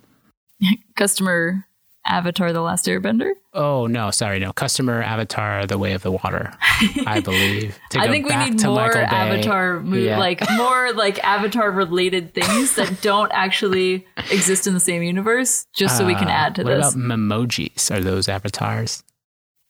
customer 0.96 1.68
Avatar: 2.06 2.54
The 2.54 2.62
Last 2.62 2.86
Airbender? 2.86 3.32
Oh 3.54 3.88
no, 3.88 4.12
sorry, 4.12 4.40
no. 4.40 4.54
Customer 4.54 5.02
Avatar: 5.02 5.66
The 5.66 5.78
Way 5.78 5.94
of 5.94 6.04
the 6.04 6.12
Water. 6.12 6.54
I 7.06 7.20
believe. 7.20 7.78
I 7.96 8.08
think 8.08 8.28
we 8.28 8.36
need 8.36 8.64
more 8.64 8.96
Avatar, 8.98 9.80
mo- 9.80 9.98
yeah. 9.98 10.18
like 10.18 10.42
more 10.58 10.94
like 10.94 11.24
Avatar 11.24 11.72
related 11.72 12.34
things 12.34 12.76
that 12.76 13.02
don't 13.02 13.32
actually 13.34 14.06
exist 14.32 14.68
in 14.68 14.74
the 14.74 14.80
same 14.80 15.04
universe, 15.04 15.68
just 15.74 15.98
so 15.98 16.06
we 16.06 16.16
can 16.16 16.28
uh, 16.28 16.32
add 16.32 16.56
to 16.56 16.64
what 16.64 16.76
this. 16.76 16.86
What 16.86 16.96
about 16.96 17.18
memojis? 17.18 17.96
Are 17.96 18.02
those 18.02 18.28
avatars? 18.28 19.04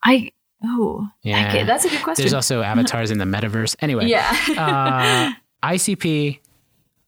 I 0.04 0.32
oh 0.64 1.08
yeah, 1.24 1.48
okay, 1.48 1.64
that's 1.64 1.86
a 1.86 1.90
good 1.90 2.04
question. 2.04 2.24
There's 2.24 2.34
also 2.34 2.62
avatars 2.62 3.12
in 3.12 3.18
the 3.18 3.26
metaverse. 3.36 3.76
Anyway, 3.80 4.08
yeah. 4.08 4.36
uh, 4.58 5.68
ICP, 5.68 6.40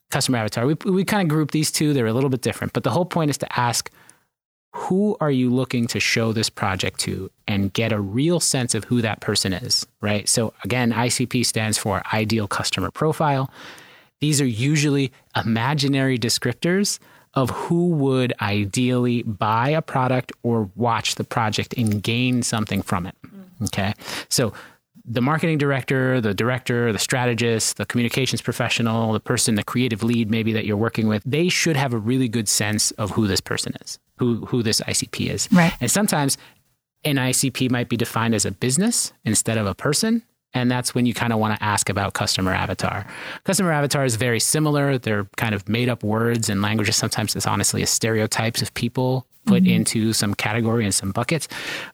customer 0.10 0.40
avatar. 0.40 0.66
We 0.66 0.76
we 0.86 1.04
kind 1.06 1.22
of 1.24 1.30
group 1.30 1.52
these 1.52 1.72
two. 1.72 1.94
They're 1.94 2.08
a 2.08 2.14
little 2.14 2.30
bit 2.30 2.42
different, 2.42 2.74
but 2.74 2.84
the 2.84 2.92
whole 2.92 3.06
point 3.06 3.30
is 3.30 3.38
to 3.40 3.60
ask 3.60 3.92
who 4.74 5.18
are 5.20 5.32
you 5.32 5.50
looking 5.50 5.88
to 5.88 6.00
show 6.00 6.34
this 6.34 6.50
project 6.50 7.00
to 7.02 7.32
and 7.48 7.74
get 7.74 7.92
a 7.92 8.00
real 8.00 8.40
sense 8.40 8.76
of 8.76 8.84
who 8.86 9.02
that 9.02 9.22
person 9.22 9.54
is, 9.54 9.88
right? 10.02 10.28
So 10.30 10.54
again, 10.64 10.92
ICP 10.92 11.46
stands 11.46 11.78
for 11.78 12.02
ideal 12.14 12.48
customer 12.48 12.92
profile. 12.92 13.50
These 14.20 14.42
are 14.42 14.46
usually 14.46 15.12
imaginary 15.36 16.18
descriptors 16.18 17.00
of 17.34 17.50
who 17.50 17.90
would 17.90 18.34
ideally 18.42 19.24
buy 19.24 19.70
a 19.70 19.82
product 19.82 20.32
or 20.44 20.70
watch 20.76 21.16
the 21.16 21.24
project 21.24 21.74
and 21.78 22.02
gain 22.02 22.42
something 22.42 22.82
from 22.82 23.06
it. 23.06 23.16
Okay. 23.66 23.94
So 24.30 24.54
the 25.08 25.22
marketing 25.22 25.58
director, 25.58 26.20
the 26.20 26.34
director, 26.34 26.92
the 26.92 27.00
strategist, 27.00 27.78
the 27.78 27.86
communications 27.86 28.42
professional, 28.42 29.14
the 29.14 29.20
person, 29.20 29.56
the 29.56 29.64
creative 29.64 30.04
lead 30.04 30.30
maybe 30.30 30.52
that 30.54 30.66
you're 30.66 30.78
working 30.78 31.08
with, 31.08 31.24
they 31.26 31.48
should 31.48 31.78
have 31.78 31.94
a 31.94 31.98
really 31.98 32.28
good 32.28 32.50
sense 32.50 32.92
of 32.92 33.12
who 33.12 33.26
this 33.26 33.40
person 33.40 33.74
is, 33.82 34.00
who 34.18 34.46
who 34.48 34.62
this 34.62 34.82
ICP 34.82 35.30
is. 35.30 35.48
Right. 35.52 35.74
And 35.80 35.90
sometimes 35.90 36.38
an 37.06 37.16
ICP 37.16 37.72
might 37.72 37.88
be 37.88 37.96
defined 37.96 38.36
as 38.36 38.46
a 38.46 38.52
business 38.52 39.14
instead 39.24 39.58
of 39.58 39.66
a 39.66 39.74
person. 39.74 40.24
And 40.54 40.72
that's 40.72 40.96
when 40.96 41.06
you 41.06 41.14
kind 41.14 41.34
of 41.34 41.40
want 41.40 41.58
to 41.58 41.64
ask 41.64 41.90
about 41.90 42.14
customer 42.14 42.52
avatar. 42.52 43.06
Customer 43.44 43.72
avatar 43.72 44.06
is 44.06 44.16
very 44.16 44.40
similar. 44.40 44.98
They're 44.98 45.26
kind 45.36 45.54
of 45.54 45.70
made 45.70 45.88
up 45.88 46.04
words 46.04 46.50
and 46.50 46.62
languages. 46.62 46.96
Sometimes 46.96 47.36
it's 47.36 47.46
honestly 47.46 47.84
a 47.84 47.88
stereotypes 47.88 48.62
of 48.62 48.74
people 48.74 49.27
put 49.48 49.64
mm-hmm. 49.64 49.74
into 49.74 50.14
some 50.14 50.34
category 50.34 50.84
and 50.84 50.94
some 50.94 51.12
buckets. 51.12 51.48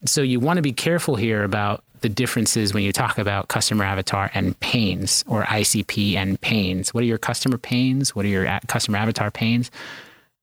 So 0.06 0.22
you 0.22 0.40
want 0.40 0.58
to 0.58 0.62
be 0.62 0.74
careful 0.74 1.16
here 1.16 1.44
about 1.44 1.84
the 2.02 2.10
differences 2.10 2.74
when 2.74 2.84
you 2.84 2.92
talk 2.92 3.18
about 3.18 3.48
customer 3.48 3.86
avatar 3.86 4.30
and 4.34 4.60
pains 4.60 5.24
or 5.28 5.44
ICP 5.44 6.16
and 6.16 6.40
pains. 6.42 6.94
What 6.94 7.02
are 7.02 7.08
your 7.08 7.18
customer 7.18 7.58
pains? 7.58 8.14
What 8.14 8.26
are 8.26 8.30
your 8.30 8.60
customer 8.68 8.98
avatar 8.98 9.32
pains? 9.32 9.72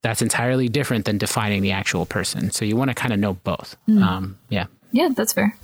That's 0.02 0.22
entirely 0.22 0.68
different 0.68 1.04
than 1.04 1.18
defining 1.18 1.60
the 1.60 1.72
actual 1.72 2.06
person. 2.06 2.50
So 2.50 2.64
you 2.64 2.76
want 2.76 2.88
to 2.90 2.94
kind 2.94 3.12
of 3.12 3.20
know 3.20 3.34
both. 3.34 3.76
Hmm. 3.84 4.02
Um, 4.02 4.38
yeah. 4.48 4.66
Yeah, 4.92 5.10
that's 5.14 5.34
fair. 5.34 5.54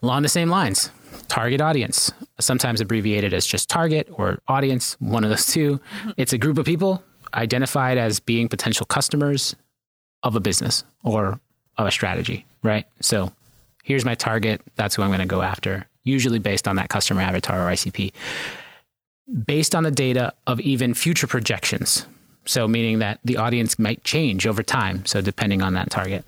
Along 0.00 0.22
the 0.22 0.28
same 0.28 0.48
lines, 0.48 0.90
target 1.26 1.60
audience, 1.60 2.12
sometimes 2.38 2.80
abbreviated 2.80 3.34
as 3.34 3.44
just 3.44 3.68
target 3.68 4.08
or 4.12 4.38
audience, 4.46 4.96
one 5.00 5.24
of 5.24 5.30
those 5.30 5.46
2 5.46 5.78
mm-hmm. 5.78 6.10
It's 6.16 6.32
a 6.32 6.38
group 6.38 6.56
of 6.56 6.64
people 6.64 7.02
identified 7.34 7.98
as 7.98 8.20
being 8.20 8.48
potential 8.48 8.86
customers 8.86 9.56
of 10.22 10.36
a 10.36 10.40
business 10.40 10.84
or 11.02 11.40
of 11.78 11.86
a 11.86 11.90
strategy, 11.90 12.44
right? 12.62 12.86
So 13.00 13.32
here's 13.82 14.04
my 14.04 14.14
target. 14.14 14.60
That's 14.76 14.94
who 14.94 15.02
I'm 15.02 15.08
going 15.08 15.20
to 15.20 15.26
go 15.26 15.42
after, 15.42 15.86
usually 16.04 16.38
based 16.38 16.68
on 16.68 16.76
that 16.76 16.88
customer 16.88 17.22
avatar 17.22 17.66
or 17.66 17.72
ICP. 17.72 18.12
Based 19.46 19.74
on 19.74 19.84
the 19.84 19.90
data 19.90 20.32
of 20.46 20.60
even 20.60 20.94
future 20.94 21.26
projections. 21.26 22.04
So, 22.46 22.66
meaning 22.66 22.98
that 22.98 23.20
the 23.22 23.36
audience 23.36 23.78
might 23.78 24.02
change 24.02 24.46
over 24.46 24.62
time. 24.62 25.04
So, 25.06 25.20
depending 25.20 25.62
on 25.62 25.74
that 25.74 25.90
target 25.90 26.24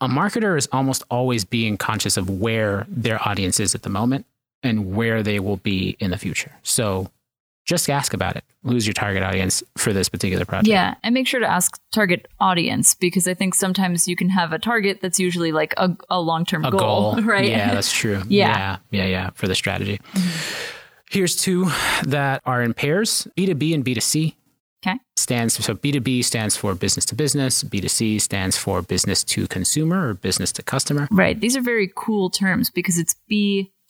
a 0.00 0.08
marketer 0.08 0.58
is 0.58 0.68
almost 0.72 1.02
always 1.10 1.44
being 1.44 1.76
conscious 1.76 2.16
of 2.16 2.28
where 2.28 2.86
their 2.88 3.26
audience 3.26 3.60
is 3.60 3.74
at 3.74 3.82
the 3.82 3.88
moment 3.88 4.26
and 4.62 4.94
where 4.94 5.22
they 5.22 5.40
will 5.40 5.56
be 5.58 5.96
in 6.00 6.10
the 6.10 6.18
future. 6.18 6.52
So 6.62 7.10
just 7.66 7.90
ask 7.90 8.14
about 8.14 8.36
it. 8.36 8.44
Who's 8.62 8.86
your 8.86 8.94
target 8.94 9.22
audience 9.22 9.62
for 9.76 9.92
this 9.92 10.08
particular 10.08 10.44
project? 10.44 10.68
Yeah, 10.68 10.94
and 11.02 11.12
make 11.12 11.26
sure 11.26 11.40
to 11.40 11.46
ask 11.46 11.78
target 11.92 12.26
audience 12.40 12.94
because 12.94 13.28
I 13.28 13.34
think 13.34 13.54
sometimes 13.54 14.08
you 14.08 14.16
can 14.16 14.28
have 14.30 14.52
a 14.52 14.58
target 14.58 15.00
that's 15.02 15.20
usually 15.20 15.52
like 15.52 15.74
a, 15.76 15.96
a 16.08 16.20
long 16.20 16.44
term 16.44 16.62
goal, 16.62 16.70
goal. 17.14 17.16
right? 17.22 17.48
Yeah, 17.48 17.74
that's 17.74 17.92
true. 17.92 18.22
Yeah. 18.28 18.78
yeah, 18.90 19.02
yeah, 19.02 19.06
yeah, 19.06 19.30
for 19.34 19.48
the 19.48 19.54
strategy. 19.54 19.98
Mm-hmm. 20.12 20.72
Here's 21.10 21.36
two 21.36 21.70
that 22.04 22.42
are 22.44 22.62
in 22.62 22.74
pairs 22.74 23.28
B2B 23.36 23.74
and 23.74 23.84
B2C. 23.84 24.34
Okay. 24.86 24.98
Stands 25.16 25.64
so 25.64 25.74
B2B 25.74 26.24
stands 26.24 26.56
for 26.56 26.74
business 26.74 27.04
to 27.06 27.14
business, 27.14 27.64
B2C 27.64 28.20
stands 28.20 28.56
for 28.56 28.82
business 28.82 29.24
to 29.24 29.46
consumer 29.48 30.08
or 30.08 30.14
business 30.14 30.52
to 30.52 30.62
customer. 30.62 31.08
Right. 31.10 31.40
These 31.40 31.56
are 31.56 31.62
very 31.62 31.90
cool 31.94 32.30
terms 32.30 32.70
because 32.70 32.98
it's 32.98 33.14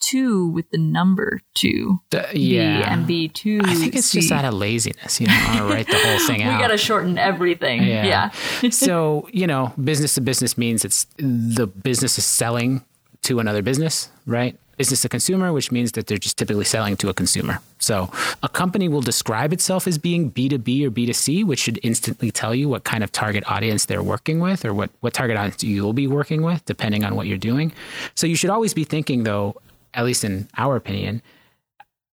B2 0.01 0.51
with 0.51 0.69
the 0.71 0.77
number 0.77 1.41
2. 1.55 1.99
D- 2.09 2.19
B 2.33 2.55
yeah. 2.55 2.93
and 2.93 3.07
B2. 3.07 3.65
I 3.65 3.75
think 3.75 3.95
it's 3.95 4.11
just 4.11 4.31
out 4.31 4.45
of 4.45 4.53
laziness. 4.53 5.19
You 5.19 5.27
know, 5.27 5.33
I 5.35 5.45
want 5.47 5.57
to 5.57 5.75
write 5.75 5.87
the 5.87 5.97
whole 5.97 6.19
thing 6.27 6.37
We 6.37 6.43
out. 6.43 6.57
We 6.57 6.61
got 6.61 6.67
to 6.69 6.77
shorten 6.77 7.17
everything. 7.17 7.83
Yeah. 7.83 8.31
Yeah. 8.61 8.69
so 8.69 9.27
you 9.31 9.47
know 9.47 9.73
business 9.83 10.15
to 10.15 10.21
business 10.21 10.57
means 10.57 10.85
it's 10.85 11.05
the 11.17 11.67
business 11.67 12.17
is 12.17 12.25
selling 12.25 12.83
to 13.23 13.39
another 13.39 13.61
business 13.61 14.09
right 14.25 14.57
business 14.77 15.01
to 15.01 15.09
consumer 15.09 15.51
which 15.51 15.71
means 15.71 15.93
that 15.93 16.07
they're 16.07 16.17
just 16.17 16.37
typically 16.37 16.63
selling 16.63 16.95
to 16.95 17.09
a 17.09 17.13
consumer 17.13 17.59
so 17.79 18.09
a 18.43 18.49
company 18.49 18.87
will 18.87 19.01
describe 19.01 19.51
itself 19.51 19.87
as 19.87 19.97
being 19.97 20.31
b2b 20.31 20.85
or 20.85 20.91
b2c 20.91 21.43
which 21.43 21.59
should 21.59 21.79
instantly 21.83 22.31
tell 22.31 22.53
you 22.53 22.69
what 22.69 22.83
kind 22.83 23.03
of 23.03 23.11
target 23.11 23.43
audience 23.49 23.85
they're 23.85 24.03
working 24.03 24.39
with 24.39 24.63
or 24.63 24.73
what, 24.73 24.89
what 25.01 25.13
target 25.13 25.35
audience 25.35 25.63
you'll 25.63 25.93
be 25.93 26.07
working 26.07 26.41
with 26.41 26.63
depending 26.65 27.03
on 27.03 27.15
what 27.15 27.27
you're 27.27 27.37
doing 27.37 27.71
so 28.15 28.27
you 28.27 28.35
should 28.35 28.49
always 28.51 28.73
be 28.73 28.83
thinking 28.83 29.23
though 29.23 29.55
at 29.93 30.05
least 30.05 30.23
in 30.23 30.47
our 30.57 30.75
opinion 30.75 31.21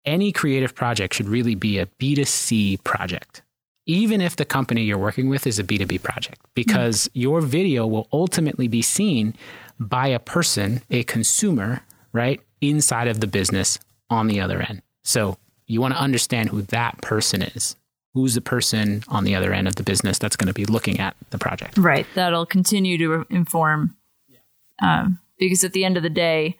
any 0.04 0.32
creative 0.32 0.74
project 0.74 1.14
should 1.14 1.28
really 1.28 1.54
be 1.54 1.78
a 1.78 1.86
b2c 1.86 2.82
project 2.84 3.42
even 3.90 4.20
if 4.20 4.36
the 4.36 4.44
company 4.44 4.82
you're 4.82 4.98
working 4.98 5.28
with 5.28 5.48
is 5.48 5.58
a 5.58 5.64
B2B 5.64 6.00
project, 6.04 6.40
because 6.54 7.10
your 7.12 7.40
video 7.40 7.88
will 7.88 8.06
ultimately 8.12 8.68
be 8.68 8.82
seen 8.82 9.34
by 9.80 10.06
a 10.06 10.20
person, 10.20 10.82
a 10.90 11.02
consumer, 11.02 11.80
right, 12.12 12.40
inside 12.60 13.08
of 13.08 13.18
the 13.18 13.26
business 13.26 13.80
on 14.08 14.28
the 14.28 14.40
other 14.40 14.60
end. 14.60 14.82
So 15.02 15.38
you 15.66 15.80
want 15.80 15.94
to 15.94 16.00
understand 16.00 16.50
who 16.50 16.62
that 16.62 17.00
person 17.00 17.42
is. 17.42 17.74
Who's 18.14 18.36
the 18.36 18.40
person 18.40 19.02
on 19.08 19.24
the 19.24 19.34
other 19.34 19.52
end 19.52 19.66
of 19.66 19.74
the 19.74 19.82
business 19.82 20.18
that's 20.18 20.36
going 20.36 20.46
to 20.46 20.54
be 20.54 20.66
looking 20.66 21.00
at 21.00 21.16
the 21.30 21.38
project? 21.38 21.76
Right. 21.76 22.06
That'll 22.14 22.46
continue 22.46 22.96
to 22.98 23.26
inform. 23.28 23.96
Yeah. 24.28 24.38
Um, 24.82 25.18
because 25.36 25.64
at 25.64 25.72
the 25.72 25.84
end 25.84 25.96
of 25.96 26.04
the 26.04 26.10
day, 26.10 26.58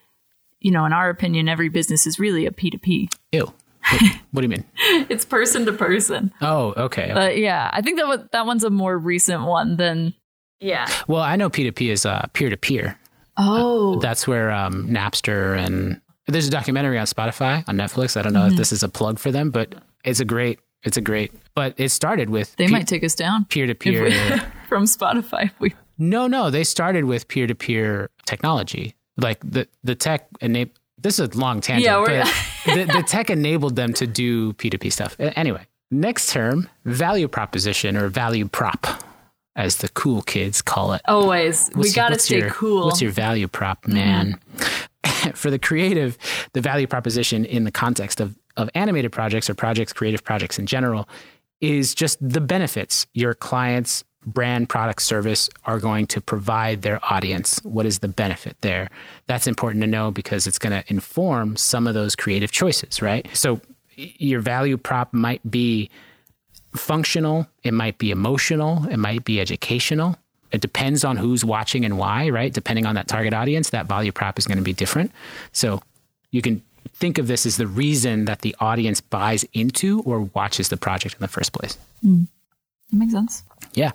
you 0.61 0.71
know, 0.71 0.85
in 0.85 0.93
our 0.93 1.09
opinion, 1.11 1.49
every 1.49 1.69
business 1.69 2.07
is 2.07 2.19
really 2.19 2.47
a 2.47 2.51
P2P. 2.51 3.13
Ew. 3.33 3.53
What, 3.91 4.03
what 4.33 4.41
do 4.43 4.45
you 4.45 4.49
mean? 4.49 4.65
It's 5.09 5.25
person 5.25 5.65
to 5.67 5.73
person. 5.73 6.33
Oh, 6.41 6.75
okay. 6.77 7.11
But 7.13 7.39
yeah, 7.39 7.71
I 7.73 7.83
think 7.83 7.99
that 7.99 8.07
wa- 8.07 8.25
that 8.33 8.47
one's 8.47 8.65
a 8.65 8.71
more 8.71 8.97
recent 8.99 9.43
one 9.45 9.77
than. 9.77 10.15
Yeah. 10.61 10.87
Well, 11.09 11.23
I 11.23 11.37
know 11.37 11.49
P2P 11.49 11.91
is 11.91 12.05
uh, 12.05 12.27
peer 12.35 12.51
to 12.51 12.57
peer. 12.57 12.99
Oh. 13.39 13.99
That's 14.01 14.29
where 14.29 14.51
um, 14.51 14.89
Napster 14.89 15.59
and 15.59 16.01
there's 16.27 16.47
a 16.47 16.51
documentary 16.51 16.99
on 16.99 17.07
Spotify 17.07 17.67
on 17.67 17.77
Netflix. 17.77 18.17
I 18.17 18.23
don't 18.23 18.35
know 18.35 18.47
if 18.47 18.57
this 18.57 18.71
is 18.73 18.83
a 18.83 18.89
plug 18.89 19.19
for 19.19 19.33
them, 19.33 19.51
but 19.51 19.75
it's 20.05 20.21
a 20.21 20.25
great, 20.27 20.61
it's 20.83 20.99
a 20.99 21.01
great. 21.01 21.33
But 21.55 21.75
it 21.79 21.89
started 21.89 22.29
with 22.29 22.55
they 22.57 22.67
might 22.67 22.87
take 22.87 23.03
us 23.03 23.15
down 23.15 23.47
peer 23.47 23.67
to 23.67 23.75
peer. 23.75 24.11
from 24.69 24.85
Spotify. 24.85 25.45
if 25.47 25.59
We, 25.61 25.75
No, 25.99 26.27
no, 26.27 26.51
they 26.51 26.65
started 26.65 27.07
with 27.07 27.27
peer 27.29 27.47
to 27.47 27.55
peer 27.55 28.11
technology. 28.27 28.95
Like 29.21 29.39
the 29.49 29.69
the 29.85 29.95
tech 29.95 30.27
enable. 30.41 30.73
This 30.99 31.19
is 31.19 31.31
a 31.31 31.39
long 31.39 31.61
tangent, 31.61 31.85
Yeah, 31.87 32.01
we're- 32.01 32.25
but 32.67 32.75
the, 32.75 32.85
the 32.99 33.03
tech 33.03 33.31
enabled 33.31 33.75
them 33.77 33.93
to 33.95 34.07
do 34.07 34.53
P 34.55 34.69
two 34.71 34.77
P 34.79 34.91
stuff. 34.91 35.17
Anyway, 35.19 35.67
next 35.91 36.31
term, 36.31 36.69
value 36.85 37.27
proposition 37.27 37.97
or 37.97 38.09
value 38.09 38.47
prop, 38.49 38.87
as 39.57 39.77
the 39.79 39.89
cool 39.89 40.21
kids 40.23 40.61
call 40.61 40.93
it. 40.93 41.01
always. 41.07 41.71
we 41.75 41.79
What's- 41.81 41.95
got 41.95 42.09
to 42.11 42.19
stay 42.19 42.39
your- 42.41 42.51
cool. 42.51 42.85
What's 42.85 43.01
your 43.01 43.13
value 43.13 43.49
prop, 43.49 43.83
mm-hmm. 43.85 43.95
man? 43.95 44.41
For 45.35 45.51
the 45.51 45.59
creative, 45.59 46.19
the 46.53 46.61
value 46.61 46.87
proposition 46.87 47.45
in 47.47 47.65
the 47.65 47.71
context 47.71 48.21
of, 48.21 48.37
of 48.59 48.69
animated 48.75 49.11
projects 49.13 49.49
or 49.51 49.55
projects, 49.55 49.93
creative 49.95 50.23
projects 50.25 50.59
in 50.59 50.67
general, 50.67 51.09
is 51.63 51.95
just 51.95 52.17
the 52.27 52.41
benefits 52.41 53.07
your 53.15 53.35
clients, 53.35 54.05
brand, 54.27 54.69
product, 54.69 55.03
service 55.03 55.49
are 55.65 55.79
going 55.79 56.07
to 56.09 56.21
provide 56.21 56.83
their 56.83 57.01
audience. 57.05 57.61
What 57.63 57.87
is 57.87 58.01
the 58.01 58.09
benefit 58.09 58.57
there? 58.61 58.91
That's 59.27 59.47
important 59.47 59.83
to 59.83 59.87
know 59.87 60.11
because 60.11 60.47
it's 60.47 60.59
going 60.59 60.73
to 60.73 60.85
inform 60.91 61.57
some 61.57 61.87
of 61.87 61.95
those 61.95 62.15
creative 62.15 62.53
choices, 62.53 63.01
right? 63.01 63.27
So 63.33 63.61
your 63.97 64.41
value 64.41 64.77
prop 64.77 65.13
might 65.13 65.49
be 65.51 65.91
functional, 66.77 67.47
it 67.63 67.75
might 67.75 67.99
be 67.99 68.11
emotional, 68.11 68.87
it 68.91 68.99
might 68.99 69.25
be 69.25 69.41
educational. 69.41 70.17
It 70.53 70.61
depends 70.61 71.05
on 71.05 71.17
who's 71.17 71.45
watching 71.45 71.85
and 71.85 71.97
why, 71.97 72.29
right? 72.29 72.53
Depending 72.53 72.85
on 72.85 72.97
that 72.97 73.07
target 73.07 73.33
audience, 73.33 73.71
that 73.71 73.87
value 73.87 74.11
prop 74.11 74.39
is 74.39 74.47
going 74.47 74.59
to 74.59 74.65
be 74.65 74.73
different. 74.73 75.13
So 75.53 75.81
you 76.33 76.43
can 76.43 76.63
think 76.93 77.19
of 77.19 77.29
this 77.29 77.47
as 77.47 77.57
the 77.57 77.67
reason 77.67 78.25
that 78.25 78.41
the 78.41 78.55
audience 78.61 79.01
buys 79.01 79.45
into 79.53 80.03
or 80.03 80.23
watches 80.23 80.69
the 80.69 80.77
project 80.77 81.15
in 81.15 81.21
the 81.21 81.29
first 81.29 81.53
place. 81.53 81.79
Hmm. 82.03 82.25
That 82.91 82.97
makes 82.97 83.13
sense. 83.13 83.45
Yeah. 83.75 83.93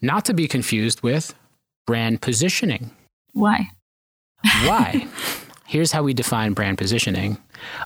Not 0.00 0.24
to 0.26 0.34
be 0.34 0.48
confused 0.48 1.02
with 1.02 1.34
brand 1.86 2.20
positioning. 2.20 2.90
Why? 3.32 3.70
Why? 4.64 5.06
Here's 5.66 5.92
how 5.92 6.02
we 6.02 6.14
define 6.14 6.52
brand 6.52 6.78
positioning 6.78 7.38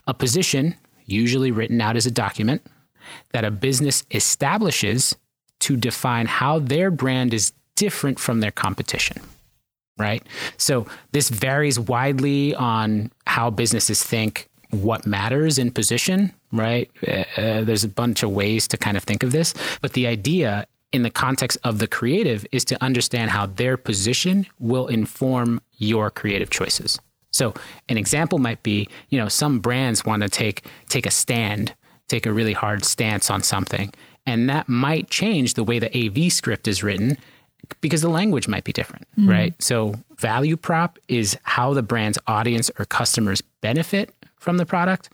a 0.07 0.15
position, 0.15 0.75
usually 1.07 1.51
written 1.53 1.81
out 1.81 1.97
as 1.97 2.07
a 2.07 2.11
document, 2.11 2.63
that 3.33 3.45
a 3.45 3.51
business 3.51 4.05
establishes 4.11 5.15
to 5.61 5.77
define 5.77 6.27
how 6.27 6.59
their 6.59 6.91
brand 6.91 7.33
is 7.33 7.53
different 7.77 8.19
from 8.19 8.41
their 8.41 8.51
competition. 8.51 9.23
Right? 9.97 10.25
So 10.57 10.87
this 11.13 11.29
varies 11.29 11.79
widely 11.79 12.55
on 12.55 13.11
how 13.27 13.51
businesses 13.51 14.03
think 14.03 14.49
what 14.71 15.07
matters 15.07 15.59
in 15.59 15.71
position, 15.71 16.33
right? 16.53 16.91
Uh, 17.07 17.25
uh, 17.37 17.65
there's 17.65 17.85
a 17.85 17.89
bunch 17.89 18.23
of 18.23 18.31
ways 18.31 18.69
to 18.69 18.77
kind 18.77 18.97
of 18.97 19.05
think 19.05 19.23
of 19.23 19.33
this, 19.33 19.55
but 19.81 19.93
the 19.93 20.07
idea 20.07 20.67
in 20.93 21.03
the 21.03 21.11
context 21.11 21.59
of 21.65 21.79
the 21.79 21.87
creative 21.87 22.47
is 22.53 22.65
to 22.67 22.83
understand 22.83 23.31
how 23.31 23.47
their 23.47 23.77
position 23.77 24.47
will 24.59 24.87
inform 24.87 25.61
your 25.77 26.11
creative 26.11 26.51
choices. 26.51 26.99
So 27.31 27.53
an 27.89 27.99
example 27.99 28.39
might 28.39 28.63
be, 28.63 28.89
you 29.11 29.19
know, 29.19 29.29
some 29.29 29.61
brands 29.61 30.05
want 30.05 30.23
to 30.23 30.29
take 30.29 30.65
take 30.89 31.07
a 31.07 31.11
stand, 31.11 31.75
take 32.09 32.27
a 32.27 32.33
really 32.33 32.55
hard 32.55 32.85
stance 32.85 33.31
on 33.31 33.43
something, 33.43 33.93
and 34.27 34.49
that 34.49 34.69
might 34.69 35.11
change 35.11 35.55
the 35.55 35.65
way 35.65 35.79
the 35.79 35.95
AV 35.97 36.33
script 36.33 36.67
is 36.67 36.83
written 36.83 37.19
because 37.81 38.01
the 38.01 38.09
language 38.09 38.49
might 38.49 38.65
be 38.65 38.73
different, 38.73 39.07
right? 39.29 39.55
So 39.63 39.95
value 40.17 40.57
prop 40.57 40.99
is 41.09 41.37
how 41.43 41.75
the 41.75 41.83
brand's 41.83 42.19
audience 42.27 42.71
or 42.79 42.87
customers 42.87 43.43
benefit 43.61 44.15
from 44.39 44.57
the 44.57 44.67
product 44.67 45.11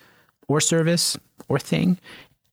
or 0.48 0.60
service 0.60 1.16
or 1.48 1.58
thing, 1.58 1.98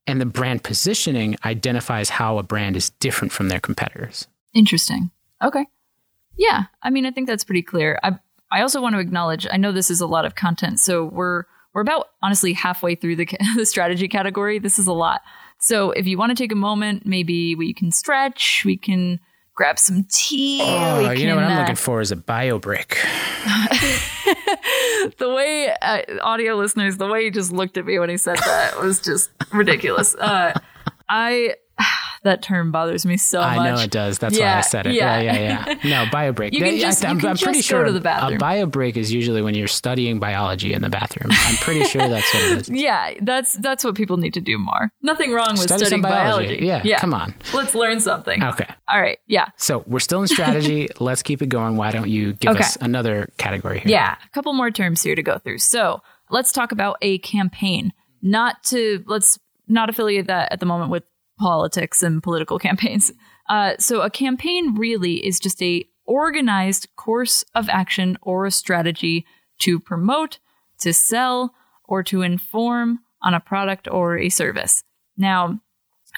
and 0.07 0.19
the 0.19 0.25
brand 0.25 0.63
positioning 0.63 1.35
identifies 1.45 2.09
how 2.09 2.37
a 2.37 2.43
brand 2.43 2.75
is 2.75 2.89
different 2.91 3.31
from 3.31 3.49
their 3.49 3.59
competitors. 3.59 4.27
Interesting. 4.53 5.11
Okay. 5.43 5.65
Yeah. 6.37 6.63
I 6.81 6.89
mean, 6.89 7.05
I 7.05 7.11
think 7.11 7.27
that's 7.27 7.43
pretty 7.43 7.61
clear. 7.61 7.99
I 8.03 8.17
I 8.51 8.61
also 8.61 8.81
want 8.81 8.95
to 8.95 8.99
acknowledge. 8.99 9.47
I 9.49 9.57
know 9.57 9.71
this 9.71 9.89
is 9.89 10.01
a 10.01 10.07
lot 10.07 10.25
of 10.25 10.35
content, 10.35 10.79
so 10.79 11.05
we're 11.05 11.43
we're 11.73 11.81
about 11.81 12.07
honestly 12.21 12.53
halfway 12.53 12.95
through 12.95 13.15
the 13.15 13.27
the 13.55 13.65
strategy 13.65 14.07
category. 14.07 14.59
This 14.59 14.77
is 14.77 14.87
a 14.87 14.93
lot. 14.93 15.21
So 15.59 15.91
if 15.91 16.07
you 16.07 16.17
want 16.17 16.31
to 16.31 16.43
take 16.43 16.51
a 16.51 16.55
moment, 16.55 17.05
maybe 17.05 17.55
we 17.55 17.73
can 17.73 17.91
stretch. 17.91 18.63
We 18.65 18.77
can 18.77 19.19
grab 19.61 19.77
some 19.77 20.03
tea. 20.09 20.59
Oh, 20.63 21.11
you 21.11 21.27
know 21.27 21.35
what 21.35 21.43
I'm 21.43 21.55
uh, 21.55 21.59
looking 21.59 21.75
for 21.75 22.01
is 22.01 22.11
a 22.11 22.15
bio 22.15 22.57
brick. 22.57 22.97
the 25.19 25.31
way 25.35 25.71
uh, 25.83 26.01
audio 26.23 26.55
listeners, 26.55 26.97
the 26.97 27.05
way 27.05 27.25
he 27.25 27.29
just 27.29 27.51
looked 27.51 27.77
at 27.77 27.85
me 27.85 27.99
when 27.99 28.09
he 28.09 28.17
said 28.17 28.37
that 28.37 28.79
was 28.81 28.99
just 28.99 29.29
ridiculous. 29.53 30.15
Uh, 30.15 30.59
I 31.07 31.57
that 32.23 32.41
term 32.43 32.71
bothers 32.71 33.05
me 33.05 33.17
so 33.17 33.39
I 33.41 33.55
much. 33.55 33.65
I 33.67 33.71
know 33.75 33.81
it 33.81 33.89
does. 33.91 34.19
That's 34.19 34.37
why 34.39 34.45
I 34.57 34.61
said 34.61 34.85
it. 34.87 34.93
yeah. 34.93 35.19
Yeah, 35.19 35.33
yeah, 35.33 35.75
yeah. 35.83 35.89
No, 36.05 36.09
bio 36.11 36.31
break. 36.31 36.53
You 36.53 36.59
can 36.59 36.77
just- 36.77 37.01
can 37.01 37.25
I'm 37.25 37.37
pretty 37.37 37.61
sure 37.61 37.83
to 37.83 37.91
the 37.91 37.99
bathroom. 37.99 38.35
a 38.35 38.37
bio 38.37 38.65
break 38.67 38.95
is 38.97 39.11
usually 39.11 39.41
when 39.41 39.55
you're 39.55 39.67
studying 39.67 40.19
biology 40.19 40.73
in 40.73 40.81
the 40.81 40.89
bathroom. 40.89 41.29
I'm 41.31 41.55
pretty 41.57 41.83
sure 41.85 42.07
that's 42.07 42.33
what 42.33 42.43
it 42.43 42.51
is. 42.61 42.69
Yeah, 42.81 43.13
that's 43.21 43.53
that's 43.53 43.83
what 43.83 43.95
people 43.95 44.17
need 44.17 44.33
to 44.35 44.41
do 44.41 44.57
more. 44.57 44.91
Nothing 45.01 45.31
wrong 45.33 45.51
with 45.51 45.61
Study 45.61 45.85
studying 45.85 46.01
biology. 46.03 46.59
biology. 46.59 46.89
Yeah, 46.89 46.99
come 46.99 47.13
on. 47.13 47.33
Let's 47.53 47.73
learn 47.75 47.99
something. 47.99 48.43
Okay. 48.43 48.67
All 48.87 49.01
right. 49.01 49.17
Yeah. 49.27 49.47
So 49.57 49.83
we're 49.87 49.99
still 49.99 50.21
in 50.21 50.27
strategy. 50.27 50.89
Let's 50.99 51.23
keep 51.23 51.41
it 51.41 51.47
going. 51.49 51.75
Why 51.77 51.91
don't 51.91 52.09
you 52.09 52.33
give 52.33 52.51
Okay. 52.51 52.59
us 52.63 52.77
another 52.81 53.29
category 53.37 53.79
here? 53.79 53.91
Yeah, 53.91 54.15
a 54.23 54.29
couple 54.29 54.53
more 54.53 54.69
terms 54.71 55.01
here 55.01 55.15
to 55.15 55.23
go 55.23 55.37
through. 55.39 55.57
So 55.59 56.01
let's 56.29 56.51
talk 56.51 56.71
about 56.71 56.97
a 57.01 57.17
campaign. 57.19 57.93
Not 58.21 58.63
to 58.65 59.03
let's 59.07 59.39
not 59.67 59.89
affiliate 59.89 60.27
that 60.27 60.51
at 60.51 60.59
the 60.59 60.65
moment 60.65 60.91
with 60.91 61.03
politics 61.41 62.03
and 62.03 62.21
political 62.21 62.59
campaigns. 62.59 63.11
Uh, 63.49 63.73
so 63.79 64.01
a 64.01 64.09
campaign 64.09 64.75
really 64.75 65.25
is 65.25 65.39
just 65.39 65.61
a 65.61 65.83
organized 66.05 66.87
course 66.95 67.43
of 67.55 67.67
action 67.67 68.17
or 68.21 68.45
a 68.45 68.51
strategy 68.51 69.25
to 69.59 69.79
promote, 69.79 70.39
to 70.79 70.93
sell, 70.93 71.53
or 71.85 72.03
to 72.03 72.21
inform 72.21 72.99
on 73.21 73.33
a 73.33 73.39
product 73.39 73.87
or 73.89 74.17
a 74.17 74.29
service. 74.29 74.83
Now, 75.17 75.59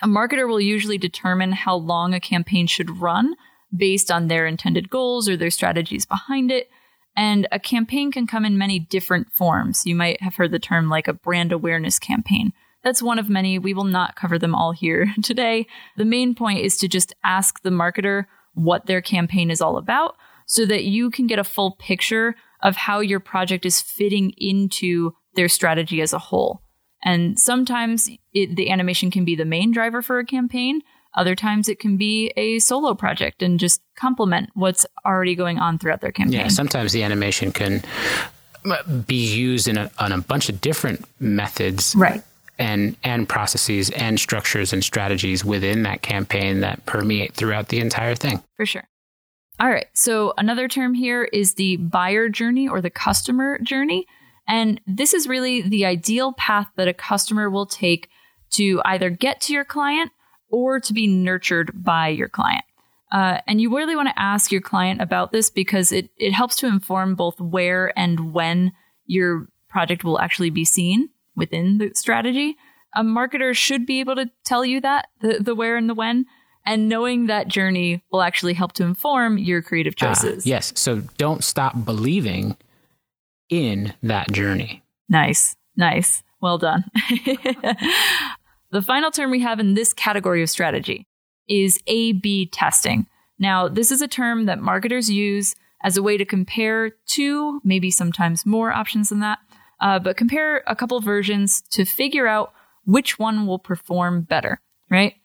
a 0.02 0.08
marketer 0.08 0.48
will 0.48 0.62
usually 0.62 0.98
determine 0.98 1.54
how 1.54 1.76
long 1.76 2.14
a 2.14 2.20
campaign 2.20 2.68
should 2.68 3.00
run 3.00 3.36
based 3.76 4.12
on 4.12 4.28
their 4.28 4.46
intended 4.46 4.90
goals 4.90 5.30
or 5.30 5.38
their 5.38 5.50
strategies 5.50 6.06
behind 6.06 6.52
it. 6.52 6.70
And 7.16 7.48
a 7.52 7.60
campaign 7.60 8.12
can 8.12 8.28
come 8.28 8.46
in 8.46 8.58
many 8.58 8.80
different 8.80 9.32
forms. 9.32 9.86
You 9.86 9.96
might 9.96 10.22
have 10.22 10.36
heard 10.36 10.52
the 10.52 10.60
term 10.60 10.90
like 10.90 11.08
a 11.08 11.14
brand 11.14 11.52
awareness 11.52 12.00
campaign. 12.00 12.54
That's 12.84 13.02
one 13.02 13.20
of 13.20 13.30
many. 13.30 13.60
We 13.60 13.74
will 13.74 13.84
not 13.86 14.16
cover 14.16 14.38
them 14.38 14.54
all 14.56 14.72
here 14.72 15.14
today. 15.24 15.68
The 15.98 16.06
main 16.06 16.36
point 16.36 16.60
is 16.60 16.78
to 16.78 16.88
just 16.88 17.14
ask 17.24 17.62
the 17.62 17.70
marketer 17.70 18.26
what 18.54 18.86
their 18.86 19.02
campaign 19.02 19.50
is 19.50 19.62
all 19.62 19.78
about 19.78 20.16
so 20.46 20.66
that 20.66 20.84
you 20.84 21.10
can 21.10 21.28
get 21.28 21.40
a 21.40 21.44
full 21.44 21.76
picture 21.80 22.36
of 22.62 22.76
how 22.76 23.00
your 23.00 23.20
project 23.20 23.66
is 23.66 23.82
fitting 23.82 24.32
into 24.38 25.14
their 25.36 25.50
strategy 25.50 26.02
as 26.02 26.14
a 26.14 26.20
whole. 26.20 26.62
And 27.04 27.38
sometimes 27.40 28.10
it, 28.34 28.56
the 28.56 28.70
animation 28.70 29.12
can 29.12 29.26
be 29.26 29.36
the 29.36 29.46
main 29.46 29.72
driver 29.72 30.02
for 30.02 30.20
a 30.20 30.26
campaign. 30.26 30.82
Other 31.16 31.36
times 31.36 31.68
it 31.68 31.80
can 31.80 31.98
be 31.98 32.32
a 32.38 32.60
solo 32.60 32.94
project 32.94 33.44
and 33.44 33.60
just 33.60 33.82
complement 33.96 34.50
what's 34.54 34.86
already 35.06 35.36
going 35.36 35.60
on 35.60 35.78
throughout 35.78 36.02
their 36.02 36.12
campaign. 36.12 36.40
Yeah, 36.40 36.48
sometimes 36.48 36.94
the 36.94 37.04
animation 37.04 37.52
can 37.52 37.84
be 39.06 39.16
used 39.16 39.68
in 39.68 39.78
a, 39.78 39.92
on 40.00 40.12
a 40.12 40.20
bunch 40.20 40.50
of 40.50 40.62
different 40.62 41.06
methods 41.20 41.94
right. 41.96 42.24
And 42.60 42.96
and 43.04 43.28
processes 43.28 43.90
and 43.92 44.20
structures 44.20 44.74
and 44.74 44.84
strategies 44.84 45.44
within 45.44 45.84
that 45.84 46.02
campaign 46.02 46.60
that 46.62 46.86
permeate 46.86 47.34
throughout 47.34 47.70
the 47.70 47.80
entire 47.80 48.16
thing. 48.16 48.44
For 48.56 48.66
sure. 48.66 48.88
All 49.60 49.70
right. 49.70 49.88
So 49.94 50.34
another 50.38 50.68
term 50.68 50.94
here 50.94 51.24
is 51.24 51.54
the 51.54 51.78
buyer 51.78 52.30
journey 52.30 52.68
or 52.68 52.82
the 52.82 52.90
customer 52.90 53.60
journey. 53.60 54.06
And 54.48 54.82
this 54.86 55.14
is 55.14 55.28
really 55.28 55.62
the 55.62 55.86
ideal 55.86 56.34
path 56.34 56.68
that 56.76 56.88
a 56.88 56.94
customer 56.94 57.50
will 57.50 57.66
take 57.66 58.10
to 58.52 58.82
either 58.84 59.10
get 59.10 59.42
to 59.42 59.54
your 59.54 59.64
client 59.64 60.12
or 60.50 60.80
to 60.80 60.94
be 60.94 61.08
nurtured 61.08 61.72
by 61.74 62.10
your 62.10 62.28
client. 62.28 62.66
Uh, 63.12 63.40
and 63.48 63.62
you 63.62 63.76
really 63.76 63.96
want 63.96 64.10
to 64.10 64.20
ask 64.20 64.52
your 64.52 64.62
client 64.62 65.02
about 65.02 65.32
this 65.32 65.50
because 65.50 65.92
it, 65.92 66.10
it 66.18 66.32
helps 66.32 66.56
to 66.58 66.68
inform 66.68 67.16
both 67.16 67.40
where 67.40 67.98
and 67.98 68.34
when 68.34 68.74
your 69.06 69.48
project 69.70 70.04
will 70.04 70.20
actually 70.20 70.50
be 70.50 70.66
seen 70.66 71.10
within 71.36 71.78
the 71.78 71.92
strategy. 71.96 72.56
A 72.96 73.04
marketer 73.04 73.56
should 73.56 73.86
be 73.86 74.00
able 74.00 74.16
to 74.16 74.30
tell 74.46 74.64
you 74.64 74.80
that, 74.82 75.08
the, 75.22 75.40
the 75.40 75.56
where 75.56 75.76
and 75.78 75.90
the 75.90 75.94
when. 75.96 76.26
And 76.66 76.88
knowing 76.88 77.26
that 77.28 77.48
journey 77.50 78.04
will 78.12 78.22
actually 78.22 78.54
help 78.54 78.72
to 78.74 78.84
inform 78.84 79.38
your 79.38 79.62
creative 79.62 79.96
Ah, 80.02 80.14
choices. 80.14 80.46
yes. 80.46 80.72
So 80.76 81.02
don't 81.18 81.44
stop 81.44 81.84
believing 81.84 82.56
in 83.50 83.94
that 84.04 84.32
journey. 84.32 84.82
Nice. 85.10 85.56
Nice. 85.76 86.24
Well 86.42 86.58
done. 86.58 86.86
the 88.72 88.82
final 88.82 89.12
term 89.12 89.32
we 89.32 89.40
have 89.42 89.60
in 89.60 89.74
this 89.74 89.94
category 89.94 90.42
of 90.42 90.50
strategy 90.50 91.08
is 91.50 91.80
A 91.88 92.14
B 92.14 92.46
testing. 92.48 93.08
Now, 93.40 93.68
this 93.68 93.92
is 93.92 94.02
a 94.02 94.08
term 94.08 94.46
that 94.46 94.60
marketers 94.60 95.10
use 95.10 95.56
as 95.84 95.98
a 95.98 96.04
way 96.04 96.16
to 96.18 96.24
compare 96.26 96.92
two, 97.08 97.60
maybe 97.64 97.92
sometimes 97.92 98.46
more 98.46 98.72
options 98.72 99.10
than 99.10 99.20
that, 99.20 99.40
uh, 99.84 100.00
but 100.00 100.16
compare 100.16 100.64
a 100.66 100.76
couple 100.76 101.00
versions 101.02 101.62
to 101.62 101.84
figure 101.84 102.26
out 102.26 102.54
which 102.86 103.20
one 103.20 103.46
will 103.46 103.60
perform 103.60 104.22
better, 104.22 104.62
right? 104.90 105.16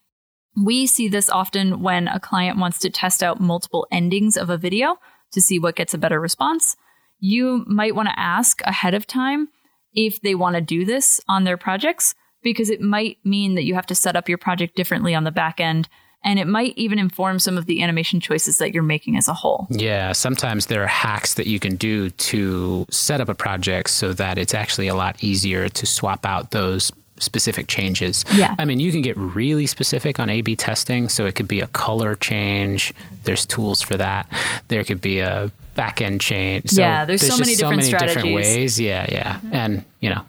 We 0.60 0.88
see 0.88 1.08
this 1.08 1.30
often 1.30 1.80
when 1.80 2.08
a 2.08 2.18
client 2.18 2.58
wants 2.58 2.80
to 2.80 2.90
test 2.90 3.22
out 3.22 3.40
multiple 3.40 3.86
endings 3.92 4.36
of 4.36 4.50
a 4.50 4.58
video 4.58 4.96
to 5.30 5.40
see 5.40 5.60
what 5.60 5.76
gets 5.76 5.94
a 5.94 5.98
better 5.98 6.20
response. 6.20 6.76
You 7.20 7.64
might 7.68 7.94
want 7.94 8.08
to 8.08 8.18
ask 8.18 8.60
ahead 8.62 8.94
of 8.94 9.06
time 9.06 9.48
if 9.94 10.20
they 10.20 10.34
want 10.34 10.56
to 10.56 10.60
do 10.60 10.84
this 10.84 11.20
on 11.28 11.44
their 11.44 11.56
projects, 11.56 12.16
because 12.42 12.68
it 12.68 12.80
might 12.80 13.18
mean 13.24 13.54
that 13.54 13.64
you 13.64 13.74
have 13.74 13.86
to 13.86 13.94
set 13.94 14.16
up 14.16 14.28
your 14.28 14.38
project 14.38 14.74
differently 14.74 15.14
on 15.14 15.22
the 15.22 15.30
back 15.30 15.60
end. 15.60 15.88
And 16.24 16.38
it 16.38 16.46
might 16.46 16.76
even 16.76 16.98
inform 16.98 17.38
some 17.38 17.56
of 17.56 17.66
the 17.66 17.80
animation 17.82 18.20
choices 18.20 18.58
that 18.58 18.74
you're 18.74 18.82
making 18.82 19.16
as 19.16 19.28
a 19.28 19.34
whole. 19.34 19.68
Yeah, 19.70 20.12
sometimes 20.12 20.66
there 20.66 20.82
are 20.82 20.88
hacks 20.88 21.34
that 21.34 21.46
you 21.46 21.60
can 21.60 21.76
do 21.76 22.10
to 22.10 22.86
set 22.90 23.20
up 23.20 23.28
a 23.28 23.34
project 23.34 23.90
so 23.90 24.12
that 24.14 24.36
it's 24.36 24.52
actually 24.52 24.88
a 24.88 24.94
lot 24.94 25.22
easier 25.22 25.68
to 25.68 25.86
swap 25.86 26.26
out 26.26 26.50
those 26.50 26.90
specific 27.20 27.66
changes. 27.68 28.24
Yeah. 28.32 28.54
I 28.58 28.64
mean, 28.64 28.78
you 28.80 28.92
can 28.92 29.00
get 29.02 29.16
really 29.16 29.66
specific 29.66 30.20
on 30.20 30.28
A 30.28 30.40
B 30.40 30.54
testing. 30.56 31.08
So 31.08 31.26
it 31.26 31.34
could 31.34 31.48
be 31.48 31.60
a 31.60 31.66
color 31.68 32.14
change. 32.16 32.92
There's 33.24 33.46
tools 33.46 33.80
for 33.82 33.96
that. 33.96 34.28
There 34.68 34.84
could 34.84 35.00
be 35.00 35.20
a 35.20 35.50
back 35.74 36.00
end 36.00 36.20
change. 36.20 36.70
So 36.70 36.80
Yeah, 36.82 37.04
there's 37.04 37.22
so 37.22 37.28
just 37.28 37.40
many 37.40 37.54
different 37.54 37.84
strategies. 37.84 38.34
ways. 38.34 38.80
Yeah, 38.80 39.06
yeah. 39.10 39.40
And, 39.52 39.84
you 40.00 40.10
know, 40.10 40.22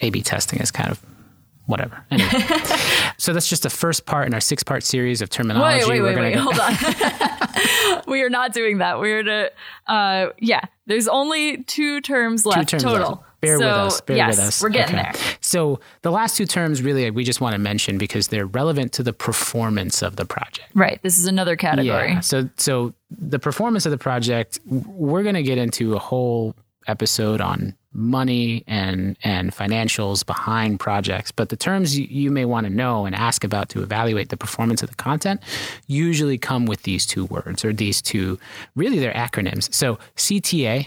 A 0.00 0.10
B 0.10 0.22
testing 0.22 0.58
is 0.60 0.70
kind 0.70 0.90
of 0.90 1.00
whatever. 1.68 2.02
Anyway. 2.10 2.28
so 3.18 3.32
that's 3.32 3.48
just 3.48 3.62
the 3.62 3.70
first 3.70 4.06
part 4.06 4.26
in 4.26 4.32
our 4.34 4.40
six 4.40 4.62
part 4.62 4.82
series 4.82 5.20
of 5.22 5.28
terminology. 5.28 5.84
Wait, 5.88 5.88
wait, 5.88 6.00
We're 6.00 6.16
wait, 6.16 6.34
wait. 6.34 6.34
go- 6.34 6.50
Hold 6.50 6.58
on. 6.58 8.02
we 8.06 8.22
are 8.22 8.30
not 8.30 8.52
doing 8.54 8.78
that. 8.78 8.98
We're 8.98 9.22
to, 9.22 9.52
uh, 9.86 10.30
yeah, 10.38 10.62
there's 10.86 11.06
only 11.08 11.62
two 11.64 12.00
terms 12.00 12.46
left 12.46 12.70
two 12.70 12.78
terms 12.78 12.82
total. 12.82 13.08
left. 13.10 13.22
Bear 13.40 13.58
so, 13.58 13.64
with 13.66 13.74
us. 13.74 14.00
Bear 14.00 14.16
yes, 14.16 14.36
with 14.36 14.46
us. 14.46 14.62
we're 14.62 14.68
getting 14.70 14.96
Okay. 14.96 15.10
there. 15.12 15.22
So 15.40 15.78
the 16.02 16.10
last 16.10 16.36
two 16.36 16.46
terms 16.46 16.82
really 16.82 17.08
we 17.12 17.22
just 17.22 17.40
want 17.40 17.52
to 17.52 17.58
mention 17.58 17.96
because 17.98 18.28
they're 18.28 18.46
relevant 18.46 18.92
to 18.94 19.02
the 19.04 19.12
performance 19.12 20.02
of 20.02 20.16
the 20.16 20.24
project. 20.24 20.70
Right. 20.74 20.98
This 21.02 21.18
is 21.18 21.26
another 21.26 21.54
category. 21.54 22.12
Yeah. 22.14 22.20
So 22.20 22.48
so 22.56 22.94
the 23.10 23.38
performance 23.38 23.84
of 23.86 23.92
the 23.92 23.98
project, 23.98 24.58
we're 24.66 25.22
going 25.22 25.36
to 25.36 25.42
get 25.44 25.58
into 25.58 25.94
a 25.94 25.98
whole 26.00 26.56
episode 26.88 27.40
on 27.40 27.76
money 27.92 28.64
and 28.66 29.16
and 29.24 29.52
financials 29.52 30.24
behind 30.24 30.78
projects. 30.78 31.32
But 31.32 31.48
the 31.48 31.56
terms 31.56 31.98
you, 31.98 32.06
you 32.08 32.30
may 32.30 32.44
want 32.44 32.66
to 32.66 32.72
know 32.72 33.06
and 33.06 33.14
ask 33.14 33.44
about 33.44 33.68
to 33.70 33.82
evaluate 33.82 34.28
the 34.28 34.36
performance 34.36 34.82
of 34.82 34.90
the 34.90 34.96
content 34.96 35.42
usually 35.86 36.38
come 36.38 36.66
with 36.66 36.82
these 36.82 37.06
two 37.06 37.24
words 37.26 37.64
or 37.64 37.72
these 37.72 38.02
two 38.02 38.38
really 38.76 38.98
they're 38.98 39.12
acronyms. 39.12 39.72
So 39.72 39.98
cta 40.16 40.86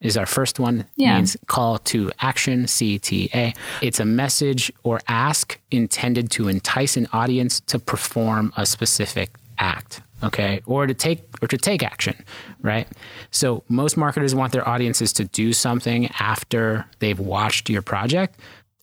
is 0.00 0.16
our 0.16 0.26
first 0.26 0.58
one. 0.58 0.84
Yeah. 0.96 1.16
means 1.16 1.36
call 1.46 1.78
to 1.78 2.10
action 2.20 2.64
cta 2.64 3.56
it's 3.80 4.00
a 4.00 4.04
message 4.04 4.70
or 4.82 5.00
ask 5.08 5.58
intended 5.70 6.30
to 6.32 6.48
entice 6.48 6.96
an 6.96 7.08
audience 7.12 7.60
to 7.60 7.78
perform 7.78 8.52
a 8.56 8.66
specific 8.66 9.30
act 9.58 10.02
okay 10.22 10.60
or 10.66 10.86
to 10.86 10.94
take 10.94 11.22
or 11.42 11.48
to 11.48 11.56
take 11.56 11.82
action 11.82 12.14
right 12.60 12.86
so 13.30 13.62
most 13.68 13.96
marketers 13.96 14.34
want 14.34 14.52
their 14.52 14.66
audiences 14.68 15.12
to 15.12 15.24
do 15.24 15.52
something 15.52 16.08
after 16.18 16.84
they've 17.00 17.18
watched 17.20 17.68
your 17.70 17.82
project 17.82 18.38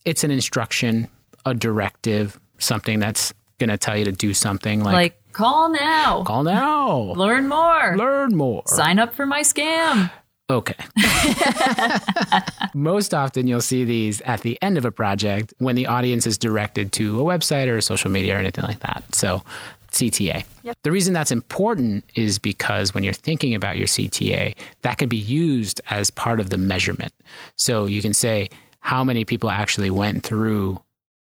it's 0.06 0.24
an 0.24 0.32
instruction 0.32 1.08
a 1.46 1.54
directive 1.54 2.40
something 2.58 3.00
that's 3.00 3.34
going 3.60 3.70
to 3.70 3.78
tell 3.78 3.98
you 3.98 4.06
to 4.06 4.12
do 4.12 4.34
something 4.34 4.84
like, 4.84 4.94
Like, 4.94 5.34
call 5.34 5.70
now. 5.70 6.24
call 6.24 6.44
now 6.44 7.14
Learn 7.16 7.48
more. 7.48 7.96
learn 7.98 8.36
more 8.36 8.64
Sign 8.68 9.00
up 9.00 9.14
for 9.14 9.26
my 9.26 9.42
scam. 9.42 10.12
Okay. 10.52 10.74
Most 12.74 13.14
often, 13.14 13.46
you'll 13.48 13.62
see 13.62 13.84
these 13.84 14.20
at 14.22 14.42
the 14.42 14.58
end 14.64 14.78
of 14.80 14.86
a 14.86 14.92
project 14.92 15.54
when 15.60 15.76
the 15.76 15.86
audience 15.86 16.26
is 16.26 16.38
directed 16.40 16.92
to 16.94 17.20
a 17.22 17.24
website 17.24 17.68
or 17.68 17.80
social 17.82 18.10
media 18.10 18.36
or 18.36 18.40
anything 18.40 18.64
like 18.64 18.80
that. 18.80 19.04
So, 19.14 19.44
CTA. 19.92 20.44
The 20.84 20.92
reason 20.92 21.14
that's 21.14 21.32
important 21.32 22.04
is 22.16 22.40
because 22.40 22.94
when 22.94 23.04
you're 23.04 23.14
thinking 23.14 23.56
about 23.56 23.78
your 23.78 23.88
CTA, 23.88 24.56
that 24.82 24.98
can 24.98 25.10
be 25.10 25.18
used 25.18 25.82
as 25.90 26.10
part 26.12 26.40
of 26.40 26.50
the 26.50 26.58
measurement. 26.58 27.14
So, 27.56 27.86
you 27.86 28.02
can 28.02 28.14
say 28.14 28.50
how 28.80 29.04
many 29.04 29.26
people 29.26 29.50
actually 29.50 29.90
went 29.90 30.24
through, 30.24 30.82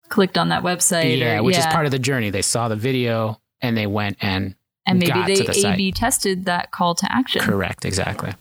Clicked 0.08 0.36
on 0.36 0.50
that 0.50 0.62
website. 0.62 1.18
yeah, 1.18 1.38
or, 1.38 1.42
which 1.42 1.56
is 1.56 1.66
part 1.66 1.86
of 1.86 1.90
the 1.92 1.98
journey. 1.98 2.30
They 2.30 2.42
saw 2.42 2.68
the 2.68 2.76
video 2.76 3.40
and 3.62 3.76
they 3.76 3.86
went 3.86 4.18
and 4.20 4.54
And 4.86 4.98
maybe 4.98 5.22
they 5.26 5.40
the. 5.40 5.68
A/B 5.72 5.92
tested 5.92 6.44
that 6.44 6.70
call 6.70 6.94
to 6.96 7.10
action. 7.10 7.40
Correct, 7.40 7.84
exactly. 7.84 8.32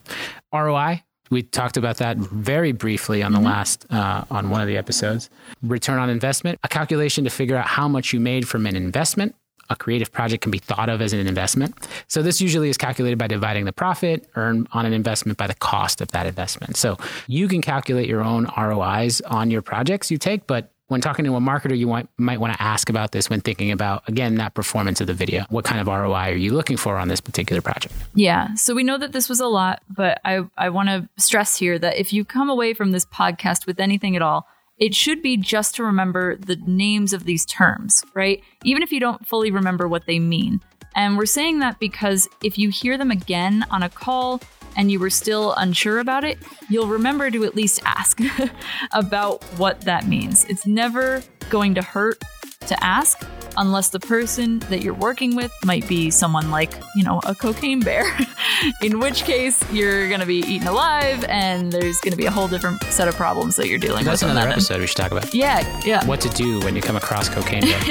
ROI, 0.53 1.03
we 1.29 1.43
talked 1.43 1.77
about 1.77 1.97
that 1.97 2.17
very 2.17 2.73
briefly 2.73 3.23
on 3.23 3.31
the 3.31 3.39
last 3.39 3.85
uh, 3.89 4.25
on 4.29 4.49
one 4.49 4.59
of 4.59 4.67
the 4.67 4.75
episodes. 4.75 5.29
Return 5.63 5.97
on 5.97 6.09
investment, 6.09 6.59
a 6.63 6.67
calculation 6.67 7.23
to 7.23 7.29
figure 7.29 7.55
out 7.55 7.67
how 7.67 7.87
much 7.87 8.11
you 8.11 8.19
made 8.19 8.47
from 8.47 8.65
an 8.65 8.75
investment. 8.75 9.33
A 9.69 9.75
creative 9.75 10.11
project 10.11 10.41
can 10.43 10.51
be 10.51 10.57
thought 10.57 10.89
of 10.89 11.01
as 11.01 11.13
an 11.13 11.25
investment. 11.25 11.75
So 12.07 12.21
this 12.21 12.41
usually 12.41 12.69
is 12.69 12.77
calculated 12.77 13.17
by 13.17 13.27
dividing 13.27 13.65
the 13.65 13.73
profit 13.73 14.27
earned 14.35 14.67
on 14.73 14.85
an 14.85 14.93
investment 14.93 15.37
by 15.37 15.47
the 15.47 15.55
cost 15.55 16.01
of 16.01 16.09
that 16.09 16.25
investment. 16.25 16.75
So 16.77 16.97
you 17.27 17.47
can 17.47 17.61
calculate 17.61 18.07
your 18.07 18.21
own 18.21 18.49
ROIs 18.57 19.21
on 19.21 19.51
your 19.51 19.61
projects 19.61 20.11
you 20.11 20.17
take, 20.17 20.47
but 20.47 20.71
when 20.91 20.99
talking 20.99 21.23
to 21.23 21.33
a 21.37 21.39
marketer, 21.39 21.77
you 21.77 21.87
might, 21.87 22.07
might 22.17 22.41
want 22.41 22.53
to 22.53 22.61
ask 22.61 22.89
about 22.89 23.13
this 23.13 23.29
when 23.29 23.39
thinking 23.39 23.71
about, 23.71 24.03
again, 24.09 24.35
that 24.35 24.53
performance 24.53 24.99
of 24.99 25.07
the 25.07 25.13
video. 25.13 25.45
What 25.47 25.63
kind 25.63 25.79
of 25.79 25.87
ROI 25.87 26.31
are 26.31 26.35
you 26.35 26.51
looking 26.51 26.75
for 26.75 26.97
on 26.97 27.07
this 27.07 27.21
particular 27.21 27.61
project? 27.61 27.95
Yeah. 28.13 28.53
So 28.55 28.75
we 28.75 28.83
know 28.83 28.97
that 28.97 29.13
this 29.13 29.29
was 29.29 29.39
a 29.39 29.47
lot, 29.47 29.81
but 29.89 30.19
I, 30.25 30.41
I 30.57 30.67
want 30.67 30.89
to 30.89 31.07
stress 31.15 31.55
here 31.55 31.79
that 31.79 31.95
if 31.97 32.11
you 32.11 32.25
come 32.25 32.49
away 32.49 32.73
from 32.73 32.91
this 32.91 33.05
podcast 33.05 33.65
with 33.65 33.79
anything 33.79 34.17
at 34.17 34.21
all, 34.21 34.47
it 34.81 34.95
should 34.95 35.21
be 35.21 35.37
just 35.37 35.75
to 35.75 35.83
remember 35.83 36.35
the 36.35 36.55
names 36.65 37.13
of 37.13 37.23
these 37.23 37.45
terms, 37.45 38.03
right? 38.15 38.43
Even 38.63 38.81
if 38.81 38.91
you 38.91 38.99
don't 38.99 39.25
fully 39.27 39.51
remember 39.51 39.87
what 39.87 40.07
they 40.07 40.17
mean. 40.17 40.59
And 40.95 41.17
we're 41.17 41.27
saying 41.27 41.59
that 41.59 41.79
because 41.79 42.27
if 42.43 42.57
you 42.57 42.69
hear 42.69 42.97
them 42.97 43.11
again 43.11 43.63
on 43.69 43.83
a 43.83 43.89
call 43.89 44.41
and 44.75 44.91
you 44.91 44.99
were 44.99 45.11
still 45.11 45.53
unsure 45.53 45.99
about 45.99 46.23
it, 46.23 46.39
you'll 46.67 46.87
remember 46.87 47.29
to 47.29 47.45
at 47.45 47.55
least 47.55 47.79
ask 47.85 48.19
about 48.91 49.43
what 49.57 49.81
that 49.81 50.07
means. 50.07 50.45
It's 50.45 50.65
never 50.65 51.21
going 51.51 51.75
to 51.75 51.83
hurt 51.83 52.19
to 52.67 52.83
ask 52.83 53.21
unless 53.57 53.89
the 53.89 53.99
person 53.99 54.59
that 54.69 54.81
you're 54.81 54.93
working 54.93 55.35
with 55.35 55.53
might 55.65 55.85
be 55.87 56.09
someone 56.09 56.49
like, 56.51 56.71
you 56.95 57.03
know, 57.03 57.19
a 57.25 57.35
cocaine 57.35 57.81
bear. 57.81 58.05
In 58.81 58.99
which 58.99 59.23
case, 59.25 59.61
you're 59.73 60.07
going 60.07 60.21
to 60.21 60.25
be 60.25 60.37
eaten 60.37 60.67
alive 60.67 61.25
and 61.25 61.71
there's 61.71 61.99
going 61.99 62.11
to 62.11 62.17
be 62.17 62.25
a 62.25 62.31
whole 62.31 62.47
different 62.47 62.81
set 62.83 63.07
of 63.09 63.15
problems 63.15 63.57
that 63.57 63.67
you're 63.67 63.77
dealing 63.79 64.05
That's 64.05 64.21
with. 64.21 64.29
on 64.31 64.37
another 64.37 64.47
that 64.47 64.53
end. 64.53 64.61
episode 64.61 64.79
we 64.79 64.87
should 64.87 64.97
talk 64.97 65.11
about. 65.11 65.33
Yeah, 65.33 65.81
yeah. 65.85 66.05
What 66.05 66.21
to 66.21 66.29
do 66.29 66.59
when 66.61 66.75
you 66.77 66.81
come 66.81 66.95
across 66.95 67.27
cocaine. 67.27 67.63
bear. 67.63 67.81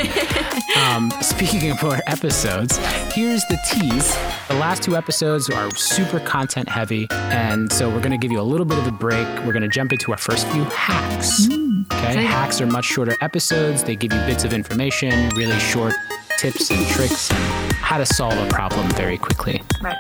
um, 0.78 1.10
speaking 1.20 1.70
of 1.70 1.82
more 1.82 2.00
episodes, 2.06 2.78
here's 3.12 3.44
the 3.46 3.58
tease. 3.70 4.14
The 4.48 4.54
last 4.54 4.82
two 4.82 4.96
episodes 4.96 5.50
are 5.50 5.70
super 5.76 6.20
content 6.20 6.68
heavy, 6.68 7.06
and 7.10 7.70
so 7.70 7.88
we're 7.90 8.00
going 8.00 8.10
to 8.12 8.18
give 8.18 8.32
you 8.32 8.40
a 8.40 8.42
little 8.42 8.66
bit 8.66 8.78
of 8.78 8.86
a 8.86 8.92
break. 8.92 9.26
We're 9.44 9.52
going 9.52 9.62
to 9.62 9.68
jump 9.68 9.92
into 9.92 10.10
our 10.12 10.18
first 10.18 10.46
few 10.48 10.64
hacks. 10.64 11.46
okay, 11.48 11.82
exciting. 11.82 12.26
hacks 12.26 12.60
are 12.60 12.66
much 12.66 12.86
shorter 12.86 13.14
episodes. 13.20 13.84
They 13.84 13.94
give 13.96 14.12
you 14.12 14.18
bits 14.20 14.44
of 14.44 14.52
information, 14.52 14.59
really 14.68 15.58
short 15.58 15.94
tips 16.38 16.70
and 16.70 16.86
tricks, 16.88 17.30
and 17.30 17.72
how 17.74 17.98
to 17.98 18.06
solve 18.06 18.36
a 18.38 18.48
problem 18.48 18.88
very 18.90 19.18
quickly. 19.18 19.62
Right. 19.80 19.96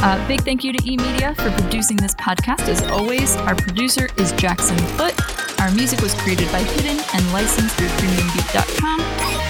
Uh, 0.00 0.28
big 0.28 0.42
thank 0.42 0.62
you 0.62 0.72
to 0.72 0.78
eMedia 0.78 1.34
for 1.34 1.50
producing 1.62 1.96
this 1.96 2.14
podcast. 2.14 2.68
As 2.68 2.82
always, 2.90 3.36
our 3.36 3.54
producer 3.54 4.08
is 4.18 4.32
Jackson 4.32 4.76
Foote. 4.96 5.14
Our 5.60 5.70
music 5.72 6.00
was 6.02 6.14
created 6.14 6.50
by 6.52 6.62
Hidden 6.62 7.02
and 7.14 7.32
licensed 7.32 7.74
through 7.76 7.88
premiumbeat.com. 7.88 9.00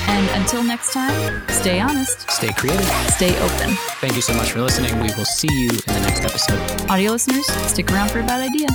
And 0.09 0.40
until 0.40 0.62
next 0.62 0.92
time, 0.92 1.42
stay 1.48 1.80
honest, 1.80 2.30
Stay 2.30 2.52
creative. 2.52 2.86
stay 3.11 3.36
open. 3.40 3.74
Thank 4.00 4.14
you 4.16 4.22
so 4.22 4.32
much 4.34 4.52
for 4.52 4.61
listening. 4.62 4.94
We 5.00 5.12
will 5.16 5.26
see 5.26 5.52
you 5.52 5.68
in 5.70 5.92
the 5.94 6.00
next 6.00 6.20
episode. 6.24 6.90
Audio 6.90 7.12
listeners, 7.12 7.46
stick 7.68 7.90
around 7.92 8.11
for 8.11 8.20
a 8.20 8.24
bad 8.24 8.40
idea. 8.40 8.68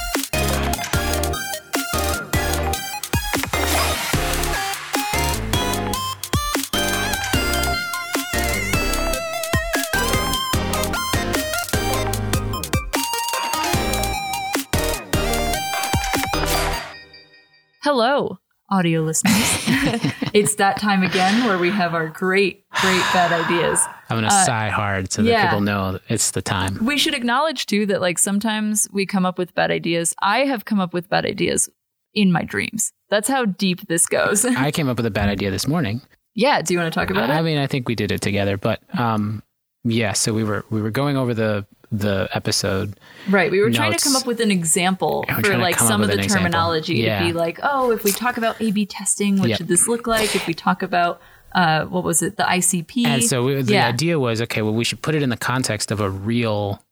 Hello, 17.96 18.40
audio 18.72 19.02
listeners. 19.04 19.36
it's 20.34 20.56
that 20.56 20.80
time 20.80 21.04
again 21.04 21.46
where 21.46 21.60
we 21.60 21.70
have 21.70 21.94
our 21.94 22.08
great, 22.08 22.68
great 22.72 23.04
bad 23.14 23.32
ideas. 23.32 23.80
I'm 24.10 24.18
going 24.18 24.24
to 24.24 24.32
sigh 24.46 24.70
hard 24.70 25.14
so 25.14 25.22
that 25.22 25.30
Uh, 25.30 25.32
yeah. 25.32 25.46
people 25.46 25.62
know 25.62 26.00
it's 26.10 26.32
the 26.32 26.42
time. 26.42 26.84
We 26.84 26.98
should 26.98 27.14
acknowledge 27.14 27.68
too 27.68 27.86
that 27.86 28.02
like 28.02 28.18
sometimes 28.18 28.88
we 28.92 29.06
come 29.06 29.28
up 29.28 29.38
with 29.38 29.54
bad 29.54 29.70
ideas. 29.70 30.16
I 30.24 30.40
have 30.40 30.66
come 30.66 30.80
up 30.80 30.92
with 30.92 31.08
bad 31.08 31.24
ideas 31.28 31.70
in 32.16 32.32
my 32.32 32.42
dreams. 32.42 32.92
That's 33.12 33.28
how 33.28 33.46
deep 33.46 33.86
this 33.88 34.08
goes. 34.08 34.44
I 34.44 34.72
came 34.72 34.90
up 34.90 34.98
with 34.98 35.06
a 35.06 35.12
bad 35.12 35.30
idea 35.30 35.52
this 35.52 35.68
morning. 35.68 36.02
yeah, 36.34 36.64
do 36.64 36.74
you 36.74 36.80
want 36.80 36.92
to 36.92 37.00
talk 37.00 37.12
about 37.12 37.30
I 37.30 37.36
it? 37.36 37.38
I 37.38 37.42
mean, 37.44 37.60
I 37.60 37.68
think 37.68 37.88
we 37.88 37.94
did 37.94 38.12
it 38.12 38.22
together, 38.22 38.58
but 38.58 38.82
um, 39.00 39.44
yeah. 39.84 40.14
So 40.14 40.34
we 40.34 40.44
were 40.44 40.66
we 40.70 40.82
were 40.82 40.92
going 40.92 41.18
over 41.18 41.34
the 41.34 41.66
the 41.92 42.28
episode. 42.34 42.96
Right. 43.30 43.52
We 43.52 43.62
were 43.62 43.70
trying 43.70 43.94
to 43.94 44.04
come 44.04 44.16
up 44.16 44.26
with 44.26 44.40
an 44.42 44.50
example 44.50 45.26
for 45.44 45.58
like 45.58 45.78
some 45.78 46.02
of 46.02 46.08
the 46.10 46.18
terminology 46.18 46.96
Yeah. 46.96 47.20
to 47.20 47.26
be 47.26 47.34
like, 47.34 47.60
oh, 47.62 47.92
if 47.92 48.04
we 48.04 48.12
talk 48.12 48.38
about 48.38 48.60
A 48.62 48.72
B 48.72 48.86
testing, 48.88 49.38
what 49.38 49.50
Yep. 49.50 49.58
should 49.60 49.68
this 49.68 49.88
look 49.88 50.08
like? 50.08 50.36
If 50.36 50.48
we 50.48 50.54
talk 50.56 50.82
about 50.82 51.22
uh 51.54 51.86
what 51.86 52.04
was 52.04 52.24
it, 52.24 52.36
the 52.38 52.44
ICP 52.44 53.06
And 53.06 53.24
so 53.24 53.44
we, 53.44 53.62
the 53.62 53.74
Yeah. 53.74 53.88
idea 53.88 54.18
was, 54.20 54.42
okay, 54.42 54.64
well, 54.64 54.74
we 54.74 54.84
should 54.84 55.04
put 55.04 55.14
it 55.14 55.22
in 55.22 55.30
the 55.30 55.38
context 55.38 55.92
of 55.92 56.00
a 56.00 56.10
real 56.10 56.84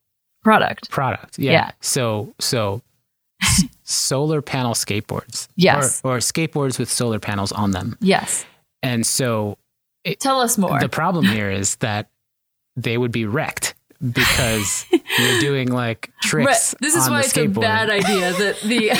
product. 0.43 0.91
product. 0.91 1.39
Yeah. 1.39 1.51
Yeah. 1.51 1.71
So 1.81 2.35
so 2.39 2.81
solar 3.83 4.41
panel 4.41 4.73
skateboards. 4.73 5.47
Yes. 5.55 6.01
Or, 6.03 6.15
or 6.15 6.19
skateboards 6.19 6.77
with 6.79 6.89
solar 6.89 7.19
panels 7.19 7.51
on 7.51 7.71
them. 7.71 7.97
Yes. 8.01 8.45
And 8.83 9.05
so 9.05 9.57
Tell 10.19 10.39
us 10.41 10.57
more. 10.57 10.79
the 10.79 10.89
problem 10.89 11.25
here 11.25 11.49
is 11.51 11.75
that 11.77 12.09
they 12.75 12.97
would 12.97 13.11
be 13.11 13.25
wrecked 13.25 13.75
because 14.13 14.85
you're 15.19 15.39
doing 15.39 15.71
like 15.71 16.11
tricks. 16.21 16.73
Right. 16.73 16.81
This 16.81 16.95
is 16.95 17.09
why 17.09 17.19
it's 17.19 17.37
a 17.37 17.47
bad 17.47 17.89
idea 17.89 18.33
that 18.39 18.59
the 18.61 18.91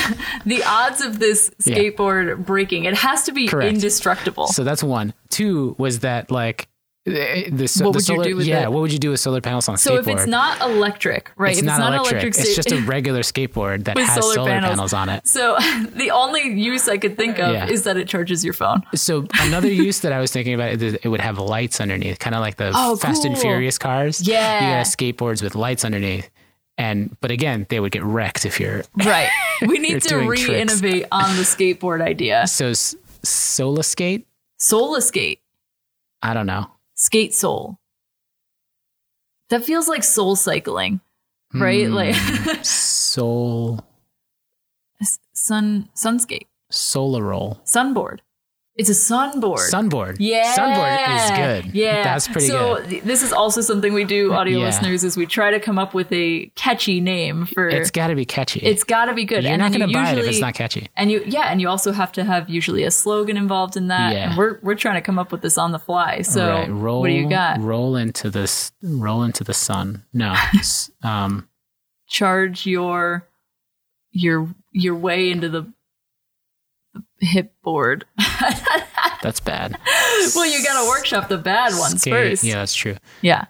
the 0.46 0.62
odds 0.64 1.00
of 1.00 1.18
this 1.18 1.50
Yeah. 1.64 1.76
skateboard 1.76 2.44
breaking 2.46 2.84
it 2.84 2.94
has 2.94 3.24
to 3.24 3.32
be 3.32 3.48
Correct. 3.48 3.74
indestructible. 3.74 4.46
So 4.46 4.62
that's 4.64 4.82
one. 4.82 5.12
Two 5.28 5.74
was 5.78 6.00
that 6.00 6.30
like 6.30 6.68
the, 7.04 7.50
What 7.82 7.92
the 7.92 7.92
would 7.94 8.08
you 8.08 8.22
do 8.24 8.36
with 8.36 8.46
yeah, 8.46 8.62
it? 8.64 8.70
what 8.72 8.80
would 8.82 8.92
you 8.92 8.98
do 9.00 9.10
with 9.10 9.18
solar 9.18 9.40
panels 9.40 9.68
on 9.68 9.74
a 9.74 9.78
So 9.78 9.90
skateboard? 9.98 10.04
So 10.04 10.10
if 10.12 10.16
it's 10.18 10.26
not 10.28 10.60
electric, 10.60 11.32
right? 11.36 11.50
it's 11.50 11.58
if 11.58 11.64
not, 11.64 11.72
it's 11.72 11.78
not 11.80 11.92
electric. 11.94 12.22
electric, 12.22 12.46
it's 12.46 12.54
just 12.54 12.70
a 12.70 12.80
regular 12.82 13.20
skateboard 13.22 13.84
that 13.86 13.98
has 13.98 14.20
solar 14.22 14.34
solar, 14.34 14.50
panels. 14.50 14.70
panels. 14.70 14.92
on 14.92 15.08
it. 15.08 15.26
So 15.26 15.56
the 15.96 16.10
only 16.12 16.42
use 16.60 16.88
I 16.88 16.98
could 16.98 17.16
think 17.16 17.38
of 17.40 17.52
Yeah. 17.54 17.66
is 17.66 17.82
that 17.84 17.96
it 17.96 18.06
charges 18.06 18.44
your 18.44 18.54
phone. 18.54 18.82
So 18.94 19.26
another 19.40 19.68
use 19.68 20.00
that 20.00 20.12
I 20.12 20.20
was 20.20 20.30
thinking 20.30 20.54
about 20.54 20.72
is 20.80 20.94
it 20.94 21.08
would 21.08 21.20
have 21.20 21.38
lights 21.38 21.80
underneath, 21.80 22.18
kind 22.20 22.36
of 22.36 22.40
like 22.40 22.56
the 22.56 22.70
Oh, 22.74 22.94
Fast 22.96 23.24
and. 23.24 23.36
Furious 23.36 23.78
cars. 23.78 24.20
Yeah. 24.26 24.60
you 24.60 24.76
got 24.76 24.86
skateboards 24.86 25.42
with 25.42 25.54
lights 25.56 25.84
underneath, 25.84 26.30
and 26.78 27.16
but 27.20 27.32
again, 27.32 27.66
they 27.68 27.80
would 27.80 27.90
get 27.90 28.04
wrecked 28.04 28.46
if 28.46 28.60
you're 28.60 28.84
Right. 29.04 29.28
We 29.66 29.78
need 29.86 30.02
to 30.02 30.18
re-innovate 30.18 31.06
on 31.10 31.36
the 31.36 31.42
skateboard 31.42 32.00
idea. 32.00 32.46
so 32.46 32.68
s- 32.68 32.94
Sola 33.24 33.82
skate. 33.82 34.28
Soul 34.58 35.00
skate. 35.00 35.40
I 36.22 36.34
don't 36.34 36.46
know. 36.46 36.70
Skate 37.02 37.34
soul. 37.34 37.78
That 39.50 39.64
feels 39.64 39.88
like 39.88 40.04
soul 40.04 40.36
cycling. 40.36 41.00
Right? 41.52 41.86
Hmm. 41.88 41.94
Like 41.94 42.14
Soul 42.64 43.80
sun 45.34 45.88
sunskate. 45.96 46.46
solar 46.70 47.24
roll. 47.24 47.60
Sunboard. 47.64 48.22
It's 48.74 48.88
a 48.88 48.94
sunboard. 48.94 49.60
Sunboard. 49.60 50.16
Yeah. 50.18 50.54
Sunboard 50.54 50.98
is 51.20 51.30
good. 51.64 51.74
Yeah. 51.74 52.02
That's 52.04 52.26
pretty 52.26 52.46
so 52.48 52.76
good. 52.76 52.88
th- 52.88 53.02
this 53.02 53.22
is 53.22 53.30
also 53.30 53.60
something 53.60 53.92
we 53.92 54.04
do, 54.04 54.32
audio 54.32 54.58
Yeah. 54.60 54.64
listeners, 54.64 55.04
is 55.04 55.14
we 55.14 55.26
try 55.26 55.50
to 55.50 55.60
come 55.60 55.78
up 55.78 55.92
with 55.92 56.10
a 56.10 56.46
catchy 56.54 56.98
name 56.98 57.44
for 57.44 57.68
It's 57.68 57.90
got 57.90 58.06
to 58.06 58.14
be 58.14 58.24
catchy. 58.24 58.60
it's 58.60 58.82
gotta 58.82 59.12
be 59.12 59.26
good. 59.26 59.44
You're 59.44 59.52
and 59.52 59.60
not 59.60 59.72
going 59.72 59.82
to 59.82 59.88
you 59.88 59.94
buy 59.94 60.12
it 60.12 60.18
if 60.18 60.26
it's 60.26 60.40
not 60.40 60.54
catchy. 60.54 60.88
And 60.96 61.10
you 61.10 61.22
yeah, 61.26 61.48
and 61.50 61.60
you 61.60 61.68
also 61.68 61.92
have 61.92 62.12
to 62.12 62.24
have 62.24 62.48
usually 62.48 62.84
a 62.84 62.90
slogan 62.90 63.36
involved 63.36 63.76
in 63.76 63.88
that. 63.88 64.14
Yeah. 64.14 64.28
And 64.30 64.38
we're 64.38 64.58
we're 64.62 64.74
trying 64.74 64.94
to 64.94 65.02
come 65.02 65.18
up 65.18 65.32
with 65.32 65.42
this 65.42 65.58
on 65.58 65.72
the 65.72 65.78
fly. 65.78 66.22
So 66.22 66.48
right. 66.48 66.70
Roll, 66.70 67.00
what 67.00 67.08
do 67.08 67.12
you 67.14 67.28
got? 67.28 67.60
Roll 67.60 67.96
into 67.96 68.30
this. 68.30 68.72
Roll 68.82 69.22
into 69.22 69.44
the 69.44 69.54
sun. 69.54 70.04
No. 70.14 70.34
Um. 71.04 71.46
Charge 72.08 72.64
your 72.66 73.28
your 74.12 74.48
your 74.72 74.94
way 74.94 75.30
into 75.30 75.48
the, 75.48 75.70
the 76.94 77.26
hip 77.26 77.54
board. 77.62 78.04
That's 79.22 79.40
bad. 79.40 79.78
well, 80.34 80.46
you 80.46 80.62
gotta 80.64 80.88
workshop 80.88 81.28
the 81.28 81.38
bad 81.38 81.78
ones 81.78 82.00
Skate. 82.00 82.12
first. 82.12 82.44
Yeah, 82.44 82.56
that's 82.56 82.74
true. 82.74 82.96
Yeah. 83.20 83.44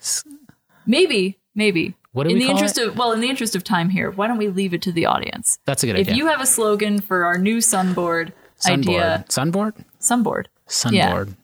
Maybe, 0.87 1.39
maybe. 1.55 1.95
What 2.13 2.25
do 2.25 2.31
in 2.31 2.35
we 2.35 2.41
the 2.41 2.47
call 2.47 2.57
interest 2.57 2.79
it? 2.79 2.89
of 2.89 2.99
well, 2.99 3.13
in 3.13 3.21
the 3.21 3.29
interest 3.31 3.57
of 3.57 3.65
time 3.65 3.89
here, 3.89 4.11
why 4.11 4.27
don't 4.27 4.37
we 4.37 4.49
leave 4.49 4.75
it 4.75 4.83
to 4.83 4.93
the 4.93 5.07
audience? 5.07 5.59
That's 5.65 5.83
a 5.83 5.87
good 5.87 5.97
If 5.97 6.01
idea. 6.09 6.13
If 6.13 6.19
you 6.19 6.27
have 6.27 6.41
a 6.43 6.47
slogan 6.47 7.01
for 7.01 7.25
our 7.25 7.39
new 7.39 7.61
sunboard 7.63 8.35
Sunboard. 8.57 8.97
idea, 9.03 9.25
Sunboard. 9.29 9.75
sunboard. 9.99 10.49
Sunboard. 10.67 11.35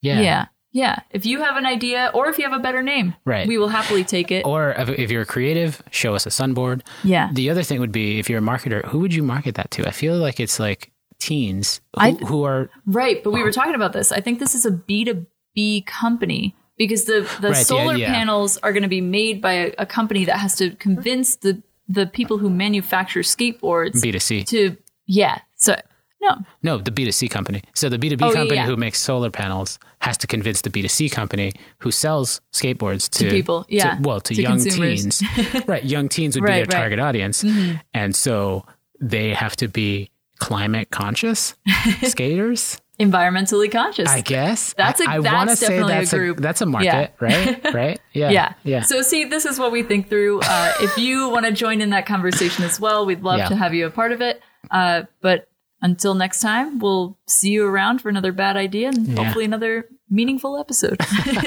Yeah. 0.00 0.20
Yeah. 0.20 0.46
yeah. 0.72 0.98
If 1.10 1.26
you 1.26 1.42
have 1.42 1.56
an 1.56 1.66
idea 1.66 2.10
or 2.14 2.28
if 2.28 2.38
you 2.38 2.44
have 2.44 2.58
a 2.58 2.62
better 2.62 2.82
name, 2.82 3.14
Right. 3.26 3.46
we 3.46 3.58
will 3.58 3.68
happily 3.68 4.04
take 4.04 4.30
it. 4.30 4.46
Or 4.46 4.70
if, 4.72 4.88
if 4.88 5.10
you're 5.10 5.22
a 5.22 5.26
creative, 5.26 5.82
show 5.90 6.14
us 6.14 6.24
a 6.26 6.30
sunboard. 6.30 6.82
yeah. 7.02 7.28
The 7.32 7.50
other 7.50 7.62
thing 7.62 7.78
would 7.80 7.92
be 7.92 8.18
if 8.18 8.30
you're 8.30 8.38
a 8.38 8.42
marketer, 8.42 8.84
who 8.86 9.00
would 9.00 9.12
you 9.14 9.22
market 9.22 9.54
that 9.56 9.70
to? 9.72 9.86
I 9.86 9.90
feel 9.90 10.16
like 10.16 10.40
it's 10.40 10.58
like 10.58 10.90
teens 11.26 11.80
who, 11.94 12.00
I- 12.00 12.12
who 12.28 12.44
are 12.44 12.68
Right, 12.86 13.22
but 13.24 13.32
we 13.32 13.42
were 13.42 13.52
talking 13.52 13.74
about 13.74 13.92
this. 13.92 14.12
I 14.12 14.20
think 14.20 14.38
this 14.38 14.54
is 14.54 14.64
a 14.66 14.70
B2B 14.70 15.86
company 15.86 16.54
because 16.76 17.04
the 17.04 17.20
the 17.40 17.50
Right, 17.50 17.66
solar 17.66 17.96
yeah. 17.96 18.12
panels 18.14 18.58
are 18.62 18.72
going 18.72 18.82
to 18.82 18.88
be 18.88 19.00
made 19.00 19.40
by 19.40 19.52
a, 19.52 19.72
a 19.78 19.86
company 19.86 20.24
that 20.26 20.38
has 20.38 20.54
to 20.56 20.70
convince 20.88 21.36
the 21.36 21.62
the 21.88 22.06
people 22.06 22.38
who 22.38 22.48
manufacture 22.50 23.20
skateboards 23.22 23.96
B2C. 24.02 24.46
to 24.48 24.76
yeah. 25.06 25.38
So 25.56 25.76
no, 26.20 26.36
No, 26.62 26.78
the 26.78 26.90
B2C 26.90 27.28
company. 27.30 27.60
So 27.74 27.90
the 27.90 27.98
B2B 27.98 28.22
Oh, 28.22 28.32
company 28.32 28.56
yeah. 28.56 28.64
who 28.66 28.76
makes 28.76 28.98
solar 28.98 29.30
panels 29.30 29.78
has 30.00 30.16
to 30.18 30.26
convince 30.26 30.62
the 30.62 30.70
B2C 30.70 31.10
company 31.12 31.52
who 31.82 31.90
sells 31.90 32.40
skateboards 32.52 33.10
to, 33.10 33.24
To 33.24 33.30
people, 33.30 33.66
yeah, 33.68 33.98
well, 34.00 34.20
to, 34.22 34.34
to 34.34 34.40
young 34.42 34.56
consumers. 34.58 35.02
teens. 35.20 35.66
right. 35.72 35.84
Young 35.84 36.08
teens 36.08 36.34
would 36.34 36.46
be 36.46 36.50
Right, 36.50 36.66
their 36.70 36.80
right. 36.80 36.90
Mm-hmm. 36.90 36.96
target 36.96 37.00
audience. 37.00 37.44
And 37.92 38.16
so 38.16 38.64
they 39.02 39.34
have 39.34 39.54
to 39.56 39.68
be 39.68 40.08
climate 40.38 40.90
conscious 40.90 41.54
skaters, 42.02 42.80
environmentally 43.00 43.70
conscious. 43.70 44.08
I 44.08 44.20
guess. 44.20 44.72
That's 44.74 45.00
a- 45.00 45.08
I, 45.08 45.16
I 45.16 45.20
that's 45.20 45.60
definitely 45.60 45.92
a 45.94 45.96
that's 45.98 46.10
group. 46.12 46.38
that's 46.38 46.60
a 46.60 46.66
market, 46.66 47.12
right? 47.20 47.60
Right? 47.74 48.00
Yeah. 48.12 48.30
yeah. 48.30 48.52
Yeah. 48.64 48.82
So 48.82 49.02
see, 49.02 49.24
this 49.24 49.44
is 49.46 49.58
what 49.58 49.72
we 49.72 49.82
think 49.82 50.08
through. 50.08 50.40
Uh, 50.44 50.72
if 50.80 50.96
you 50.98 51.28
want 51.30 51.46
to 51.46 51.52
join 51.52 51.80
in 51.80 51.90
that 51.90 52.06
conversation 52.06 52.64
as 52.64 52.78
well, 52.80 53.04
we'd 53.06 53.22
love 53.22 53.38
Yeah. 53.38 53.48
to 53.48 53.56
have 53.56 53.74
you 53.74 53.86
a 53.86 53.90
part 53.90 54.12
of 54.12 54.20
it. 54.20 54.40
Uh, 54.70 55.02
but 55.20 55.48
until 55.82 56.14
next 56.14 56.40
time, 56.40 56.78
we'll 56.78 57.18
see 57.26 57.50
you 57.50 57.66
around 57.66 58.00
for 58.00 58.08
another 58.08 58.32
bad 58.32 58.56
idea 58.56 58.88
and 58.88 59.06
Yeah. 59.08 59.24
hopefully 59.24 59.44
another 59.44 59.88
meaningful 60.08 60.56
episode. 60.58 60.98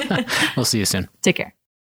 we'll 0.56 0.64
see 0.66 0.78
you 0.78 0.84
soon. 0.84 1.08
Take 1.22 1.36
care. 1.36 1.54